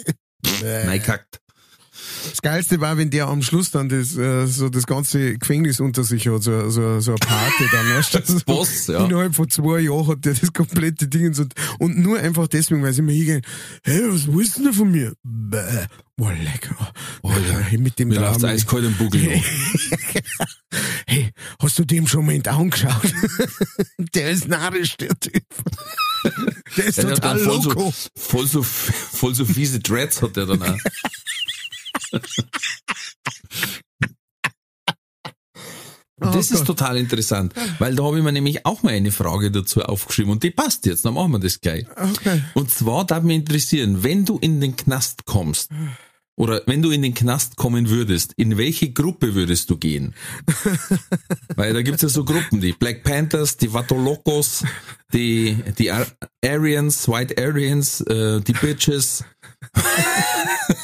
[0.62, 1.41] Nein, kackt.
[2.30, 6.04] Das Geilste war, wenn der am Schluss dann das, äh, so das ganze Gefängnis unter
[6.04, 8.20] sich hat, so, so, so eine Party dann, weißt du?
[8.24, 9.04] So, Boss, ja.
[9.04, 11.44] Innerhalb von zwei Jahren hat der das komplette Ding und, so,
[11.78, 13.42] und nur einfach deswegen, weil sie mir hingehen,
[13.84, 15.14] hey, was willst du denn von mir?
[15.22, 16.92] Bäh, boah, lecker.
[17.68, 18.44] hey, mit dem Mir Daumen.
[18.44, 19.22] eiskalt im Buckel.
[19.22, 19.44] noch.
[21.06, 23.02] Hey, hast du dem schon mal in die Augen geschaut?
[24.14, 25.44] der ist narrisch, der Typ.
[26.76, 27.90] Der ist Der hat total voll loco.
[27.90, 30.78] so, voll so, voll so fiese Dreads hat der dann auch.
[36.18, 36.66] Das Oh ist Gott.
[36.66, 40.44] total interessant, weil da habe ich mir nämlich auch mal eine Frage dazu aufgeschrieben und
[40.44, 41.84] die passt jetzt, dann machen wir das gleich.
[41.96, 42.42] Okay.
[42.54, 45.70] Und zwar darf mich interessieren, wenn du in den Knast kommst,
[46.36, 50.14] oder wenn du in den Knast kommen würdest, in welche Gruppe würdest du gehen?
[51.56, 54.64] Weil da gibt's ja so Gruppen, die Black Panthers, die Vatolocos,
[55.12, 56.06] die, die Ar
[56.44, 59.24] Aryans, White Aryans, äh, die Bitches.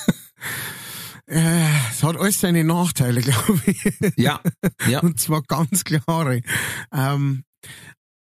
[1.28, 3.84] Äh, es hat alles seine Nachteile, glaube ich.
[4.16, 4.40] Ja,
[4.88, 5.00] ja.
[5.00, 6.40] Und zwar ganz klare.
[6.92, 7.44] Ähm,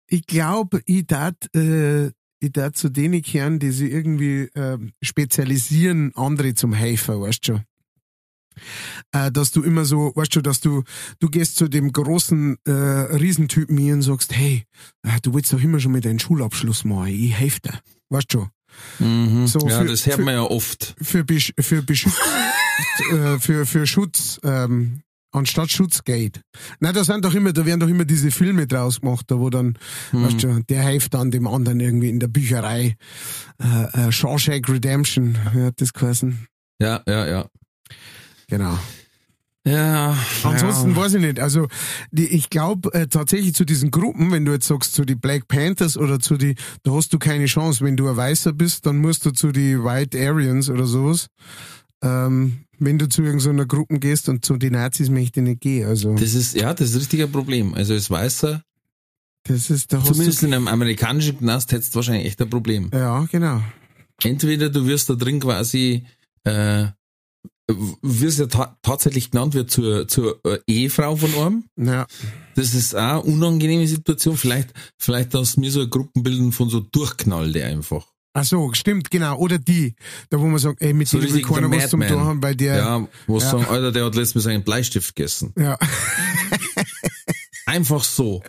[0.08, 2.08] ich glaube, ich dat, äh,
[2.40, 7.54] ich dat zu denen kehren, die sich irgendwie ähm, spezialisieren, andere zum helfen, weißt du
[7.54, 7.64] schon.
[9.12, 10.84] Äh, dass du immer so, weißt du, dass du,
[11.20, 14.64] du gehst zu dem großen äh, Riesentypen hier und sagst, hey,
[15.04, 17.80] äh, du willst doch immer schon mit deinem Schulabschluss machen, ich helfe dir.
[18.10, 18.50] Weißt du schon.
[19.00, 19.48] Mhm.
[19.48, 20.96] So ja, für- das hört für- man ja oft.
[21.02, 21.26] für,
[21.60, 22.14] für, Beschutz,
[23.12, 25.02] äh, für, für Schutz, ähm,
[25.32, 26.42] anstatt Schutzgeld.
[26.80, 29.50] Nein, da sind doch immer, da werden doch immer diese Filme draus gemacht, da wo
[29.50, 29.78] dann,
[30.12, 32.96] weißt du, der hilft dann dem anderen irgendwie in der Bücherei.
[33.62, 36.48] Äh, äh, Shawshank Redemption, wie hat das geheißen?
[36.80, 37.46] Ja, ja, ja.
[38.48, 38.78] Genau.
[39.68, 40.16] Ja.
[40.44, 40.96] Ansonsten ja.
[40.96, 41.40] weiß ich nicht.
[41.40, 41.68] Also
[42.12, 45.48] die, ich glaube äh, tatsächlich zu diesen Gruppen, wenn du jetzt sagst zu die Black
[45.48, 47.84] Panthers oder zu die, da hast du keine Chance.
[47.84, 51.28] Wenn du ein Weißer bist, dann musst du zu die White Aryans oder sowas.
[52.04, 55.88] Ähm, wenn du zu irgendeiner Gruppe gehst und zu den Nazis möchte ich nicht gehen.
[55.88, 57.74] Also Das ist, ja, das ist richtig ein Problem.
[57.74, 58.62] Also als Weißer,
[59.44, 62.90] das ist hast zumindest in einem amerikanischen Knast, hättest du wahrscheinlich echt ein Problem.
[62.94, 63.62] ja genau.
[64.24, 66.06] Entweder du wirst da drin quasi,
[66.46, 66.88] äh,
[68.02, 71.64] wirst ja ta tatsächlich genannt, wird zur, zur äh, Ehefrau von einem.
[71.78, 72.08] Ja,
[72.56, 74.38] Das ist auch eine unangenehme Situation.
[74.38, 78.08] Vielleicht, vielleicht dass mir so Gruppen bilden von so Durchknallte einfach.
[78.36, 79.38] Ach so, stimmt genau.
[79.38, 79.96] Oder die,
[80.30, 82.56] da wo man sagt, ey mit So denen will keiner was zum tun haben, weil
[82.56, 83.50] der Ja, wo ja.
[83.50, 85.54] sagen, Alter, der hat letztens seinen Bleistift gegessen.
[85.58, 85.78] ja,
[87.68, 88.44] Einfach so.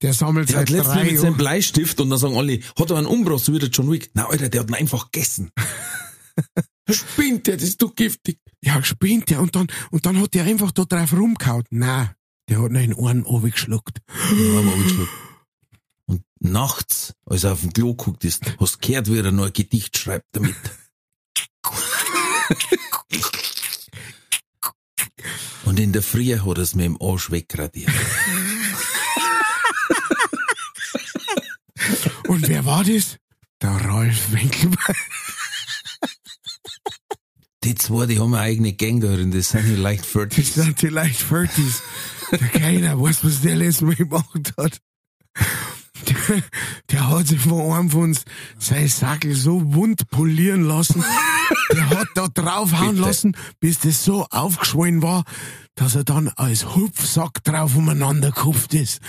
[0.00, 1.36] der sammelt Der hat seit letztens drei mit seinem.
[1.36, 4.10] Bleistift und dann sagen alle, hat er einen Umbruch, so wie der John Wick.
[4.14, 5.50] Na, Alter, der hat ihn einfach gegessen.
[6.90, 8.38] Spinnt der, das ist doch giftig.
[8.62, 11.64] Ja, spinnt der und dann, und dann hat der einfach da drauf rumgehauen.
[11.70, 12.10] Nein,
[12.48, 13.98] der hat noch in einen runtergeschluckt.
[14.08, 14.62] Ja.
[16.06, 19.46] Und nachts, als er auf dem Klo guckt ist, hast du gehört, wie er noch
[19.46, 20.56] ein Gedicht schreibt damit.
[25.64, 27.90] Und in der Früh hat er es mir im Arsch wegradiert.
[32.28, 33.18] Und wer war das?
[33.60, 34.96] Der Ralf Winkelbein.
[37.64, 40.52] Die zwei, die haben eine eigene Gang drin, das sind die leicht Das 40.
[40.52, 41.82] sind die leicht 40s.
[42.30, 44.80] Der keiner weiß, was der letztes Mal gemacht hat.
[46.90, 48.24] Der, hat sich von einem von uns
[48.58, 51.04] sein Sackel so wund polieren lassen.
[51.72, 53.02] Der hat da draufhauen Bitte.
[53.02, 55.24] lassen, bis das so aufgeschwollen war,
[55.74, 59.00] dass er dann als Hupfsack drauf umeinander gekupft ist.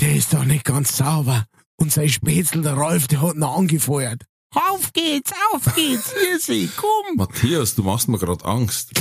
[0.00, 1.44] Der ist doch nicht ganz sauber.
[1.76, 4.24] Und sein Spätzl, der Ralf, der hat noch angefeuert.
[4.52, 7.16] Auf geht's, auf geht's, hier sie, komm.
[7.16, 8.90] Matthias, du machst mir gerade Angst.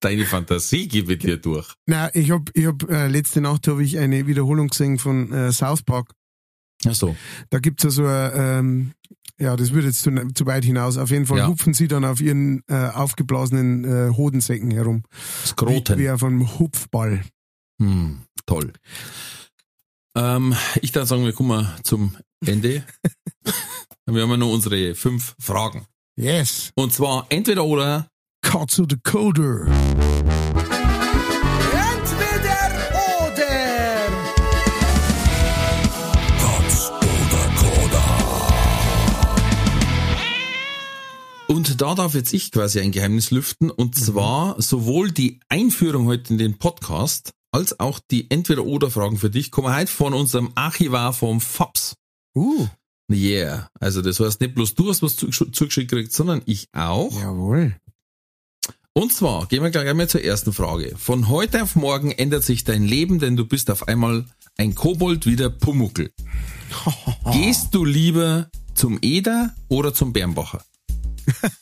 [0.00, 1.74] Deine Fantasie gebe ich dir durch.
[1.86, 5.50] Na, ich hab, ich hab äh, letzte Nacht habe ich eine Wiederholung gesehen von äh,
[5.52, 6.12] South Park.
[6.86, 7.16] Ach so.
[7.50, 8.92] Da gibt's ja so ein, ähm,
[9.40, 10.96] ja, das würde jetzt zu, zu weit hinaus.
[10.98, 11.48] Auf jeden Fall Ja.
[11.48, 15.02] hupfen sie dann auf ihren äh, aufgeblasenen äh, Hodensäcken herum.
[15.10, 15.98] Wie, Skroten.
[15.98, 17.22] wie auf einem Hupfball.
[17.80, 18.72] Hm, toll.
[20.14, 22.84] Ähm, ich darf sagen, wir kommen zum Ende.
[24.06, 25.86] wir haben ja noch unsere fünf Fragen.
[26.16, 26.70] Yes.
[26.74, 28.08] Und zwar entweder oder
[28.48, 29.66] Katze Decoder.
[29.66, 30.08] Entweder
[33.20, 33.46] oder.
[36.40, 38.04] Katz oder Koda.
[41.46, 44.00] Und da darf jetzt ich quasi ein Geheimnis lüften und mhm.
[44.00, 49.76] zwar sowohl die Einführung heute in den Podcast als auch die Entweder-Oder-Fragen für dich kommen
[49.76, 51.96] heute von unserem Archivar vom FAPS.
[52.34, 52.66] Uh.
[53.10, 53.68] Yeah.
[53.78, 57.12] Also das heißt nicht bloß du hast was zugeschickt gekriegt, sondern ich auch.
[57.12, 57.76] Jawohl.
[58.98, 60.96] Und zwar, gehen wir gleich mal zur ersten Frage.
[60.98, 64.24] Von heute auf morgen ändert sich dein Leben, denn du bist auf einmal
[64.56, 66.10] ein Kobold wie der Pumuckel.
[67.32, 70.64] Gehst du lieber zum Eder oder zum Bernbacher?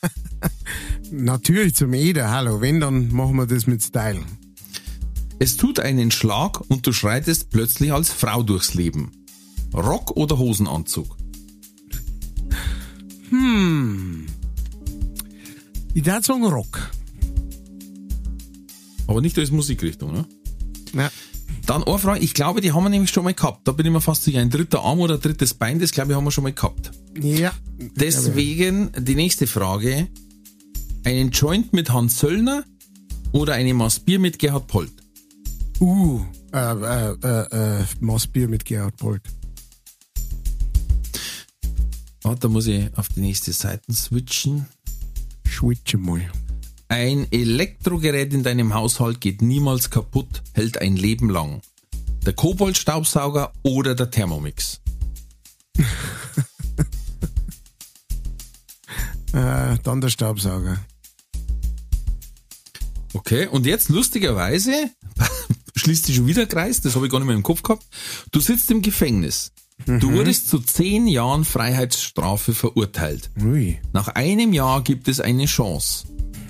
[1.11, 2.59] Natürlich zum Eder, hallo.
[2.59, 4.23] Wenn, dann machen wir das mit Style.
[5.37, 9.11] Es tut einen Schlag und du schreitest plötzlich als Frau durchs Leben.
[9.75, 11.15] Rock oder Hosenanzug?
[15.93, 16.96] Ich darf sagen Rock.
[19.07, 20.25] Aber nicht als Musikrichtung, ne?
[20.93, 21.11] Ja.
[21.65, 23.67] Dann eine Frage, ich glaube, die haben wir nämlich schon mal gehabt.
[23.67, 24.39] Da bin ich mir fast sicher.
[24.39, 26.91] Ein dritter Arm oder ein drittes Bein, das glaube ich haben wir schon mal gehabt.
[27.19, 27.53] Ja.
[27.77, 30.07] Deswegen die nächste Frage.
[31.03, 32.65] Einen Joint mit Hans Söllner
[33.31, 34.91] oder eine Maß Bier mit Gerhard Polt?
[35.79, 36.21] Uh,
[36.53, 39.21] äh, äh, äh, äh, Maßbier mit Gerhard Polt.
[42.23, 44.65] Ah, da muss ich auf die nächste Seite switchen.
[45.47, 46.29] Schwitze mal.
[46.89, 51.61] Ein Elektrogerät in deinem Haushalt geht niemals kaputt, hält ein Leben lang.
[52.25, 54.81] Der Koboldstaubsauger oder der Thermomix?
[59.33, 60.79] Äh, dann der Staubsauger.
[63.13, 64.71] Okay, und jetzt lustigerweise
[65.75, 67.85] schließt sich schon wieder der Kreis, das habe ich gar nicht mehr im Kopf gehabt.
[68.31, 69.51] Du sitzt im Gefängnis.
[69.85, 73.29] Du wurdest zu zehn Jahren Freiheitsstrafe verurteilt.
[73.39, 73.79] Ui.
[73.93, 76.07] Nach einem Jahr gibt es eine Chance.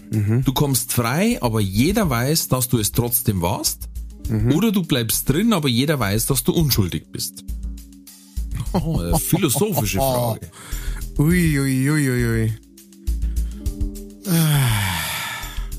[0.10, 3.90] Du kommst frei, aber jeder weiß, dass du es trotzdem warst.
[4.54, 7.44] Oder du bleibst drin, aber jeder weiß, dass du unschuldig bist.
[8.74, 10.42] Oh, eine philosophische Frage.
[11.18, 12.54] Ui, ui, ui, ui, ui.
[14.28, 14.98] Ah.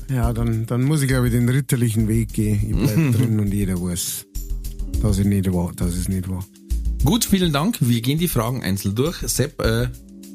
[0.09, 2.59] Ja, dann, dann muss ich, glaube ich, den ritterlichen Weg gehen.
[2.61, 4.25] Ich bleib drin und jeder weiß,
[5.01, 6.43] dass ich nicht war, dass es nicht war.
[7.05, 7.77] Gut, vielen Dank.
[7.79, 9.17] Wir gehen die Fragen einzeln durch.
[9.19, 9.87] Sepp, äh,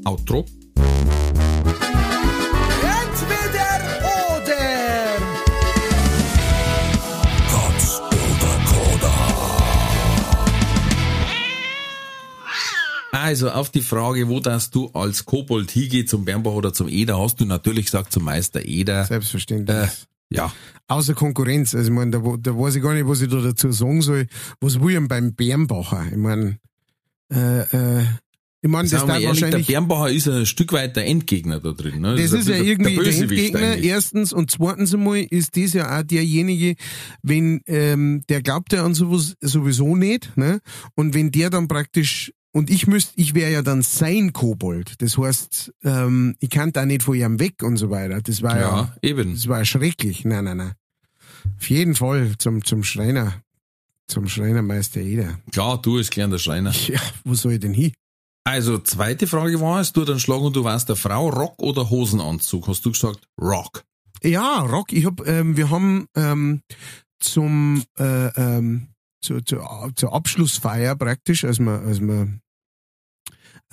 [0.05, 0.47] Outro.
[13.25, 17.19] Also auf die Frage, wo das du als Kobold hingeh zum Bernbach oder zum Eder,
[17.19, 19.05] hast du natürlich gesagt zum Meister Eder.
[19.07, 19.77] Selbstverständlich.
[19.77, 19.89] Äh,
[20.29, 20.53] ja,
[20.89, 21.75] Außer Konkurrenz.
[21.75, 24.27] Also, ich meine, da, da weiß ich gar nicht, was ich da dazu sagen soll.
[24.61, 26.05] Was will ich denn beim Bernbacher?
[26.11, 26.59] Ich meine,
[27.33, 28.05] äh, äh,
[28.61, 29.67] ich meine, das darf ehrlich, der wahrscheinlich.
[29.69, 32.03] Bernbacher ist ein Stück weit der Endgegner da drin.
[32.03, 32.17] Ne?
[32.17, 33.91] Das ist ja ein bisschen irgendwie der Bösewicht Endgegner, eigentlich.
[33.91, 34.33] erstens.
[34.35, 36.75] Und zweitens einmal ist das ja auch derjenige,
[37.23, 40.37] wenn ähm, der glaubt ja an sowas sowieso nicht.
[40.37, 40.61] Ne?
[40.95, 45.03] Und wenn der dann praktisch, und ich müsste, ich wäre ja dann sein Kobold.
[45.03, 48.23] Das heißt, ähm, ich kann da nicht von ihm weg und so weiter.
[48.23, 49.35] Das war ja, Ja, eben.
[49.35, 50.25] das war schrecklich.
[50.25, 50.73] Nein, nein, nein.
[51.59, 53.43] Auf jeden Fall zum, zum Schreiner.
[54.07, 55.39] Zum Schreinermeister Eder.
[55.51, 56.73] Klar, du als kleiner Schreiner.
[56.89, 57.93] Ja, wo soll ich denn hin?
[58.45, 61.89] Also, zweite Frage war es, du dann schlagen und du warst der Frau, Rock oder
[61.91, 62.69] Hosenanzug?
[62.69, 63.83] Hast du gesagt Rock?
[64.23, 64.93] Ja, Rock.
[64.93, 66.61] Ich hab, ähm, wir haben ähm,
[67.19, 68.89] zum äh, ähm,
[69.23, 69.57] zu, zu,
[69.97, 72.29] zur Abschlussfeier praktisch, als wir, als wir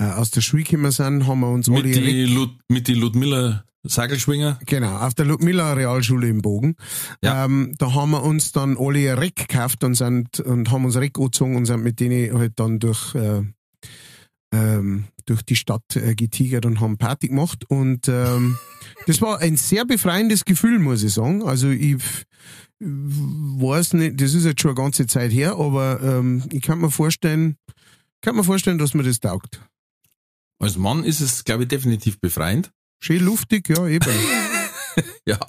[0.03, 3.63] aus der Schule gekommen sind, haben wir uns Mit alle die, Lud mit die Ludmilla
[3.83, 4.59] Segelschwinger?
[4.65, 6.75] Genau, auf der Ludmilla Realschule im Bogen.
[7.23, 7.45] Ja.
[7.45, 11.17] Ähm, da haben wir uns dann alle Reck gekauft und sind und haben uns Reck
[11.17, 13.41] angezogen und sind mit denen halt dann durch äh,
[14.53, 18.57] ähm, durch die Stadt äh, getigert und haben Party gemacht und ähm,
[19.07, 21.43] das war ein sehr befreiendes Gefühl, muss ich sagen.
[21.43, 21.97] Also ich
[22.79, 26.91] weiß nicht, das ist jetzt schon eine ganze Zeit her, aber ähm, ich kann mir
[26.91, 27.55] vorstellen,
[28.21, 29.61] kann mir vorstellen, dass mir das taugt.
[30.61, 32.71] Als Mann ist es, glaube ich, definitiv befreiend.
[33.03, 34.05] Schön luftig, ja, eben.
[35.25, 35.39] Ja.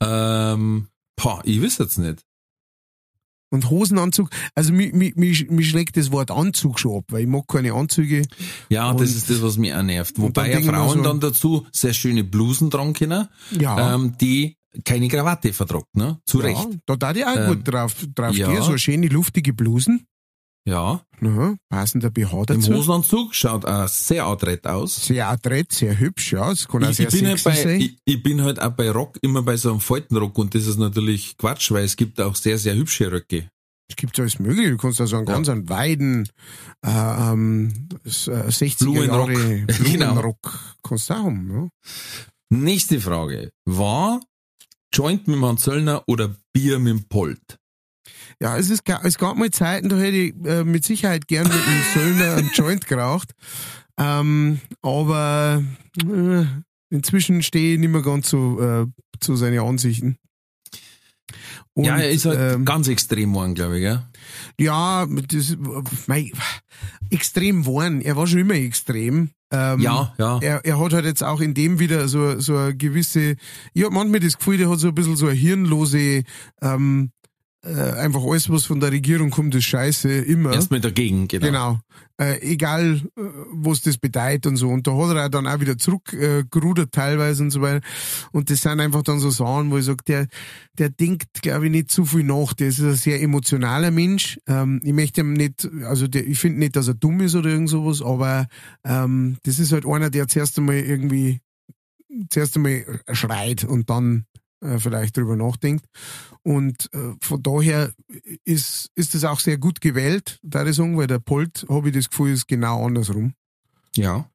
[0.00, 2.22] ähm, boah, ich weiß jetzt nicht.
[3.50, 7.26] Und Hosenanzug, also mich, mich, mich, mich schlägt das Wort Anzug schon ab, weil ich
[7.28, 8.22] mag keine Anzüge.
[8.68, 10.18] Ja, Und- das ist das, was mich auch nervt.
[10.18, 13.94] Wobei ja Frauen so- dann dazu sehr schöne Blusen dran können, Ja.
[13.94, 16.18] ähm, die keine Krawatte vertragt, ne?
[16.26, 16.68] Zu ja, Recht.
[16.86, 18.50] da darf ich auch Ähm, gut drauf, drauf ja.
[18.52, 20.06] gehen, so schöne luftige Blusen.
[20.66, 21.00] Ja.
[21.22, 22.74] Ja, passender BH Im dazu.
[22.74, 25.06] Hosenanzug schaut auch sehr adrett aus.
[25.06, 26.50] Sehr adrett, sehr hübsch, ja.
[26.52, 28.90] Es kann auch Ich, sehr ich, bin halt bei, ich, ich bin halt auch bei
[28.90, 32.34] Rock immer bei so einem Faltenrock und das ist natürlich Quatsch, weil es gibt auch
[32.34, 33.48] sehr, sehr hübsche Röcke.
[33.88, 34.70] Es gibt alles mögliche.
[34.72, 35.32] Du kannst da so einen Ja.
[35.34, 36.28] ganz einen weiden,
[36.84, 39.30] äh, ähm, s- äh, 60er Blumenrock.
[39.30, 40.06] Jahre Genau.
[40.06, 41.68] Blumenrock kannst du auch haben, ja.
[42.50, 43.50] Nächste Frage.
[43.64, 44.20] War
[44.92, 47.58] Joint mit dem Hans Söllner oder Bier mit dem Polt?
[48.40, 51.54] Ja, es, ist, es gab mal Zeiten, da hätte ich äh, mit Sicherheit gern mit
[51.54, 53.32] dem Söllner einen Joint geraucht.
[53.98, 55.62] Ähm, aber
[56.02, 56.44] äh,
[56.90, 58.86] Inzwischen stehe ich nicht mehr ganz so äh,
[59.20, 60.16] zu seinen Ansichten.
[61.74, 64.02] Und, ja, er ist halt ähm, ganz extrem geworden, glaube ich, gell?
[64.58, 65.56] Ja, das,
[66.06, 66.32] mei,
[67.10, 68.00] extrem warm.
[68.00, 69.30] Er war schon immer extrem.
[69.52, 70.38] Ähm, Ja, ja.
[70.40, 73.36] Er, er hat halt jetzt auch in dem wieder so, so eine gewisse,
[73.74, 76.22] ich hab manchmal das Gefühl, der hat so ein bisschen so eine hirnlose,
[76.62, 77.25] ähm, äh,
[77.74, 80.52] einfach alles, was von der Regierung kommt, ist scheiße, immer.
[80.52, 81.46] Erstmal dagegen, genau.
[81.46, 81.78] Genau.
[82.18, 83.20] Äh, egal, äh,
[83.52, 84.68] was das bedeutet und so.
[84.68, 87.86] Und da hat er auch dann auch wieder zurückgerudert äh, teilweise und so weiter.
[88.32, 90.26] Und das sind einfach dann so Sachen, wo ich sage, der,
[90.78, 92.54] der denkt, glaube ich, nicht zu viel nach.
[92.54, 94.38] Der ist ein sehr emotionaler Mensch.
[94.46, 97.50] Ähm, ich möchte ihm nicht, also der, ich finde nicht, dass er dumm ist oder
[97.50, 98.46] irgend sowas, aber
[98.84, 101.40] ähm, das ist halt einer, der zuerst einmal irgendwie
[102.30, 104.24] zuerst einmal schreit und dann
[104.60, 105.86] äh, vielleicht drüber nachdenkt.
[106.42, 107.92] Und äh, von daher
[108.44, 111.94] ist, ist das auch sehr gut gewählt, da ich sagen, weil der Polt, habe ich
[111.94, 113.34] das Gefühl, ist genau andersrum.
[113.96, 114.30] Ja.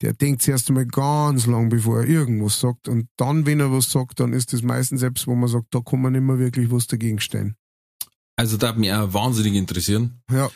[0.00, 2.88] Der denkt zuerst einmal ganz lang, bevor er irgendwas sagt.
[2.88, 5.80] Und dann, wenn er was sagt, dann ist das meistens selbst, wo man sagt, da
[5.80, 7.54] kann man nicht mehr wirklich was dagegen stellen.
[8.36, 10.22] Also, da hat mich auch wahnsinnig interessieren.
[10.32, 10.48] Ja.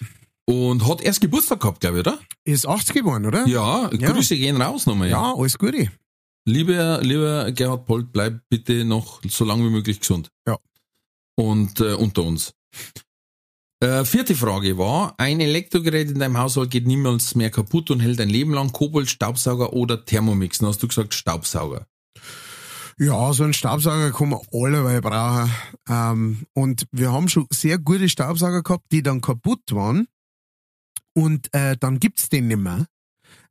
[0.47, 2.19] Und hat erst Geburtstag gehabt, glaube ich, oder?
[2.45, 3.47] Ist 80 geworden, oder?
[3.47, 4.11] Ja, Ja.
[4.13, 5.11] Grüße gehen raus nochmal.
[5.11, 5.91] Ja, alles Gute.
[6.47, 10.31] Lieber, lieber Gerhard Polt, bleib bitte noch so lange wie möglich gesund.
[10.47, 10.59] Ja.
[11.37, 12.55] Und äh, unter uns.
[13.81, 18.21] Äh, vierte Frage war, ein Elektrogerät in deinem Haushalt geht niemals mehr kaputt und hält
[18.21, 20.59] ein Leben lang Kobold, Staubsauger oder Thermomix.
[20.59, 21.87] Dann hast du gesagt Staubsauger.
[22.99, 25.51] Ja, so einen Staubsauger kann man alleweil brauchen.
[25.89, 30.07] Ähm, und wir haben schon sehr gute Staubsauger gehabt, die dann kaputt waren.
[31.15, 32.87] Und äh, dann gibt's den nicht mehr.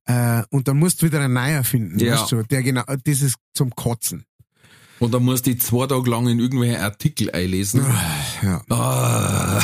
[0.06, 2.00] Äh, und dann musst du wieder einen neuer finden.
[2.00, 2.22] Ja.
[2.22, 4.26] Weißt du, der genau, das ist zum Kotzen.
[5.00, 7.86] Und dann musst du die zwei Tage lang in irgendwelche Artikel einlesen.
[8.42, 8.62] Ja.
[8.70, 9.62] Ah.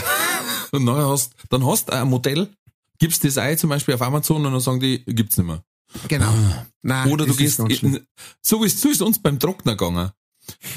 [0.71, 2.49] Und dann hast, dann hast du ein Modell,
[2.99, 5.63] gibst das ein, zum Beispiel auf Amazon, und dann sagen die, gibt's nicht mehr.
[6.07, 6.33] Genau.
[6.81, 7.99] Nein, Oder du gehst, in,
[8.41, 10.11] so ist, so ist uns beim Trockner gegangen.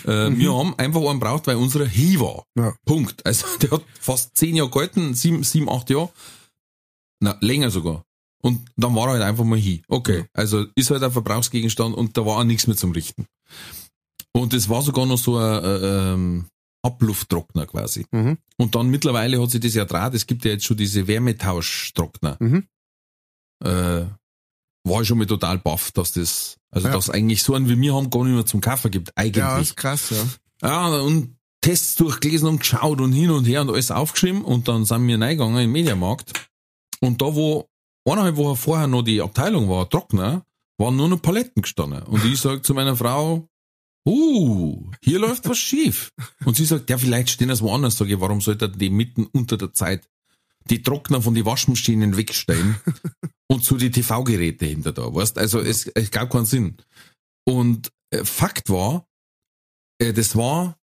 [0.05, 2.44] Äh, Wir haben einfach einen braucht, weil unserer Hi war.
[2.55, 2.62] Mhm.
[2.62, 2.74] Ja.
[2.84, 3.24] Punkt.
[3.26, 6.10] Also der hat fast zehn Jahre gehalten, sieben, sieben, acht Jahre.
[7.20, 8.05] Na, länger sogar.
[8.44, 9.82] Und dann war er halt einfach mal Hi.
[9.89, 10.24] Okay.
[10.32, 13.27] Also ist halt ein Verbrauchsgegenstand und da war auch nichts mehr zum Richten.
[14.32, 16.47] Und das war sogar noch so ein äh, ähm,
[16.85, 18.06] Ablufttrockner quasi.
[18.10, 18.39] Mhm.
[18.56, 22.36] Und dann mittlerweile hat sich das ja draht, es gibt ja jetzt schon diese Wärmetauschtrockner.
[22.40, 22.66] Mhm.
[23.64, 24.06] Äh,
[24.85, 26.94] war ich schon mal total baff, dass das, also Ja.
[26.94, 29.69] dass eigentlich so einen wie wir haben gar nicht mehr zum Kaffee gibt, Ja, eigentlich.
[29.70, 30.69] ist krass, ja.
[30.69, 34.85] Ja, und Tests durchgelesen und geschaut und hin und her und alles aufgeschrieben und dann
[34.85, 36.32] sind wir reingegangen in den Mediamarkt
[37.01, 37.69] und da, wo
[38.04, 40.44] eineinhalb Wochen vorher noch die Abteilung war, Trockner,
[40.78, 42.02] waren nur noch Paletten gestanden.
[42.04, 43.48] Und ich sag zu meiner Frau,
[44.06, 46.12] uh, hier läuft was schief.
[46.44, 47.96] Und sie sagt, ja, vielleicht stehen das woanders.
[47.96, 50.08] Sag ich, warum sollte die mitten unter der Zeit
[50.70, 52.76] die Trockner von die Waschmaschinen wegstellen
[53.48, 55.38] und zu die TV-Geräte hinter da, weißt?
[55.38, 56.76] Also, es, es gab keinen Sinn.
[57.44, 59.06] Und äh, Fakt war,
[59.98, 60.78] äh, das war,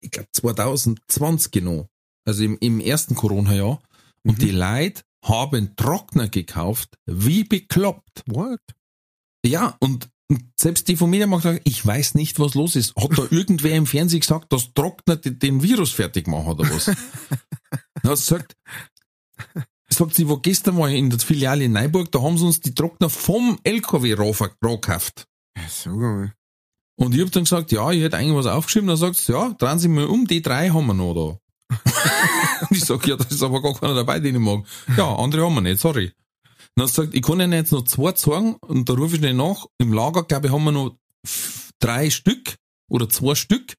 [0.00, 1.88] ich glaube 2020 genau,
[2.26, 3.80] also im, im ersten Corona-Jahr,
[4.26, 8.22] und die Leute haben Trockner gekauft, wie bekloppt.
[8.26, 8.60] What?
[9.44, 10.08] Ja, und
[10.58, 12.94] selbst die vom Mediamarkt sagen, ich weiß nicht, was los ist.
[12.96, 16.86] Hat da irgendwer im Fernsehen gesagt, dass Trockner den- Virus fertig machen oder was?
[18.02, 18.56] Dann hat sie gesagt,
[19.88, 22.74] sagt sie, wo gestern war in der Filiale in Neuburg, da haben sie uns die
[22.74, 25.26] Trockner vom LKW gekauft.
[25.86, 26.32] Mal.
[26.96, 28.88] Und ich hab dann gesagt, ja, ich hätte eigentlich was aufgeschrieben.
[28.88, 31.38] Dann sagt sie, ja, drehen Sie mal um, die drei haben wir noch da.
[32.68, 34.64] Und ich sag, ja, da ist aber gar keiner dabei, den ich mag.
[34.96, 36.12] Ja, andere haben wir nicht, sorry.
[36.74, 39.22] Dann hat sie gesagt, ich kann Ihnen jetzt noch zwei sagen und da rufe ich
[39.22, 39.66] nicht nach.
[39.78, 40.96] Im Lager, glaube ich, haben wir noch
[41.78, 42.56] drei Stück
[42.88, 43.74] oder zwei Stück.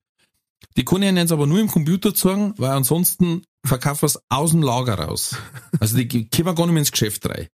[0.77, 4.19] Die kann ich Ihnen jetzt aber nur im Computer sagen, weil ansonsten verkaufen wir es
[4.29, 5.35] aus dem Lager raus.
[5.79, 7.47] Also die kommen gar nicht mehr ins Geschäft rein.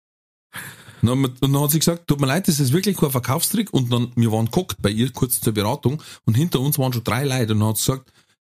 [1.01, 3.73] Und dann, und dann hat sie gesagt, tut mir leid, das ist wirklich kein Verkaufstrick.
[3.73, 7.03] Und dann, wir waren geguckt bei ihr kurz zur Beratung und hinter uns waren schon
[7.03, 8.11] drei Leute und dann hat sie gesagt,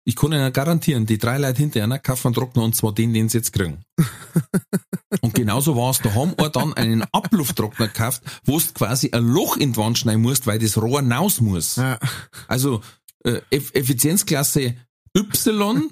[0.05, 3.29] ich kann Ihnen garantieren, die drei Leute hinter einer kaufen Trockner und zwar den, den
[3.29, 3.83] sie jetzt kriegen.
[5.21, 9.25] und genauso war es, da haben wir dann einen Ablufttrockner gekauft, wo du quasi ein
[9.25, 11.77] Loch in die Wand schneiden musst, weil das Rohr raus muss.
[11.77, 11.99] Ja.
[12.47, 12.81] Also
[13.23, 14.75] äh, Eff Effizienzklasse
[15.15, 15.89] Y,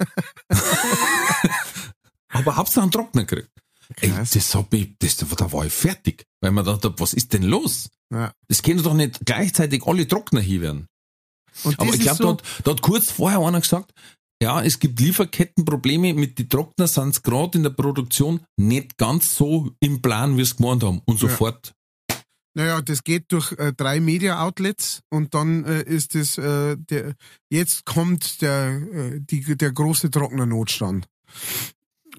[2.29, 3.51] aber Hauptsache einen Trockner gekriegt.
[3.99, 7.43] Ey, das hat mich, das, da war ich fertig, weil man dachte, was ist denn
[7.43, 7.89] los?
[8.11, 8.33] Ja.
[8.47, 10.87] Das können doch nicht gleichzeitig alle Trockner hier werden.
[11.63, 13.93] Und Aber ich glaube, da, hat- da hat kurz vorher einer gesagt,
[14.41, 19.69] ja, es gibt Lieferkettenprobleme mit den Trockner, sind gerade in der Produktion nicht ganz so
[19.79, 21.01] im Plan, wie es gemeint haben.
[21.05, 21.29] Und Ja.
[21.29, 21.73] sofort,
[22.53, 27.13] Naja, das geht durch äh, drei Media-Outlets und dann äh, ist es äh, der
[27.49, 31.07] jetzt kommt der äh, die, der große Trocknernotstand.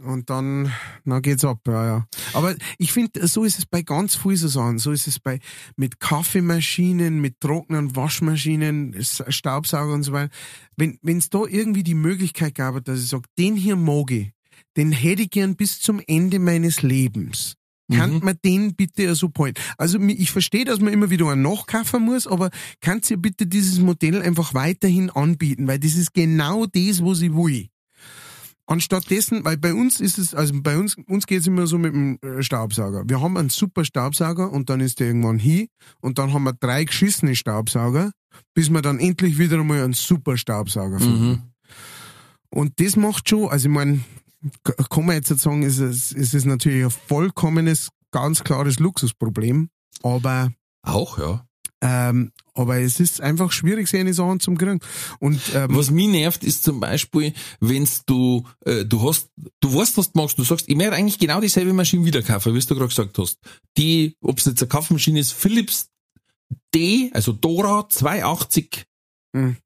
[0.04, 0.72] Und dann,
[1.04, 2.06] na geht's ab, ja, ja.
[2.32, 4.78] Aber ich finde, so ist es bei ganz vielen so Sachen.
[4.78, 5.38] So ist es bei,
[5.76, 10.32] mit Kaffeemaschinen, mit trockenen Waschmaschinen, Staubsauger und so weiter.
[10.76, 14.32] Wenn, wenn's da irgendwie die Möglichkeit gab, dass ich sage, den hier mag ich,
[14.76, 17.54] den hätte ich gern bis zum Ende meines Lebens.
[17.90, 19.60] Kann man den bitte so point?
[19.76, 22.50] Also ich verstehe, dass man immer wieder einen nachkaufen muss, aber
[22.80, 27.34] kannst ihr bitte dieses Modell einfach weiterhin anbieten, weil das ist genau das, was ich
[27.34, 27.68] will.
[28.66, 31.93] Anstatt dessen, weil bei uns ist es, also bei uns, uns geht's immer so mit
[31.93, 33.05] dem äh, Staubsauger.
[33.06, 35.68] Wir haben einen super Staubsauger und dann ist der irgendwann hin
[36.01, 38.12] und dann haben wir drei geschissene Staubsauger,
[38.55, 41.28] bis wir dann endlich wieder einmal einen super Staubsauger finden.
[41.28, 41.43] Mhm.
[42.51, 44.01] Und das macht schon, also ich meine,
[44.90, 49.70] kann man jetzt sagen, ist es, ist es natürlich ein vollkommenes, ganz klares Luxusproblem,
[50.02, 50.52] aber
[50.82, 51.47] Auch, ja.
[51.82, 54.80] Ähm, aber es ist einfach schwierig, seine Sachen zum kriegen.
[55.18, 59.30] Und ähm, Was mich nervt, ist zum Beispiel, wenn's du, äh, du hast,
[59.60, 62.54] du weißt, was du magst, du sagst, ich möchte eigentlich genau dieselbe Maschine wieder kaufen,
[62.54, 63.38] wie du gerade gesagt hast.
[63.76, 65.88] Die, ob es jetzt eine Kaufmaschine ist, Philips
[66.74, 68.84] D, also Dora 280
[69.34, 69.56] Mhm.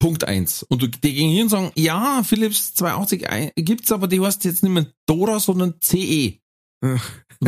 [0.00, 0.64] Punkt 1.
[0.64, 4.44] Und du, die gehen hier und sagen, ja, Philips 280 ein- gibt's, aber die heißt
[4.44, 6.40] jetzt nicht mehr Dora, sondern CE.
[6.82, 7.00] Und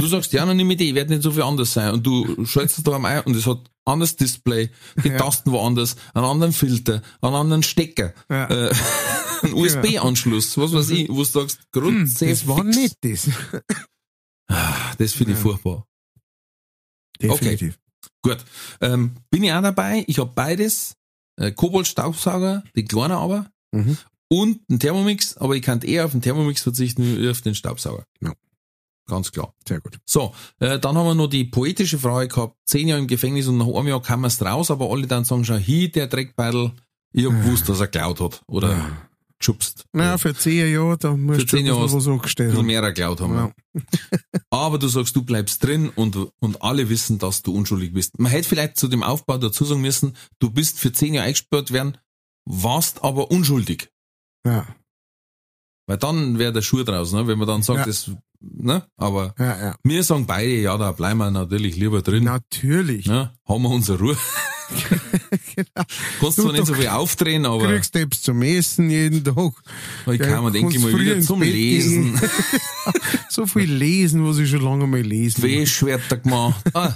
[0.02, 1.92] du sagst, ja, dann nehme ich die, wird nicht so viel anders sein.
[1.92, 4.70] Und du schaltest es da am Ei und es hat anderes Display,
[5.02, 5.18] die Ja.
[5.18, 8.48] Tasten woanders, einen anderen Filter, einen anderen Stecker, Ja.
[8.48, 8.72] äh,
[9.42, 12.30] einen USB-Anschluss, was weiß ich, wo du sagst, grundsätzlich.
[12.40, 13.28] das war nicht das.
[14.98, 15.42] Das finde ich Ja.
[15.42, 15.86] furchtbar.
[17.20, 17.78] Definitiv.
[18.22, 18.38] Gut.
[18.80, 20.04] Ähm, bin ich auch dabei.
[20.06, 20.96] Ich habe beides.
[21.36, 23.50] Äh, Kobold-Staubsauger, die kleine aber.
[23.72, 23.98] Mhm.
[24.28, 28.04] Und einen Thermomix, aber ich kann eher auf den Thermomix verzichten wie auf den Staubsauger.
[28.20, 28.32] Ja.
[29.06, 29.52] Ganz klar.
[29.68, 29.98] Sehr gut.
[30.06, 32.56] So, äh, dann haben wir noch die poetische Frage gehabt.
[32.64, 35.24] Zehn Jahre im Gefängnis und nach einem Jahr kann man es raus, aber alle dann
[35.24, 36.72] sagen schon, hi, der Dreckbeidel,
[37.12, 38.42] ich hab gewusst, dass er geklaut hat.
[38.46, 38.90] Oder Ja.
[39.38, 39.84] geschubst.
[39.92, 42.64] Naja, für zehn Jahre, da musst Für du zehn Jahre was angestellt haben.
[42.66, 43.34] mehr geklaut haben.
[43.34, 43.52] Ja.
[44.48, 48.18] Aber du sagst, du bleibst drin und, und alle wissen, dass du unschuldig bist.
[48.18, 51.72] Man hätte vielleicht zu dem Aufbau dazu sagen müssen, du bist für zehn Jahre eingesperrt
[51.72, 51.98] werden,
[52.46, 53.90] warst aber unschuldig.
[54.46, 54.66] Ja,
[55.86, 57.26] Weil dann wäre der Schuh draus, ne?
[57.26, 57.84] wenn man dann sagt, Ja.
[57.86, 58.10] das,
[58.56, 58.84] ne?
[58.96, 59.74] aber ja, ja.
[59.82, 62.24] wir sagen beide, ja, da bleiben wir natürlich lieber drin.
[62.24, 63.06] Natürlich.
[63.06, 63.32] Ne?
[63.46, 64.16] Haben wir unsere Ruhe.
[65.54, 65.86] genau.
[66.20, 69.52] Kannst zwar nicht so viel aufdrehen, aber Kriegst Tipps zum Essen jeden Tag.
[70.06, 72.18] ich Ja, kann mir denke mal wieder zum Bett Lesen.
[73.28, 75.42] So viel lesen, was ich schon lange mal lesen.
[75.42, 75.60] will.
[75.60, 76.62] Wäschwerter gemacht.
[76.74, 76.94] Ah,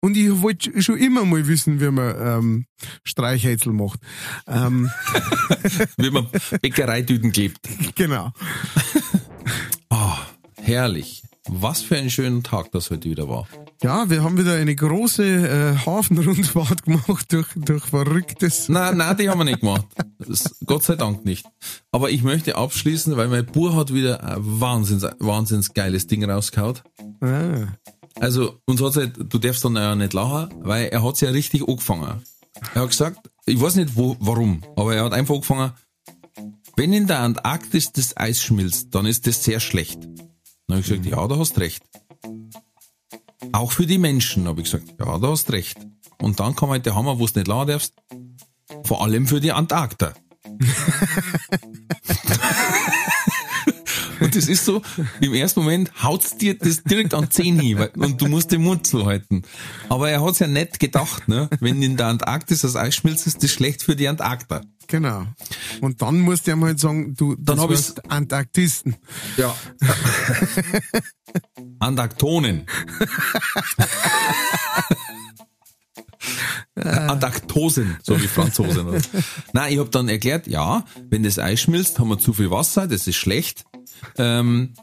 [0.00, 2.66] Und ich wollte schon immer mal wissen, wie man ähm,
[3.04, 3.98] Streichhölzel macht.
[4.46, 4.90] Ähm,
[5.96, 6.26] wie man
[6.60, 7.58] Bäckereitüten klebt.
[7.94, 8.32] genau.
[9.96, 10.18] Ah,
[10.60, 11.22] herrlich.
[11.48, 13.46] Was für ein schöner Tag das heute wieder war.
[13.80, 18.68] Ja, wir haben wieder eine große äh, Hafenrundfahrt gemacht durch, durch verrücktes.
[18.68, 19.84] Nein, nein, die haben wir nicht gemacht.
[20.18, 21.46] Das, Gott sei Dank nicht.
[21.92, 26.80] Aber ich möchte abschließen, weil mein Bub hat wieder ein wahnsinns, wahnsinns geiles Ding rausgehauen.
[27.20, 27.68] Ah,
[28.18, 31.68] Also, uns hat's halt, du darfst dann ja nicht lachen, weil er hat's ja richtig
[31.68, 32.20] angefangen.
[32.74, 35.70] Er hat gesagt, ich weiß nicht wo, warum, aber er hat einfach angefangen,
[36.76, 40.02] wenn in der Antarktis das Eis schmilzt, dann ist das sehr schlecht.
[40.02, 41.82] Dann habe ich gesagt, ja, da hast recht.
[43.52, 45.78] Auch für die Menschen, habe ich gesagt, ja, da hast recht.
[46.20, 47.94] Und dann kam halt der Hammer, wo du nicht lachen darfst,
[48.84, 50.14] vor allem für die Antarkter.
[54.34, 54.82] Das ist so,
[55.20, 58.86] im ersten Moment haut's dir das direkt an Zähne hin, und du musst den Mund
[58.86, 59.42] zuhalten.
[59.88, 61.48] Aber er hat's ja nicht gedacht, ne?
[61.60, 64.62] Wenn in der Antarktis das Eis schmilzt, ist das schlecht für die Antarkter.
[64.86, 65.26] genau.
[65.80, 68.96] Und dann musst du ihm halt sagen, du Dann das hab ich's- warst Antarktisten.
[69.36, 69.54] Ja.
[71.78, 72.66] Antaktonen.
[76.74, 79.00] Antaktosen, so wie Franzosen.
[79.52, 82.86] Nein, ich habe dann erklärt, ja, wenn das Eis schmilzt, haben wir zu viel Wasser,
[82.86, 83.64] das ist schlecht.
[84.18, 84.74] Ähm,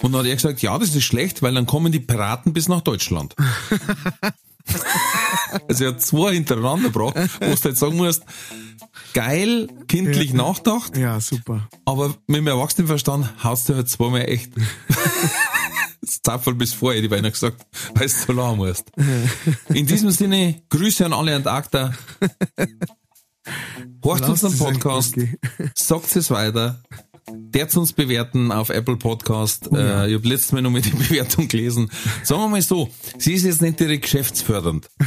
[0.00, 2.68] und dann hat er gesagt, ja, das ist schlecht, weil dann kommen die Piraten bis
[2.68, 3.34] nach Deutschland.
[5.68, 8.22] also er hat zwei hintereinander gebracht, wo du jetzt sagen musst,
[9.14, 11.68] geil, kindlich nachgedacht, Ja, super.
[11.84, 14.52] aber mit dem Erwachsenenverstand haust du halt zweimal echt
[16.00, 18.90] das Zapfel bis vor, hätte ich beinahe gesagt, weil du so lang musst.
[19.70, 21.94] In diesem Sinne, Grüße an alle Antarkter.
[24.04, 25.14] Horcht unseren euch Podcast,
[25.74, 26.82] sagt es weiter,
[27.78, 29.70] uns bewerten auf Apple Podcast.
[29.72, 31.90] Äh, ich habe letztes Mal noch mal die Bewertung gelesen.
[32.22, 34.88] Sagen wir mal so, sie ist jetzt nicht direkt geschäftsfördernd,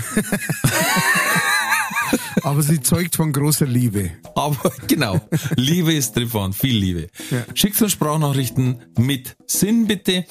[2.44, 4.12] Aber sie zeugt von großer Liebe.
[4.36, 5.22] Aber genau,
[5.56, 7.08] Liebe ist drin, viel Liebe.
[7.30, 7.46] Ja.
[7.54, 10.26] Schickt uns Sprachnachrichten mit Sinn bitte.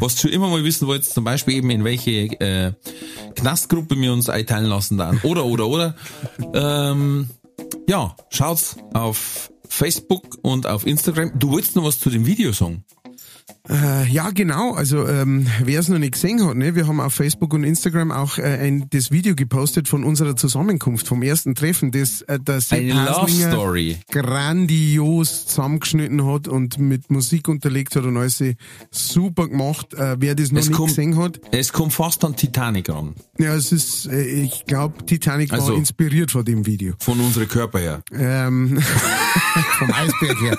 [0.00, 2.10] Was schon immer mal wissen wollt, zum Beispiel eben in welche
[2.40, 2.72] äh,
[3.34, 5.18] Knastgruppe wir uns einteilen lassen dann.
[5.22, 5.94] Oder, oder, oder.
[6.54, 7.28] Ähm,
[7.88, 11.38] Ja, schaut's auf Facebook und auf Instagram.
[11.38, 12.84] Du wolltest noch was zu dem Video sagen?
[13.68, 14.72] Äh, ja, genau.
[14.74, 18.10] Also ähm, wer es noch nicht gesehen hat, ne, wir haben auf Facebook und Instagram
[18.10, 22.60] auch äh, ein, das Video gepostet von unserer Zusammenkunft, vom ersten Treffen, das äh, der
[22.60, 23.96] Sepp Eine Love Haslinger Story.
[24.10, 28.42] grandios zusammengeschnitten hat und mit Musik unterlegt hat und alles
[28.90, 29.94] super gemacht.
[29.94, 33.14] Äh, wer das noch Es nicht kommt- gesehen hat, Es kommt fast an Titanic ran.
[33.38, 36.94] ja, es ist, äh, ich glaube, Titanic Also- war inspiriert von dem Video.
[36.98, 38.02] Von unseren Körper her.
[38.12, 38.78] Ähm,
[39.78, 40.58] vom Eisberg her.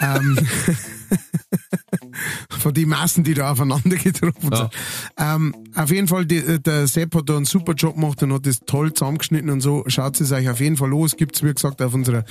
[0.00, 0.38] ähm,
[2.58, 4.56] von den Massen, die da aufeinander getroffen Ja.
[4.56, 4.70] sind.
[5.18, 8.32] Ähm, auf jeden Fall, die, äh, der Sepp hat da einen super Job gemacht und
[8.32, 9.84] hat das toll zusammengeschnitten und so.
[9.88, 11.16] Schaut es euch auf jeden Fall los.
[11.16, 12.24] Gibt's wie gesagt, auf unserer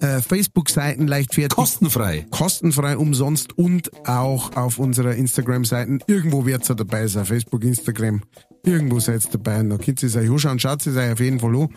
[0.00, 1.56] äh, Facebook-Seite leichtfertig.
[1.56, 2.26] Kostenfrei.
[2.30, 5.98] kostenfrei, umsonst und auch auf unserer Instagram-Seite.
[6.06, 7.24] Irgendwo wird's ja dabei sein.
[7.24, 8.22] Facebook, Instagram.
[8.64, 9.60] Irgendwo seid ihr dabei.
[9.60, 10.58] Und da könnt ihr es euch anschauen.
[10.58, 11.68] Schaut es euch auf jeden Fall an.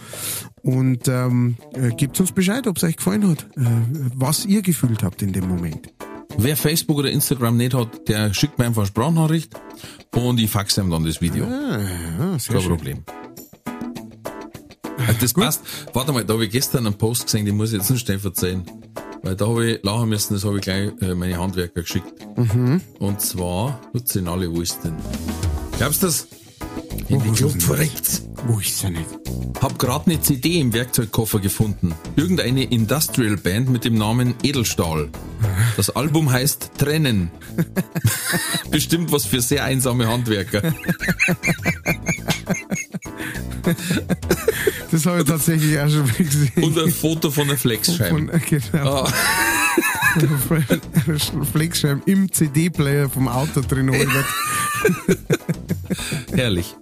[0.63, 3.47] Und ähm, äh, gebt uns Bescheid, ob es euch gefallen hat.
[3.55, 3.61] Äh,
[4.15, 5.93] was ihr gefühlt habt in dem Moment.
[6.37, 9.53] Wer Facebook oder Instagram nicht hat, der schickt mir einfach Sprachnachricht
[10.15, 11.45] und ich faxe ihm dann das Video.
[11.45, 12.67] Ah, sehr Kein.
[12.67, 13.03] Problem.
[15.07, 15.61] Äh, Das passt.
[15.93, 18.19] Warte mal, da habe ich gestern einen Post gesehen, den muss ich jetzt nicht schnell
[18.19, 18.63] verzeihen.
[19.23, 22.13] Weil da habe ich lachen müssen, das habe ich gleich äh, meine Handwerker geschickt.
[22.37, 22.81] Mhm.
[22.99, 24.95] Und zwar, nutze ihn alle, wo ist denn?
[25.77, 26.27] Glaubst du das?
[27.07, 28.21] In die ist Kluft denn verreckt.
[28.47, 29.05] Wo ist er nicht?
[29.61, 31.93] Hab grad eine CD im Werkzeugkoffer gefunden.
[32.15, 35.09] Irgendeine Industrial Band mit dem Namen Edelstahl.
[35.77, 37.31] Das Album heißt Trennen.
[38.71, 40.61] Bestimmt was für sehr einsame Handwerker.
[44.91, 46.63] Das habe ich tatsächlich auch schon mal gesehen.
[46.63, 48.39] Und ein Foto von einer Flexscheibe.
[48.49, 49.03] Genau.
[49.03, 49.13] Ah,
[51.51, 54.25] Flexscheiben im CD-Player vom Auto drin Albert.
[56.33, 56.75] herrlich.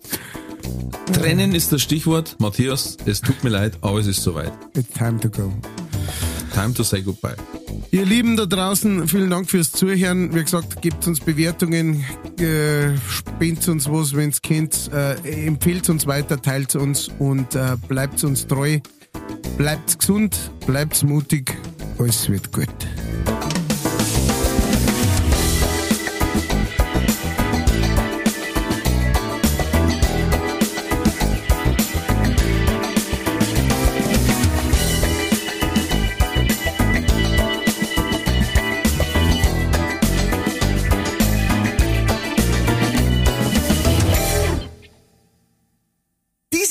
[1.13, 2.35] Trennen ist das Stichwort.
[2.39, 4.53] Matthias, es tut mir leid, aber es ist soweit.
[4.75, 5.51] It's time to go.
[6.53, 7.35] Time to say goodbye.
[7.91, 10.33] Ihr Lieben da draußen, vielen Dank fürs Zuhören.
[10.35, 12.03] Wie gesagt, gebt uns Bewertungen,
[12.39, 18.23] äh, spendet uns was, wenn's könnt, äh, empfehlt uns weiter, teilt uns und äh, bleibt
[18.23, 18.79] uns treu.
[19.57, 21.57] Bleibt gesund, bleibt mutig,
[21.97, 22.67] alles wird gut.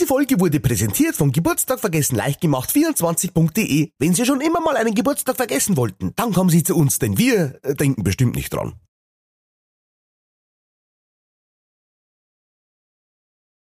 [0.08, 3.90] Folge wurde präsentiert vom Geburtstag vergessen leicht gemacht 24.de.
[3.98, 7.18] Wenn Sie schon immer mal einen Geburtstag vergessen wollten, dann kommen Sie zu uns, denn
[7.18, 8.72] wir äh, denken bestimmt nicht dran.